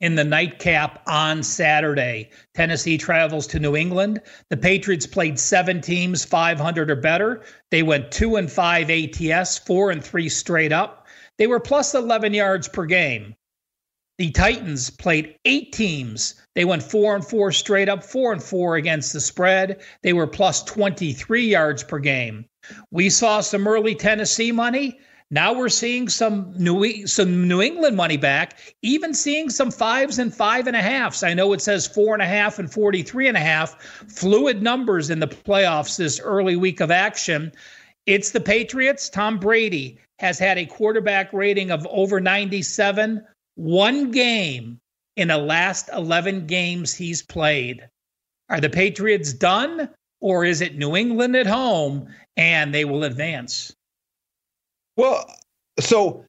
in 0.00 0.14
the 0.14 0.24
nightcap 0.24 1.02
on 1.06 1.42
Saturday. 1.42 2.30
Tennessee 2.54 2.98
travels 2.98 3.46
to 3.48 3.58
New 3.58 3.76
England. 3.76 4.20
The 4.50 4.56
Patriots 4.56 5.06
played 5.06 5.38
seven 5.38 5.80
teams, 5.80 6.24
500 6.24 6.90
or 6.90 6.96
better. 6.96 7.42
They 7.70 7.82
went 7.82 8.10
two 8.10 8.36
and 8.36 8.50
five 8.50 8.90
ATS, 8.90 9.58
four 9.58 9.90
and 9.90 10.04
three 10.04 10.28
straight 10.28 10.72
up. 10.72 11.06
They 11.38 11.46
were 11.46 11.60
plus 11.60 11.94
11 11.94 12.34
yards 12.34 12.68
per 12.68 12.84
game. 12.84 13.34
The 14.18 14.30
Titans 14.30 14.88
played 14.88 15.36
eight 15.44 15.72
teams. 15.72 16.34
They 16.54 16.64
went 16.64 16.82
four 16.82 17.14
and 17.14 17.26
four 17.26 17.52
straight 17.52 17.88
up, 17.88 18.02
four 18.02 18.32
and 18.32 18.42
four 18.42 18.76
against 18.76 19.12
the 19.12 19.20
spread. 19.20 19.82
They 20.02 20.14
were 20.14 20.26
plus 20.26 20.62
23 20.64 21.46
yards 21.46 21.84
per 21.84 21.98
game. 21.98 22.46
We 22.90 23.10
saw 23.10 23.40
some 23.40 23.68
early 23.68 23.94
Tennessee 23.94 24.52
money. 24.52 24.98
Now 25.30 25.52
we're 25.52 25.68
seeing 25.68 26.08
some 26.08 26.54
New 26.56 27.04
some 27.06 27.48
New 27.48 27.60
England 27.60 27.96
money 27.96 28.16
back, 28.16 28.58
even 28.82 29.12
seeing 29.12 29.50
some 29.50 29.72
fives 29.72 30.20
and 30.20 30.32
five 30.32 30.68
and 30.68 30.76
a 30.76 30.82
halfs. 30.82 31.24
I 31.24 31.34
know 31.34 31.52
it 31.52 31.60
says 31.60 31.84
four 31.84 32.14
and 32.14 32.22
a 32.22 32.26
half 32.26 32.60
and 32.60 32.72
43 32.72 33.26
and 33.26 33.36
a 33.36 33.40
half. 33.40 33.82
Fluid 34.08 34.62
numbers 34.62 35.10
in 35.10 35.18
the 35.18 35.26
playoffs 35.26 35.96
this 35.96 36.20
early 36.20 36.54
week 36.54 36.80
of 36.80 36.92
action. 36.92 37.52
It's 38.06 38.30
the 38.30 38.40
Patriots. 38.40 39.08
Tom 39.08 39.40
Brady 39.40 39.98
has 40.20 40.38
had 40.38 40.58
a 40.58 40.66
quarterback 40.66 41.32
rating 41.32 41.72
of 41.72 41.84
over 41.90 42.20
97, 42.20 43.26
one 43.56 44.12
game 44.12 44.78
in 45.16 45.28
the 45.28 45.38
last 45.38 45.90
11 45.92 46.46
games 46.46 46.94
he's 46.94 47.22
played. 47.22 47.88
Are 48.48 48.60
the 48.60 48.70
Patriots 48.70 49.32
done, 49.32 49.88
or 50.20 50.44
is 50.44 50.60
it 50.60 50.78
New 50.78 50.94
England 50.94 51.34
at 51.34 51.48
home 51.48 52.06
and 52.36 52.72
they 52.72 52.84
will 52.84 53.02
advance? 53.02 53.74
Well, 54.96 55.30
so 55.78 56.24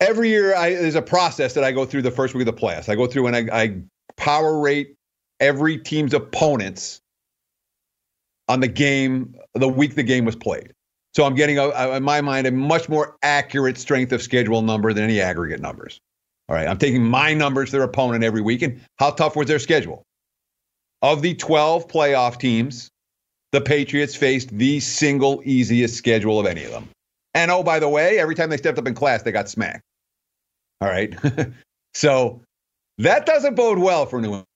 every 0.00 0.28
year 0.28 0.54
I, 0.54 0.70
there's 0.70 0.94
a 0.94 1.02
process 1.02 1.54
that 1.54 1.64
I 1.64 1.72
go 1.72 1.84
through 1.84 2.02
the 2.02 2.10
first 2.10 2.34
week 2.34 2.46
of 2.46 2.54
the 2.54 2.60
playoffs. 2.60 2.88
I 2.88 2.94
go 2.94 3.06
through 3.06 3.28
and 3.28 3.36
I, 3.36 3.62
I 3.62 3.80
power 4.16 4.60
rate 4.60 4.94
every 5.40 5.78
team's 5.78 6.14
opponents 6.14 7.00
on 8.48 8.60
the 8.60 8.68
game, 8.68 9.34
the 9.54 9.68
week 9.68 9.94
the 9.94 10.02
game 10.02 10.24
was 10.24 10.36
played. 10.36 10.72
So 11.14 11.24
I'm 11.24 11.34
getting, 11.34 11.58
a, 11.58 11.96
in 11.96 12.02
my 12.02 12.20
mind, 12.20 12.46
a 12.46 12.50
much 12.50 12.88
more 12.88 13.16
accurate 13.22 13.78
strength 13.78 14.12
of 14.12 14.22
schedule 14.22 14.62
number 14.62 14.92
than 14.92 15.04
any 15.04 15.20
aggregate 15.20 15.60
numbers. 15.60 16.00
All 16.48 16.56
right, 16.56 16.66
I'm 16.66 16.78
taking 16.78 17.04
my 17.04 17.34
numbers, 17.34 17.70
their 17.70 17.82
opponent 17.82 18.24
every 18.24 18.40
week, 18.40 18.62
and 18.62 18.80
how 18.96 19.10
tough 19.10 19.36
was 19.36 19.46
their 19.46 19.58
schedule? 19.58 20.02
Of 21.02 21.22
the 21.22 21.34
12 21.34 21.88
playoff 21.88 22.38
teams, 22.38 22.90
the 23.52 23.60
Patriots 23.60 24.14
faced 24.14 24.56
the 24.56 24.80
single 24.80 25.42
easiest 25.44 25.96
schedule 25.96 26.40
of 26.40 26.46
any 26.46 26.64
of 26.64 26.70
them. 26.72 26.88
And 27.34 27.50
oh, 27.50 27.62
by 27.62 27.78
the 27.78 27.88
way, 27.88 28.18
every 28.18 28.34
time 28.34 28.50
they 28.50 28.56
stepped 28.56 28.78
up 28.78 28.86
in 28.86 28.94
class, 28.94 29.22
they 29.22 29.32
got 29.32 29.48
smacked. 29.48 29.82
All 30.80 30.88
right. 30.88 31.14
so 31.94 32.42
that 32.98 33.26
doesn't 33.26 33.54
bode 33.54 33.78
well 33.78 34.06
for 34.06 34.20
New 34.20 34.28
England. 34.28 34.46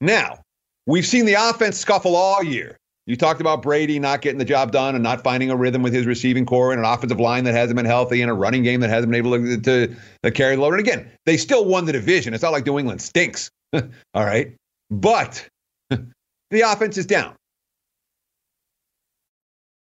Now, 0.00 0.40
we've 0.86 1.06
seen 1.06 1.24
the 1.24 1.34
offense 1.34 1.78
scuffle 1.78 2.14
all 2.14 2.42
year. 2.42 2.76
You 3.06 3.16
talked 3.16 3.40
about 3.40 3.62
Brady 3.62 3.98
not 3.98 4.20
getting 4.20 4.38
the 4.38 4.44
job 4.44 4.70
done 4.70 4.94
and 4.94 5.02
not 5.02 5.24
finding 5.24 5.50
a 5.50 5.56
rhythm 5.56 5.82
with 5.82 5.94
his 5.94 6.04
receiving 6.04 6.44
corps 6.44 6.72
and 6.72 6.78
an 6.78 6.84
offensive 6.84 7.18
line 7.18 7.44
that 7.44 7.54
hasn't 7.54 7.74
been 7.74 7.86
healthy 7.86 8.20
and 8.20 8.30
a 8.30 8.34
running 8.34 8.62
game 8.62 8.80
that 8.80 8.90
hasn't 8.90 9.10
been 9.10 9.18
able 9.18 9.38
to, 9.38 9.58
to, 9.58 9.96
to 10.22 10.30
carry 10.30 10.56
the 10.56 10.62
load. 10.62 10.74
And 10.74 10.80
again, 10.80 11.10
they 11.24 11.38
still 11.38 11.64
won 11.64 11.86
the 11.86 11.92
division. 11.92 12.34
It's 12.34 12.42
not 12.42 12.52
like 12.52 12.66
New 12.66 12.78
England 12.78 13.00
stinks. 13.00 13.50
all 13.72 13.82
right. 14.14 14.54
But 14.90 15.48
the 15.90 16.60
offense 16.60 16.98
is 16.98 17.06
down. 17.06 17.34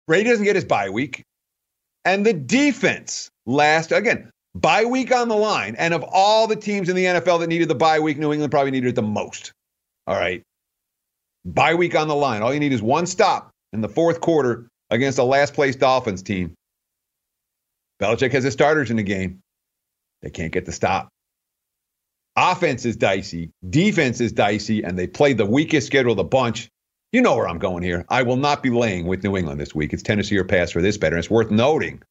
Brady 0.06 0.30
doesn't 0.30 0.44
get 0.44 0.54
his 0.54 0.64
bye 0.64 0.88
week. 0.88 1.24
And 2.06 2.24
the 2.24 2.32
defense 2.32 3.28
last, 3.46 3.90
again, 3.90 4.30
bye 4.54 4.84
week 4.84 5.12
on 5.12 5.28
the 5.28 5.34
line. 5.34 5.74
And 5.76 5.92
of 5.92 6.04
all 6.04 6.46
the 6.46 6.54
teams 6.54 6.88
in 6.88 6.94
the 6.94 7.04
NFL 7.04 7.40
that 7.40 7.48
needed 7.48 7.66
the 7.68 7.74
bye 7.74 7.98
week, 7.98 8.16
New 8.16 8.32
England 8.32 8.52
probably 8.52 8.70
needed 8.70 8.90
it 8.90 8.94
the 8.94 9.02
most. 9.02 9.52
All 10.06 10.14
right. 10.14 10.40
Bye 11.44 11.74
week 11.74 11.96
on 11.96 12.06
the 12.06 12.14
line. 12.14 12.42
All 12.42 12.54
you 12.54 12.60
need 12.60 12.72
is 12.72 12.80
one 12.80 13.06
stop 13.06 13.50
in 13.72 13.80
the 13.80 13.88
fourth 13.88 14.20
quarter 14.20 14.68
against 14.88 15.18
a 15.18 15.24
last 15.24 15.52
place 15.52 15.74
Dolphins 15.74 16.22
team. 16.22 16.54
Belichick 18.00 18.30
has 18.30 18.44
his 18.44 18.52
starters 18.52 18.90
in 18.90 18.96
the 18.96 19.02
game. 19.02 19.40
They 20.22 20.30
can't 20.30 20.52
get 20.52 20.64
the 20.64 20.72
stop. 20.72 21.08
Offense 22.36 22.84
is 22.84 22.96
dicey, 22.96 23.50
defense 23.68 24.20
is 24.20 24.30
dicey, 24.30 24.84
and 24.84 24.96
they 24.96 25.06
played 25.08 25.38
the 25.38 25.46
weakest 25.46 25.86
schedule 25.88 26.12
of 26.12 26.18
the 26.18 26.24
bunch. 26.24 26.68
You 27.12 27.22
know 27.22 27.36
where 27.36 27.48
I'm 27.48 27.58
going 27.58 27.82
here. 27.82 28.04
I 28.08 28.22
will 28.22 28.36
not 28.36 28.62
be 28.62 28.70
laying 28.70 29.06
with 29.06 29.22
New 29.22 29.36
England 29.36 29.60
this 29.60 29.74
week. 29.74 29.92
It's 29.92 30.02
Tennessee 30.02 30.36
or 30.36 30.44
pass 30.44 30.70
for 30.70 30.82
this 30.82 30.98
better. 30.98 31.16
And 31.16 31.24
it's 31.24 31.30
worth 31.30 31.50
noting 31.50 32.02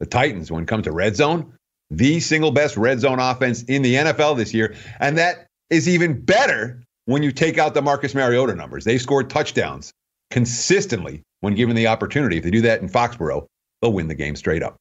the 0.00 0.06
Titans, 0.06 0.50
when 0.50 0.62
it 0.62 0.68
comes 0.68 0.84
to 0.84 0.92
red 0.92 1.16
zone, 1.16 1.52
the 1.90 2.20
single 2.20 2.50
best 2.50 2.76
red 2.76 3.00
zone 3.00 3.18
offense 3.18 3.62
in 3.64 3.82
the 3.82 3.94
NFL 3.94 4.36
this 4.36 4.54
year. 4.54 4.74
And 5.00 5.18
that 5.18 5.46
is 5.70 5.88
even 5.88 6.20
better 6.20 6.82
when 7.06 7.22
you 7.22 7.32
take 7.32 7.58
out 7.58 7.74
the 7.74 7.82
Marcus 7.82 8.14
Mariota 8.14 8.54
numbers. 8.54 8.84
They've 8.84 9.00
scored 9.00 9.28
touchdowns 9.28 9.92
consistently 10.30 11.22
when 11.40 11.54
given 11.54 11.76
the 11.76 11.86
opportunity. 11.86 12.38
If 12.38 12.44
they 12.44 12.50
do 12.50 12.62
that 12.62 12.80
in 12.80 12.88
Foxborough, 12.88 13.46
they'll 13.82 13.92
win 13.92 14.08
the 14.08 14.14
game 14.14 14.36
straight 14.36 14.62
up. 14.62 14.76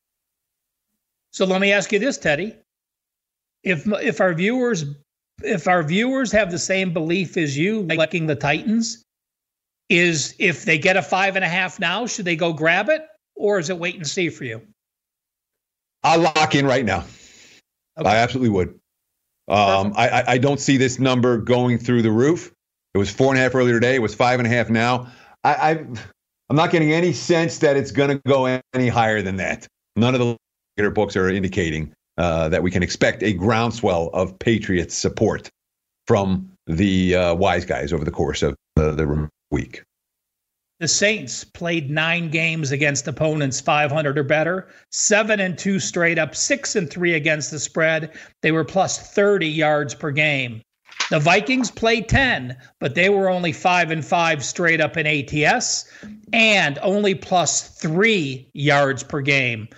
So 1.32 1.46
let 1.46 1.62
me 1.62 1.72
ask 1.72 1.92
you 1.92 2.00
this, 2.00 2.18
Teddy. 2.18 2.56
If 3.64 3.88
if 3.88 4.22
our 4.22 4.34
viewers 4.34 4.86
if 5.42 5.68
our 5.68 5.84
viewers 5.84 6.32
have 6.32 6.52
the 6.52 6.60
same 6.60 6.94
belief 6.94 7.38
as 7.38 7.58
you, 7.58 7.84
liking 7.84 8.28
the 8.28 8.36
Titans, 8.36 9.03
is 9.90 10.36
if 10.40 10.66
they 10.66 10.78
get 10.78 10.98
a 10.98 11.02
five 11.02 11.36
and 11.36 11.46
a 11.46 11.50
half 11.50 11.80
now, 11.80 12.06
should 12.06 12.26
they 12.26 12.36
go 12.36 12.54
grab 12.54 12.90
it, 12.90 13.06
or 13.36 13.60
is 13.60 13.70
it 13.70 13.78
wait 13.78 13.96
and 13.96 14.08
see 14.08 14.30
for 14.30 14.44
you? 14.44 14.62
I'll 16.04 16.20
lock 16.20 16.56
in 16.56 16.66
right 16.66 16.86
now. 16.86 17.06
Okay. 17.98 18.10
I 18.10 18.18
absolutely 18.18 18.50
would. 18.50 18.70
Um, 19.48 19.94
I, 19.96 20.24
I 20.28 20.38
don't 20.38 20.60
see 20.60 20.78
this 20.78 21.00
number 21.00 21.38
going 21.38 21.78
through 21.78 22.02
the 22.02 22.12
roof. 22.12 22.54
It 22.94 22.98
was 22.98 23.10
four 23.10 23.30
and 23.30 23.38
a 23.38 23.42
half 23.42 23.56
earlier 23.56 23.74
today. 23.74 23.96
It 23.96 24.02
was 24.02 24.16
five 24.16 24.40
and 24.40 24.48
a 24.48 24.50
half 24.50 24.70
now. 24.70 25.12
I, 25.44 25.54
I 25.54 25.86
I'm 26.50 26.56
not 26.56 26.72
getting 26.72 26.94
any 26.94 27.14
sense 27.14 27.58
that 27.60 27.76
it's 27.76 27.92
going 27.92 28.10
to 28.10 28.22
go 28.28 28.60
any 28.74 28.88
higher 28.88 29.22
than 29.22 29.38
that. 29.38 29.68
None 29.96 30.14
of 30.16 30.38
the 30.78 30.92
books 30.92 31.16
are 31.16 31.30
indicating 31.30 31.94
uh, 32.18 32.50
that 32.50 32.62
we 32.62 32.72
can 32.72 32.84
expect 32.84 33.24
a 33.24 33.34
groundswell 33.34 34.10
of 34.14 34.38
Patriots 34.40 34.96
support 34.96 35.50
from 36.08 36.50
the 36.68 37.16
uh, 37.16 37.34
wise 37.34 37.66
guys 37.66 37.92
over 37.92 38.06
the 38.06 38.12
course 38.12 38.44
of 38.44 38.56
uh, 38.78 38.92
the 38.92 39.30
week. 39.54 39.84
The 40.80 40.88
Saints 40.88 41.46
played 41.46 41.90
nine 41.90 42.30
games 42.30 42.72
against 42.72 43.08
opponents 43.08 43.62
500 43.62 44.18
or 44.18 44.24
better, 44.24 44.68
seven 44.92 45.40
and 45.40 45.58
two 45.58 45.80
straight 45.80 46.20
up, 46.20 46.36
six 46.36 46.76
and 46.76 46.90
three 46.90 47.14
against 47.14 47.52
the 47.52 47.60
spread. 47.60 48.12
They 48.42 48.52
were 48.52 48.66
plus 48.66 49.14
30 49.14 49.48
yards 49.48 49.96
per 49.96 50.12
game. 50.12 50.62
The 51.10 51.20
Vikings 51.20 51.70
played 51.70 52.10
10, 52.10 52.58
but 52.80 52.96
they 52.96 53.10
were 53.10 53.30
only 53.30 53.54
five 53.54 53.92
and 53.92 54.04
five 54.04 54.44
straight 54.44 54.82
up 54.82 54.98
in 54.98 55.06
ATS 55.08 55.86
and 56.34 56.80
only 56.82 57.14
plus 57.14 57.80
three 57.80 58.50
yards 58.54 59.04
per 59.04 59.22
game. 59.22 59.70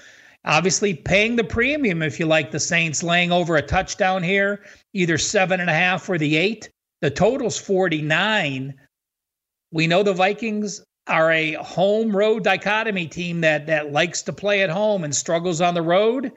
Obviously, 0.45 0.93
paying 0.93 1.35
the 1.35 1.43
premium 1.43 2.01
if 2.01 2.19
you 2.19 2.25
like 2.25 2.51
the 2.51 2.59
Saints 2.59 3.03
laying 3.03 3.31
over 3.31 3.57
a 3.57 3.61
touchdown 3.61 4.23
here, 4.23 4.63
either 4.93 5.17
seven 5.17 5.59
and 5.59 5.69
a 5.69 5.73
half 5.73 6.09
or 6.09 6.17
the 6.17 6.37
eight. 6.37 6.69
The 7.01 7.11
total's 7.11 7.59
49. 7.59 8.73
We 9.75 9.87
know 9.87 10.03
the 10.03 10.13
Vikings 10.13 10.81
are 11.07 11.33
a 11.33 11.55
home 11.55 12.15
road 12.15 12.45
dichotomy 12.45 13.07
team 13.07 13.41
that 13.41 13.67
that 13.67 13.91
likes 13.91 14.21
to 14.21 14.31
play 14.31 14.61
at 14.61 14.69
home 14.69 15.03
and 15.03 15.13
struggles 15.13 15.59
on 15.59 15.73
the 15.73 15.81
road, 15.81 16.31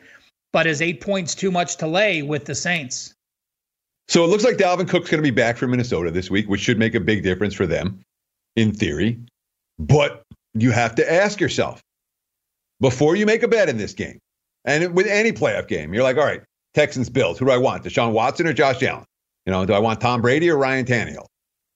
but 0.53 0.67
is 0.67 0.83
eight 0.83 1.01
points 1.01 1.37
too 1.37 1.53
much 1.53 1.77
to 1.77 1.87
lay 1.87 2.23
with 2.23 2.47
the 2.47 2.57
Saints. 2.57 3.15
So 4.09 4.25
it 4.25 4.27
looks 4.27 4.43
like 4.43 4.57
Dalvin 4.57 4.89
Cook's 4.89 5.09
going 5.09 5.23
to 5.23 5.31
be 5.31 5.31
back 5.31 5.57
from 5.57 5.71
Minnesota 5.71 6.11
this 6.11 6.29
week, 6.29 6.49
which 6.49 6.61
should 6.61 6.81
make 6.81 6.97
a 6.97 7.01
big 7.01 7.23
difference 7.23 7.55
for 7.55 7.65
them 7.65 8.01
in 8.57 8.73
theory. 8.73 9.21
But 9.79 10.21
you 10.55 10.73
have 10.73 10.97
to 10.97 11.13
ask 11.13 11.41
yourself 11.41 11.81
before 12.81 13.15
you 13.15 13.25
make 13.25 13.45
a 13.45 13.49
bet 13.49 13.69
in 13.69 13.77
this 13.77 13.93
game, 13.93 14.19
and 14.65 14.97
with 14.97 15.07
any 15.07 15.31
playoff 15.31 15.69
game, 15.69 15.95
you're 15.95 16.03
like, 16.03 16.17
all 16.17 16.25
right, 16.25 16.43
Texans, 16.75 17.09
Bills, 17.09 17.39
who 17.39 17.45
do 17.45 17.53
I 17.53 17.57
want? 17.57 17.85
Deshaun 17.85 18.11
Watson 18.11 18.49
or 18.49 18.53
Josh 18.53 18.83
Allen? 18.83 19.05
You 19.47 19.53
know, 19.53 19.65
do 19.65 19.75
I 19.75 19.79
want 19.79 20.01
Tom 20.01 20.23
Brady 20.23 20.51
or 20.51 20.57
Ryan 20.57 20.85
Tannehill? 20.85 21.27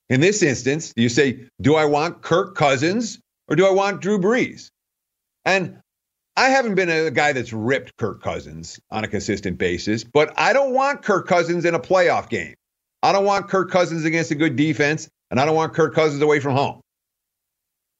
In 0.08 0.20
this 0.20 0.42
instance, 0.42 0.92
you 0.96 1.08
say, 1.08 1.46
do 1.60 1.74
I 1.74 1.84
want 1.84 2.22
Kirk 2.22 2.54
Cousins 2.54 3.18
or 3.48 3.56
do 3.56 3.66
I 3.66 3.70
want 3.70 4.00
Drew 4.00 4.18
Brees? 4.18 4.70
And 5.44 5.78
I 6.36 6.48
haven't 6.48 6.74
been 6.74 6.90
a 6.90 7.10
guy 7.10 7.32
that's 7.32 7.52
ripped 7.52 7.96
Kirk 7.96 8.22
Cousins 8.22 8.80
on 8.90 9.04
a 9.04 9.08
consistent 9.08 9.58
basis, 9.58 10.04
but 10.04 10.32
I 10.36 10.52
don't 10.52 10.72
want 10.72 11.02
Kirk 11.02 11.26
Cousins 11.26 11.64
in 11.64 11.74
a 11.74 11.80
playoff 11.80 12.28
game. 12.28 12.54
I 13.02 13.12
don't 13.12 13.24
want 13.24 13.48
Kirk 13.48 13.70
Cousins 13.70 14.04
against 14.04 14.30
a 14.30 14.34
good 14.34 14.56
defense, 14.56 15.08
and 15.30 15.40
I 15.40 15.44
don't 15.44 15.56
want 15.56 15.74
Kirk 15.74 15.94
Cousins 15.94 16.22
away 16.22 16.40
from 16.40 16.54
home. 16.54 16.80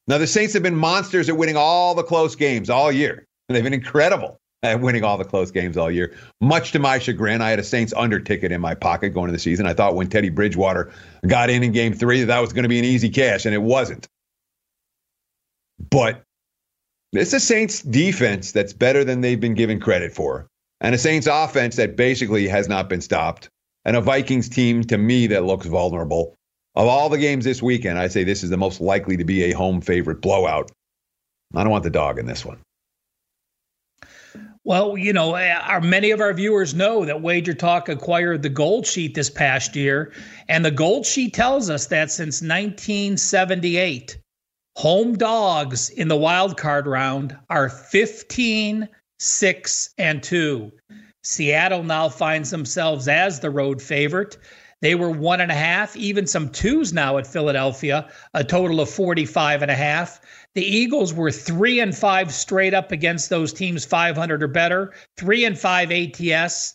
Now, 0.06 0.18
the 0.18 0.26
Saints 0.26 0.54
have 0.54 0.62
been 0.62 0.76
monsters 0.76 1.28
at 1.28 1.36
winning 1.36 1.56
all 1.56 1.94
the 1.94 2.02
close 2.02 2.36
games 2.36 2.70
all 2.70 2.90
year. 2.90 3.24
And 3.48 3.56
they've 3.56 3.64
been 3.64 3.74
incredible 3.74 4.38
winning 4.80 5.04
all 5.04 5.18
the 5.18 5.24
close 5.24 5.50
games 5.50 5.76
all 5.76 5.90
year. 5.90 6.14
Much 6.40 6.72
to 6.72 6.78
my 6.78 6.98
chagrin, 6.98 7.40
I 7.40 7.50
had 7.50 7.58
a 7.58 7.64
Saints 7.64 7.92
under 7.96 8.20
ticket 8.20 8.52
in 8.52 8.60
my 8.60 8.74
pocket 8.74 9.10
going 9.10 9.24
into 9.24 9.32
the 9.32 9.38
season. 9.38 9.66
I 9.66 9.74
thought 9.74 9.94
when 9.94 10.08
Teddy 10.08 10.30
Bridgewater 10.30 10.92
got 11.26 11.50
in 11.50 11.62
in 11.62 11.72
game 11.72 11.94
three 11.94 12.20
that 12.20 12.26
that 12.26 12.40
was 12.40 12.52
going 12.52 12.62
to 12.62 12.68
be 12.68 12.78
an 12.78 12.84
easy 12.84 13.08
cash, 13.08 13.44
and 13.44 13.54
it 13.54 13.62
wasn't. 13.62 14.08
But 15.90 16.22
it's 17.12 17.32
a 17.32 17.40
Saints 17.40 17.82
defense 17.82 18.52
that's 18.52 18.72
better 18.72 19.04
than 19.04 19.20
they've 19.20 19.40
been 19.40 19.54
given 19.54 19.80
credit 19.80 20.14
for, 20.14 20.46
and 20.80 20.94
a 20.94 20.98
Saints 20.98 21.26
offense 21.30 21.76
that 21.76 21.96
basically 21.96 22.46
has 22.48 22.68
not 22.68 22.88
been 22.88 23.00
stopped, 23.00 23.48
and 23.84 23.96
a 23.96 24.00
Vikings 24.00 24.48
team 24.48 24.84
to 24.84 24.96
me 24.96 25.26
that 25.28 25.44
looks 25.44 25.66
vulnerable. 25.66 26.36
Of 26.74 26.86
all 26.86 27.10
the 27.10 27.18
games 27.18 27.44
this 27.44 27.62
weekend, 27.62 27.98
I'd 27.98 28.12
say 28.12 28.24
this 28.24 28.42
is 28.42 28.48
the 28.48 28.56
most 28.56 28.80
likely 28.80 29.16
to 29.18 29.24
be 29.24 29.44
a 29.44 29.52
home 29.52 29.80
favorite 29.80 30.22
blowout. 30.22 30.70
I 31.54 31.64
don't 31.64 31.72
want 31.72 31.84
the 31.84 31.90
dog 31.90 32.18
in 32.18 32.24
this 32.24 32.46
one. 32.46 32.58
Well, 34.64 34.96
you 34.96 35.12
know, 35.12 35.34
eh, 35.34 35.52
our, 35.52 35.80
many 35.80 36.12
of 36.12 36.20
our 36.20 36.32
viewers 36.32 36.72
know 36.72 37.04
that 37.04 37.20
Wager 37.20 37.54
Talk 37.54 37.88
acquired 37.88 38.42
the 38.42 38.48
Gold 38.48 38.86
Sheet 38.86 39.14
this 39.14 39.28
past 39.28 39.74
year, 39.74 40.12
and 40.48 40.64
the 40.64 40.70
Gold 40.70 41.04
Sheet 41.04 41.34
tells 41.34 41.68
us 41.68 41.86
that 41.86 42.12
since 42.12 42.40
1978, 42.40 44.18
home 44.76 45.14
dogs 45.18 45.90
in 45.90 46.06
the 46.06 46.16
wild 46.16 46.56
card 46.56 46.86
round 46.86 47.36
are 47.50 47.68
15, 47.68 48.88
6, 49.18 49.94
and 49.98 50.22
2. 50.22 50.72
Seattle 51.24 51.82
now 51.82 52.08
finds 52.08 52.50
themselves 52.50 53.08
as 53.08 53.40
the 53.40 53.50
road 53.50 53.82
favorite. 53.82 54.38
They 54.80 54.94
were 54.96 55.10
one 55.10 55.40
and 55.40 55.50
a 55.50 55.56
half, 55.56 55.96
even 55.96 56.26
some 56.26 56.50
twos 56.50 56.92
now 56.92 57.18
at 57.18 57.26
Philadelphia, 57.26 58.08
a 58.34 58.44
total 58.44 58.80
of 58.80 58.90
45 58.90 59.62
and 59.62 59.70
a 59.70 59.76
half. 59.76 60.20
The 60.54 60.64
Eagles 60.64 61.14
were 61.14 61.30
three 61.30 61.80
and 61.80 61.96
five 61.96 62.32
straight 62.32 62.74
up 62.74 62.92
against 62.92 63.30
those 63.30 63.52
teams 63.52 63.84
500 63.84 64.42
or 64.42 64.48
better, 64.48 64.92
three 65.16 65.44
and 65.46 65.58
five 65.58 65.90
ATS, 65.90 66.74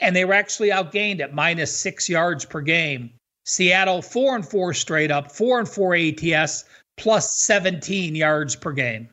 and 0.00 0.16
they 0.16 0.24
were 0.24 0.34
actually 0.34 0.70
outgained 0.70 1.20
at 1.20 1.32
minus 1.34 1.76
six 1.76 2.08
yards 2.08 2.44
per 2.44 2.60
game. 2.60 3.10
Seattle 3.46 4.02
four 4.02 4.34
and 4.34 4.48
four 4.48 4.74
straight 4.74 5.12
up, 5.12 5.30
four 5.30 5.60
and 5.60 5.68
four 5.68 5.94
ATS, 5.94 6.64
plus 6.96 7.38
17 7.44 8.16
yards 8.16 8.56
per 8.56 8.72
game. 8.72 9.08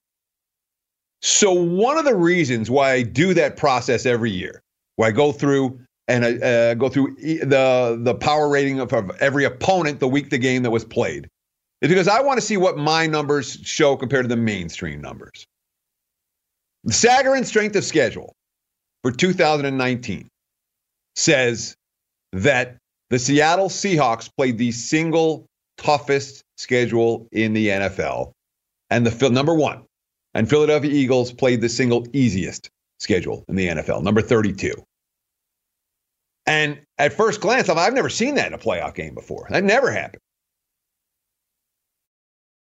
So 1.21 1.51
one 1.51 1.97
of 1.99 2.05
the 2.05 2.15
reasons 2.15 2.71
why 2.71 2.93
I 2.93 3.03
do 3.03 3.35
that 3.35 3.55
process 3.55 4.07
every 4.07 4.31
year, 4.31 4.61
where 4.95 5.09
I 5.09 5.11
go 5.11 5.31
through 5.31 5.79
and 6.07 6.25
uh, 6.43 6.73
go 6.73 6.89
through 6.89 7.15
the 7.17 7.99
the 8.01 8.15
power 8.15 8.49
rating 8.49 8.79
of, 8.79 8.91
of 8.91 9.11
every 9.19 9.45
opponent 9.45 9.99
the 9.99 10.07
week 10.07 10.31
the 10.31 10.39
game 10.39 10.63
that 10.63 10.71
was 10.71 10.83
played 10.83 11.29
is 11.81 11.89
because 11.89 12.07
I 12.07 12.21
want 12.21 12.39
to 12.39 12.45
see 12.45 12.57
what 12.57 12.77
my 12.77 13.07
numbers 13.07 13.57
show 13.63 13.95
compared 13.95 14.25
to 14.25 14.29
the 14.29 14.37
mainstream 14.37 15.01
numbers. 15.01 15.45
The 16.83 16.93
Sagarin 16.93 17.45
strength 17.45 17.75
of 17.75 17.83
schedule 17.83 18.33
for 19.03 19.11
2019 19.11 20.27
says 21.15 21.75
that 22.33 22.77
the 23.09 23.19
Seattle 23.19 23.69
Seahawks 23.69 24.29
played 24.35 24.57
the 24.57 24.71
single 24.71 25.45
toughest 25.77 26.43
schedule 26.57 27.27
in 27.31 27.53
the 27.53 27.67
NFL, 27.67 28.31
and 28.89 29.05
the 29.05 29.29
number 29.29 29.53
one, 29.53 29.83
and 30.33 30.49
Philadelphia 30.49 30.91
Eagles 30.91 31.33
played 31.33 31.61
the 31.61 31.69
single 31.69 32.07
easiest 32.13 32.69
schedule 32.99 33.43
in 33.47 33.55
the 33.55 33.67
NFL, 33.67 34.03
number 34.03 34.21
32. 34.21 34.73
And 36.45 36.79
at 36.97 37.13
first 37.13 37.41
glance, 37.41 37.69
I've 37.69 37.93
never 37.93 38.09
seen 38.09 38.35
that 38.35 38.47
in 38.47 38.53
a 38.53 38.57
playoff 38.57 38.95
game 38.95 39.13
before. 39.13 39.47
That 39.49 39.63
never 39.63 39.91
happened. 39.91 40.21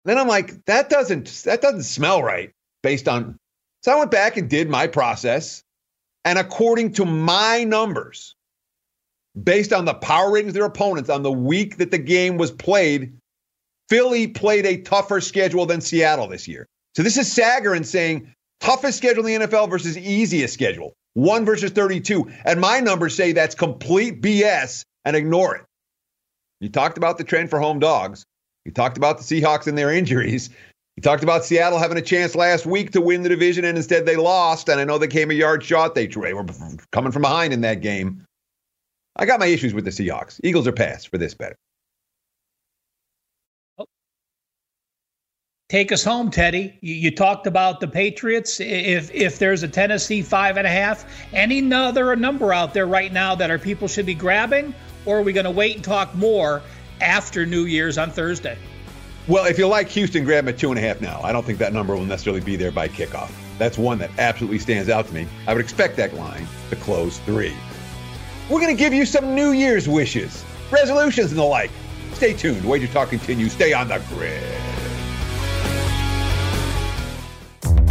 Then 0.05 0.19
I'm 0.19 0.29
like, 0.29 0.65
that 0.67 0.91
doesn't 0.91 1.27
that 1.45 1.63
doesn't 1.63 1.85
smell 1.85 2.23
right 2.23 2.51
based 2.83 3.09
on. 3.09 3.39
So 3.83 3.93
I 3.93 3.97
went 3.97 4.11
back 4.11 4.37
and 4.37 4.49
did 4.49 4.69
my 4.69 4.87
process, 4.87 5.63
and 6.25 6.39
according 6.39 6.93
to 6.95 7.05
my 7.05 7.65
numbers, 7.65 8.35
based 9.41 9.73
on 9.73 9.85
the 9.85 9.95
power 9.95 10.31
ratings 10.33 10.51
of 10.51 10.55
their 10.55 10.65
opponents 10.65 11.11
on 11.11 11.23
the 11.23 11.33
week 11.33 11.79
that 11.79 11.91
the 11.91 11.99
game 11.99 12.37
was 12.37 12.51
played, 12.51 13.15
Philly 13.89 14.29
played 14.29 14.67
a 14.67 14.79
tougher 14.79 15.21
schedule 15.21 15.67
than 15.67 15.81
Seattle 15.81 16.29
this 16.29 16.49
year. 16.49 16.67
So 16.97 17.03
this 17.03 17.17
is 17.17 17.35
Sagarin 17.35 17.85
saying 17.85 18.33
toughest 18.61 18.99
schedule 18.99 19.27
in 19.27 19.41
the 19.41 19.47
NFL 19.47 19.69
versus 19.69 19.99
easiest 19.99 20.55
schedule. 20.55 20.95
1 21.15 21.45
versus 21.45 21.71
32. 21.71 22.31
And 22.45 22.61
my 22.61 22.81
numbers 22.81 23.15
say 23.15 23.33
that's 23.33 23.55
complete 23.55 24.21
BS 24.21 24.85
and 25.05 25.17
ignore 25.17 25.57
it. 25.57 25.65
You 26.61 26.69
talked 26.69 26.99
about 26.99 27.19
the 27.19 27.25
trend 27.25 27.51
for 27.51 27.61
home 27.61 27.79
dogs. 27.79 28.25
You 28.65 28.73
talked 28.73 28.97
about 28.97 29.19
the 29.19 29.25
Seahawks 29.25 29.67
and 29.67 29.77
their 29.77 29.93
injuries. 29.93 30.51
You 30.97 31.03
talked 31.03 31.23
about 31.23 31.45
Seattle 31.45 31.79
having 31.79 31.99
a 31.99 32.03
chance 32.03 32.35
last 32.35 32.67
week 32.67 32.93
to 32.93 33.01
win 33.01 33.23
the 33.23 33.29
division, 33.29 33.65
and 33.65 33.77
instead 33.77 34.07
they 34.07 34.17
lost. 34.17 34.69
And 34.69 34.81
I 34.81 34.85
know 34.85 34.97
they 34.97 35.09
came 35.09 35.31
a 35.31 35.35
yard 35.35 35.63
short. 35.63 35.95
They, 35.95 36.07
were 36.07 36.47
coming 36.93 37.13
from 37.13 37.23
behind 37.23 37.53
in 37.53 37.63
that 37.63 37.81
game. 37.81 38.25
I 39.17 39.27
got 39.27 39.41
my 39.41 39.47
issues 39.47 39.75
with 39.75 39.85
the 39.85 39.91
Seahawks. 39.91 40.41
Eagles 40.43 40.67
are 40.67 40.73
passed 40.73 41.09
for 41.09 41.19
this 41.19 41.35
bet. 41.35 41.57
Oh. 43.79 43.87
Take 45.69 45.93
us 45.93 46.05
home, 46.05 46.31
Teddy. 46.31 46.79
You, 46.81 46.95
you, 46.95 47.11
talked 47.11 47.47
about 47.47 47.81
the 47.81 47.89
Patriots. 47.89 48.61
If 48.61 49.13
if 49.13 49.39
there's 49.39 49.63
a 49.63 49.69
Tennessee 49.69 50.23
five 50.23 50.57
and 50.57 50.67
a 50.67 50.71
half, 50.71 51.05
any 51.33 51.73
other 51.73 52.15
number 52.17 52.53
out 52.53 52.73
there 52.73 52.87
right 52.87 53.13
now 53.13 53.35
that 53.35 53.51
our 53.51 53.59
people 53.59 53.89
should 53.89 54.07
be 54.07 54.15
grabbing, 54.15 54.75
or 55.07 55.19
are 55.19 55.23
we 55.23 55.33
going 55.33 55.45
to 55.45 55.51
wait 55.51 55.75
and 55.77 55.85
talk 55.85 56.15
more 56.15 56.63
after 57.05 57.47
New 57.47 57.65
Year's 57.65 57.99
on 57.99 58.11
Thursday? 58.11 58.59
Well, 59.29 59.47
if 59.47 59.59
you 59.59 59.67
like 59.67 59.89
Houston, 59.89 60.25
grab 60.25 60.49
at 60.49 60.59
two 60.59 60.71
and 60.71 60.79
a 60.79 60.83
half 60.83 61.01
now. 61.01 61.21
I 61.23 61.33
don't 61.33 61.45
think 61.47 61.59
that 61.59 61.73
number 61.73 61.95
will 61.95 62.05
necessarily 62.05 62.43
be 62.43 62.57
there 62.57 62.71
by 62.71 62.89
kickoff. 62.89 63.31
That's 63.59 63.79
one 63.79 63.99
that 63.99 64.11
absolutely 64.19 64.59
stands 64.59 64.91
out 64.91 65.07
to 65.07 65.15
me. 65.15 65.27
I 65.47 65.55
would 65.55 65.63
expect 65.63 65.97
that 65.97 66.15
line 66.15 66.47
to 66.71 66.77
close 66.77 67.19
three. 67.21 67.55
We're 68.51 68.61
going 68.61 68.77
to 68.77 68.79
give 68.79 68.93
you 68.93 69.07
some 69.07 69.35
New 69.35 69.53
Year's 69.53 69.89
wishes, 69.89 70.45
resolutions, 70.71 71.31
and 71.31 71.39
the 71.39 71.45
like. 71.45 71.71
Stay 72.13 72.35
tuned. 72.35 72.65
Wager 72.65 72.87
Talk 72.89 73.09
continues. 73.09 73.53
Stay 73.53 73.73
on 73.73 73.89
the 73.89 74.03
grid. 74.11 74.64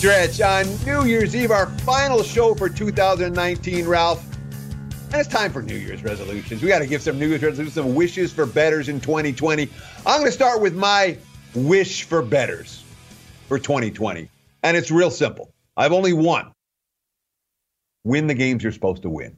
Stretch 0.00 0.40
on 0.40 0.64
New 0.86 1.04
Year's 1.04 1.36
Eve, 1.36 1.50
our 1.50 1.66
final 1.80 2.22
show 2.22 2.54
for 2.54 2.70
2019, 2.70 3.86
Ralph. 3.86 4.24
And 5.12 5.16
it's 5.16 5.28
time 5.28 5.52
for 5.52 5.60
New 5.60 5.76
Year's 5.76 6.02
resolutions. 6.02 6.62
We 6.62 6.68
got 6.68 6.78
to 6.78 6.86
give 6.86 7.02
some 7.02 7.18
New 7.18 7.28
Year's 7.28 7.42
resolutions, 7.42 7.74
some 7.74 7.94
wishes 7.94 8.32
for 8.32 8.46
betters 8.46 8.88
in 8.88 8.98
2020. 8.98 9.68
I'm 10.06 10.20
going 10.20 10.24
to 10.24 10.32
start 10.32 10.62
with 10.62 10.74
my 10.74 11.18
wish 11.54 12.04
for 12.04 12.22
betters 12.22 12.82
for 13.46 13.58
2020. 13.58 14.30
And 14.62 14.74
it's 14.74 14.90
real 14.90 15.10
simple. 15.10 15.52
I've 15.76 15.92
only 15.92 16.14
one. 16.14 16.50
Win 18.04 18.26
the 18.26 18.32
games 18.32 18.62
you're 18.62 18.72
supposed 18.72 19.02
to 19.02 19.10
win. 19.10 19.36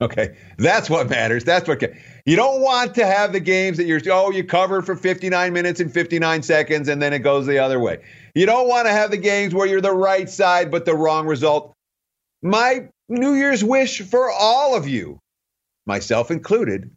Okay, 0.00 0.36
that's 0.58 0.90
what 0.90 1.08
matters. 1.08 1.44
That's 1.44 1.66
what 1.66 1.82
you 2.26 2.36
don't 2.36 2.60
want 2.60 2.94
to 2.96 3.06
have 3.06 3.32
the 3.32 3.40
games 3.40 3.78
that 3.78 3.86
you're 3.86 4.00
oh 4.12 4.30
you 4.30 4.44
cover 4.44 4.82
for 4.82 4.96
59 4.96 5.52
minutes 5.52 5.80
and 5.80 5.92
59 5.92 6.42
seconds 6.42 6.88
and 6.88 7.00
then 7.00 7.12
it 7.12 7.20
goes 7.20 7.46
the 7.46 7.58
other 7.58 7.80
way. 7.80 7.98
You 8.34 8.46
don't 8.46 8.68
want 8.68 8.86
to 8.86 8.92
have 8.92 9.10
the 9.10 9.16
games 9.16 9.54
where 9.54 9.66
you're 9.66 9.80
the 9.80 9.92
right 9.92 10.28
side 10.28 10.70
but 10.70 10.84
the 10.84 10.94
wrong 10.94 11.26
result. 11.26 11.72
My 12.42 12.88
New 13.08 13.34
Year's 13.34 13.62
wish 13.62 14.02
for 14.02 14.30
all 14.30 14.74
of 14.76 14.88
you, 14.88 15.20
myself 15.86 16.30
included, 16.30 16.90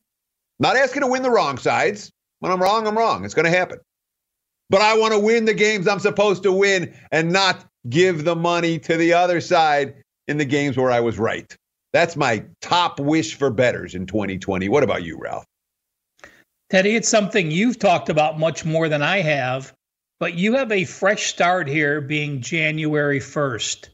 not 0.60 0.76
asking 0.76 1.02
to 1.02 1.08
win 1.08 1.22
the 1.22 1.30
wrong 1.30 1.58
sides. 1.58 2.12
When 2.40 2.52
I'm 2.52 2.62
wrong, 2.62 2.88
I'm 2.88 2.98
wrong. 2.98 3.26
It's 3.26 3.34
going 3.34 3.52
to 3.52 3.58
happen. 3.58 3.80
But 4.70 4.82
I 4.82 4.98
want 4.98 5.14
to 5.14 5.20
win 5.20 5.46
the 5.46 5.54
games 5.54 5.88
I'm 5.88 6.00
supposed 6.00 6.44
to 6.44 6.52
win 6.52 6.94
and 7.12 7.32
not 7.32 7.66
give 7.90 8.26
the 8.26 8.36
money 8.36 8.80
to 8.80 8.98
the 8.98 9.14
other 9.14 9.40
side 9.40 9.96
in 10.28 10.38
the 10.38 10.46
games 10.46 10.78
where 10.78 10.92
I 10.92 11.00
was 11.00 11.18
right. 11.18 11.56
That's 11.94 12.16
my 12.16 12.44
top 12.62 13.00
wish 13.00 13.36
for 13.36 13.50
betters 13.50 13.96
in 13.96 14.06
2020. 14.06 14.70
What 14.70 14.84
about 14.84 15.04
you, 15.04 15.18
Ralph? 15.18 15.46
Teddy, 16.70 16.96
it's 16.96 17.08
something 17.08 17.50
you've 17.50 17.80
talked 17.80 18.10
about 18.10 18.38
much 18.38 18.66
more 18.66 18.90
than 18.90 19.02
I 19.02 19.22
have, 19.22 19.74
but 20.20 20.34
you 20.34 20.56
have 20.56 20.72
a 20.72 20.86
fresh 20.86 21.28
start 21.28 21.68
here 21.68 22.02
being 22.02 22.42
January 22.42 23.20
1st. 23.20 23.90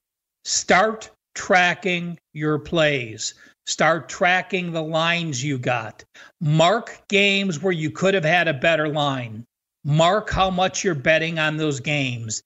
Start 0.46 1.10
tracking 1.36 2.18
your 2.34 2.60
plays. 2.60 3.34
Start 3.66 4.10
tracking 4.10 4.72
the 4.72 4.84
lines 4.84 5.44
you 5.44 5.58
got. 5.58 6.04
Mark 6.42 7.02
games 7.08 7.62
where 7.62 7.74
you 7.74 7.90
could 7.92 8.14
have 8.14 8.26
had 8.26 8.48
a 8.48 8.54
better 8.54 8.88
line. 8.90 9.46
Mark 9.86 10.30
how 10.30 10.50
much 10.50 10.84
you're 10.84 10.96
betting 10.96 11.40
on 11.40 11.58
those 11.58 11.80
games 11.80 12.44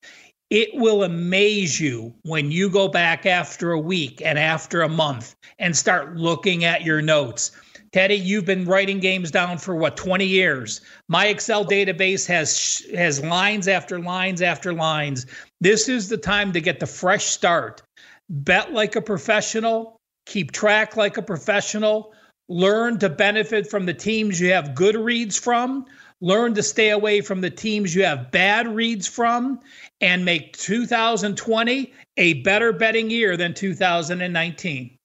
it 0.50 0.70
will 0.74 1.04
amaze 1.04 1.80
you 1.80 2.14
when 2.24 2.52
you 2.52 2.70
go 2.70 2.88
back 2.88 3.26
after 3.26 3.72
a 3.72 3.80
week 3.80 4.22
and 4.24 4.40
after 4.40 4.82
a 4.82 4.90
month 4.90 5.36
and 5.60 5.76
start 5.76 6.16
looking 6.16 6.64
at 6.64 6.84
your 6.84 7.02
notes. 7.02 7.52
Teddy, 7.98 8.14
you've 8.14 8.46
been 8.46 8.66
writing 8.66 9.00
games 9.00 9.32
down 9.32 9.58
for 9.58 9.76
what 9.76 9.98
20 9.98 10.24
years. 10.24 10.82
My 11.08 11.30
Excel 11.30 11.66
database 11.66 12.28
has 12.28 12.86
has 12.94 13.24
lines 13.24 13.68
after 13.68 14.00
lines 14.00 14.44
after 14.44 14.72
lines. 14.72 15.26
This 15.62 15.90
is 15.90 16.08
the 16.08 16.18
time 16.18 16.54
to 16.54 16.62
get 16.62 16.80
the 16.80 16.86
fresh 16.86 17.26
start. 17.26 17.82
Bet 18.30 18.72
like 18.72 18.96
a 18.96 19.02
professional, 19.02 20.00
keep 20.28 20.52
track 20.52 20.96
like 20.96 21.18
a 21.18 21.24
professional, 21.24 22.14
learn 22.50 23.00
to 23.00 23.10
benefit 23.10 23.68
from 23.68 23.88
the 23.88 23.96
teams 23.96 24.40
you 24.40 24.52
have 24.52 24.76
good 24.76 24.96
reads 24.96 25.36
from, 25.36 25.88
learn 26.22 26.54
to 26.54 26.62
stay 26.62 26.92
away 26.92 27.22
from 27.22 27.42
the 27.42 27.50
teams 27.50 27.96
you 27.96 28.04
have 28.04 28.30
bad 28.30 28.68
reads 28.68 29.08
from, 29.08 29.60
and 30.02 30.24
make 30.24 30.56
2020 30.58 31.92
a 32.18 32.34
better 32.44 32.74
betting 32.74 33.10
year 33.10 33.36
than 33.36 33.56
2019. 33.56 34.97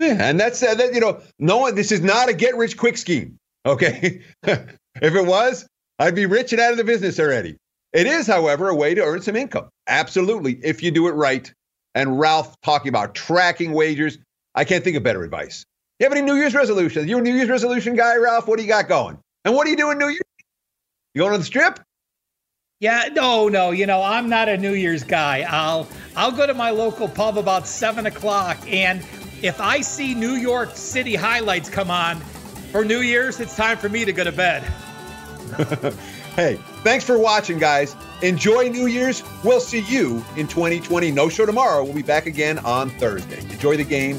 Yeah, 0.00 0.16
and 0.20 0.38
that's 0.38 0.62
uh, 0.62 0.74
that. 0.74 0.94
You 0.94 1.00
know, 1.00 1.20
no 1.38 1.58
one. 1.58 1.74
This 1.74 1.92
is 1.92 2.00
not 2.00 2.28
a 2.28 2.34
get 2.34 2.56
rich 2.56 2.76
quick 2.76 2.96
scheme. 2.96 3.38
Okay, 3.66 4.22
if 4.42 4.68
it 5.00 5.26
was, 5.26 5.66
I'd 5.98 6.14
be 6.14 6.26
rich 6.26 6.52
and 6.52 6.60
out 6.60 6.72
of 6.72 6.78
the 6.78 6.84
business 6.84 7.18
already. 7.20 7.56
It 7.92 8.06
is, 8.06 8.26
however, 8.26 8.68
a 8.68 8.74
way 8.74 8.94
to 8.94 9.02
earn 9.02 9.22
some 9.22 9.36
income. 9.36 9.68
Absolutely, 9.86 10.58
if 10.64 10.82
you 10.82 10.90
do 10.90 11.06
it 11.08 11.12
right. 11.12 11.52
And 11.94 12.18
Ralph 12.18 12.60
talking 12.62 12.88
about 12.88 13.14
tracking 13.14 13.72
wagers. 13.72 14.18
I 14.56 14.64
can't 14.64 14.82
think 14.82 14.96
of 14.96 15.04
better 15.04 15.22
advice. 15.22 15.64
You 16.00 16.04
have 16.04 16.12
any 16.12 16.22
New 16.22 16.34
Year's 16.34 16.54
resolutions? 16.54 17.08
You 17.08 17.18
a 17.18 17.20
New 17.20 17.32
Year's 17.32 17.48
resolution 17.48 17.94
guy, 17.94 18.16
Ralph? 18.16 18.48
What 18.48 18.56
do 18.56 18.64
you 18.64 18.68
got 18.68 18.88
going? 18.88 19.18
And 19.44 19.54
what 19.54 19.66
are 19.66 19.70
you 19.70 19.76
doing 19.76 19.98
New 19.98 20.08
Year's? 20.08 20.22
You 21.14 21.20
going 21.20 21.32
on 21.32 21.38
the 21.38 21.46
strip? 21.46 21.78
Yeah, 22.80 23.08
no, 23.12 23.48
no. 23.48 23.70
You 23.70 23.86
know, 23.86 24.02
I'm 24.02 24.28
not 24.28 24.48
a 24.48 24.56
New 24.56 24.74
Year's 24.74 25.04
guy. 25.04 25.46
I'll 25.48 25.86
I'll 26.16 26.32
go 26.32 26.46
to 26.46 26.54
my 26.54 26.70
local 26.70 27.08
pub 27.08 27.38
about 27.38 27.68
seven 27.68 28.06
o'clock, 28.06 28.58
and 28.66 29.04
if 29.44 29.60
I 29.60 29.82
see 29.82 30.14
New 30.14 30.36
York 30.36 30.74
City 30.74 31.14
highlights 31.14 31.68
come 31.68 31.90
on 31.90 32.18
for 32.72 32.82
New 32.82 33.00
Year's, 33.00 33.40
it's 33.40 33.54
time 33.54 33.76
for 33.76 33.90
me 33.90 34.06
to 34.06 34.12
go 34.12 34.24
to 34.24 34.32
bed. 34.32 34.62
hey, 36.34 36.58
thanks 36.82 37.04
for 37.04 37.18
watching, 37.18 37.58
guys. 37.58 37.94
Enjoy 38.22 38.70
New 38.70 38.86
Year's. 38.86 39.22
We'll 39.44 39.60
see 39.60 39.80
you 39.80 40.24
in 40.38 40.48
2020. 40.48 41.10
No 41.10 41.28
show 41.28 41.44
tomorrow. 41.44 41.84
We'll 41.84 41.92
be 41.92 42.00
back 42.00 42.24
again 42.24 42.58
on 42.60 42.88
Thursday. 42.88 43.38
Enjoy 43.50 43.76
the 43.76 43.84
game 43.84 44.18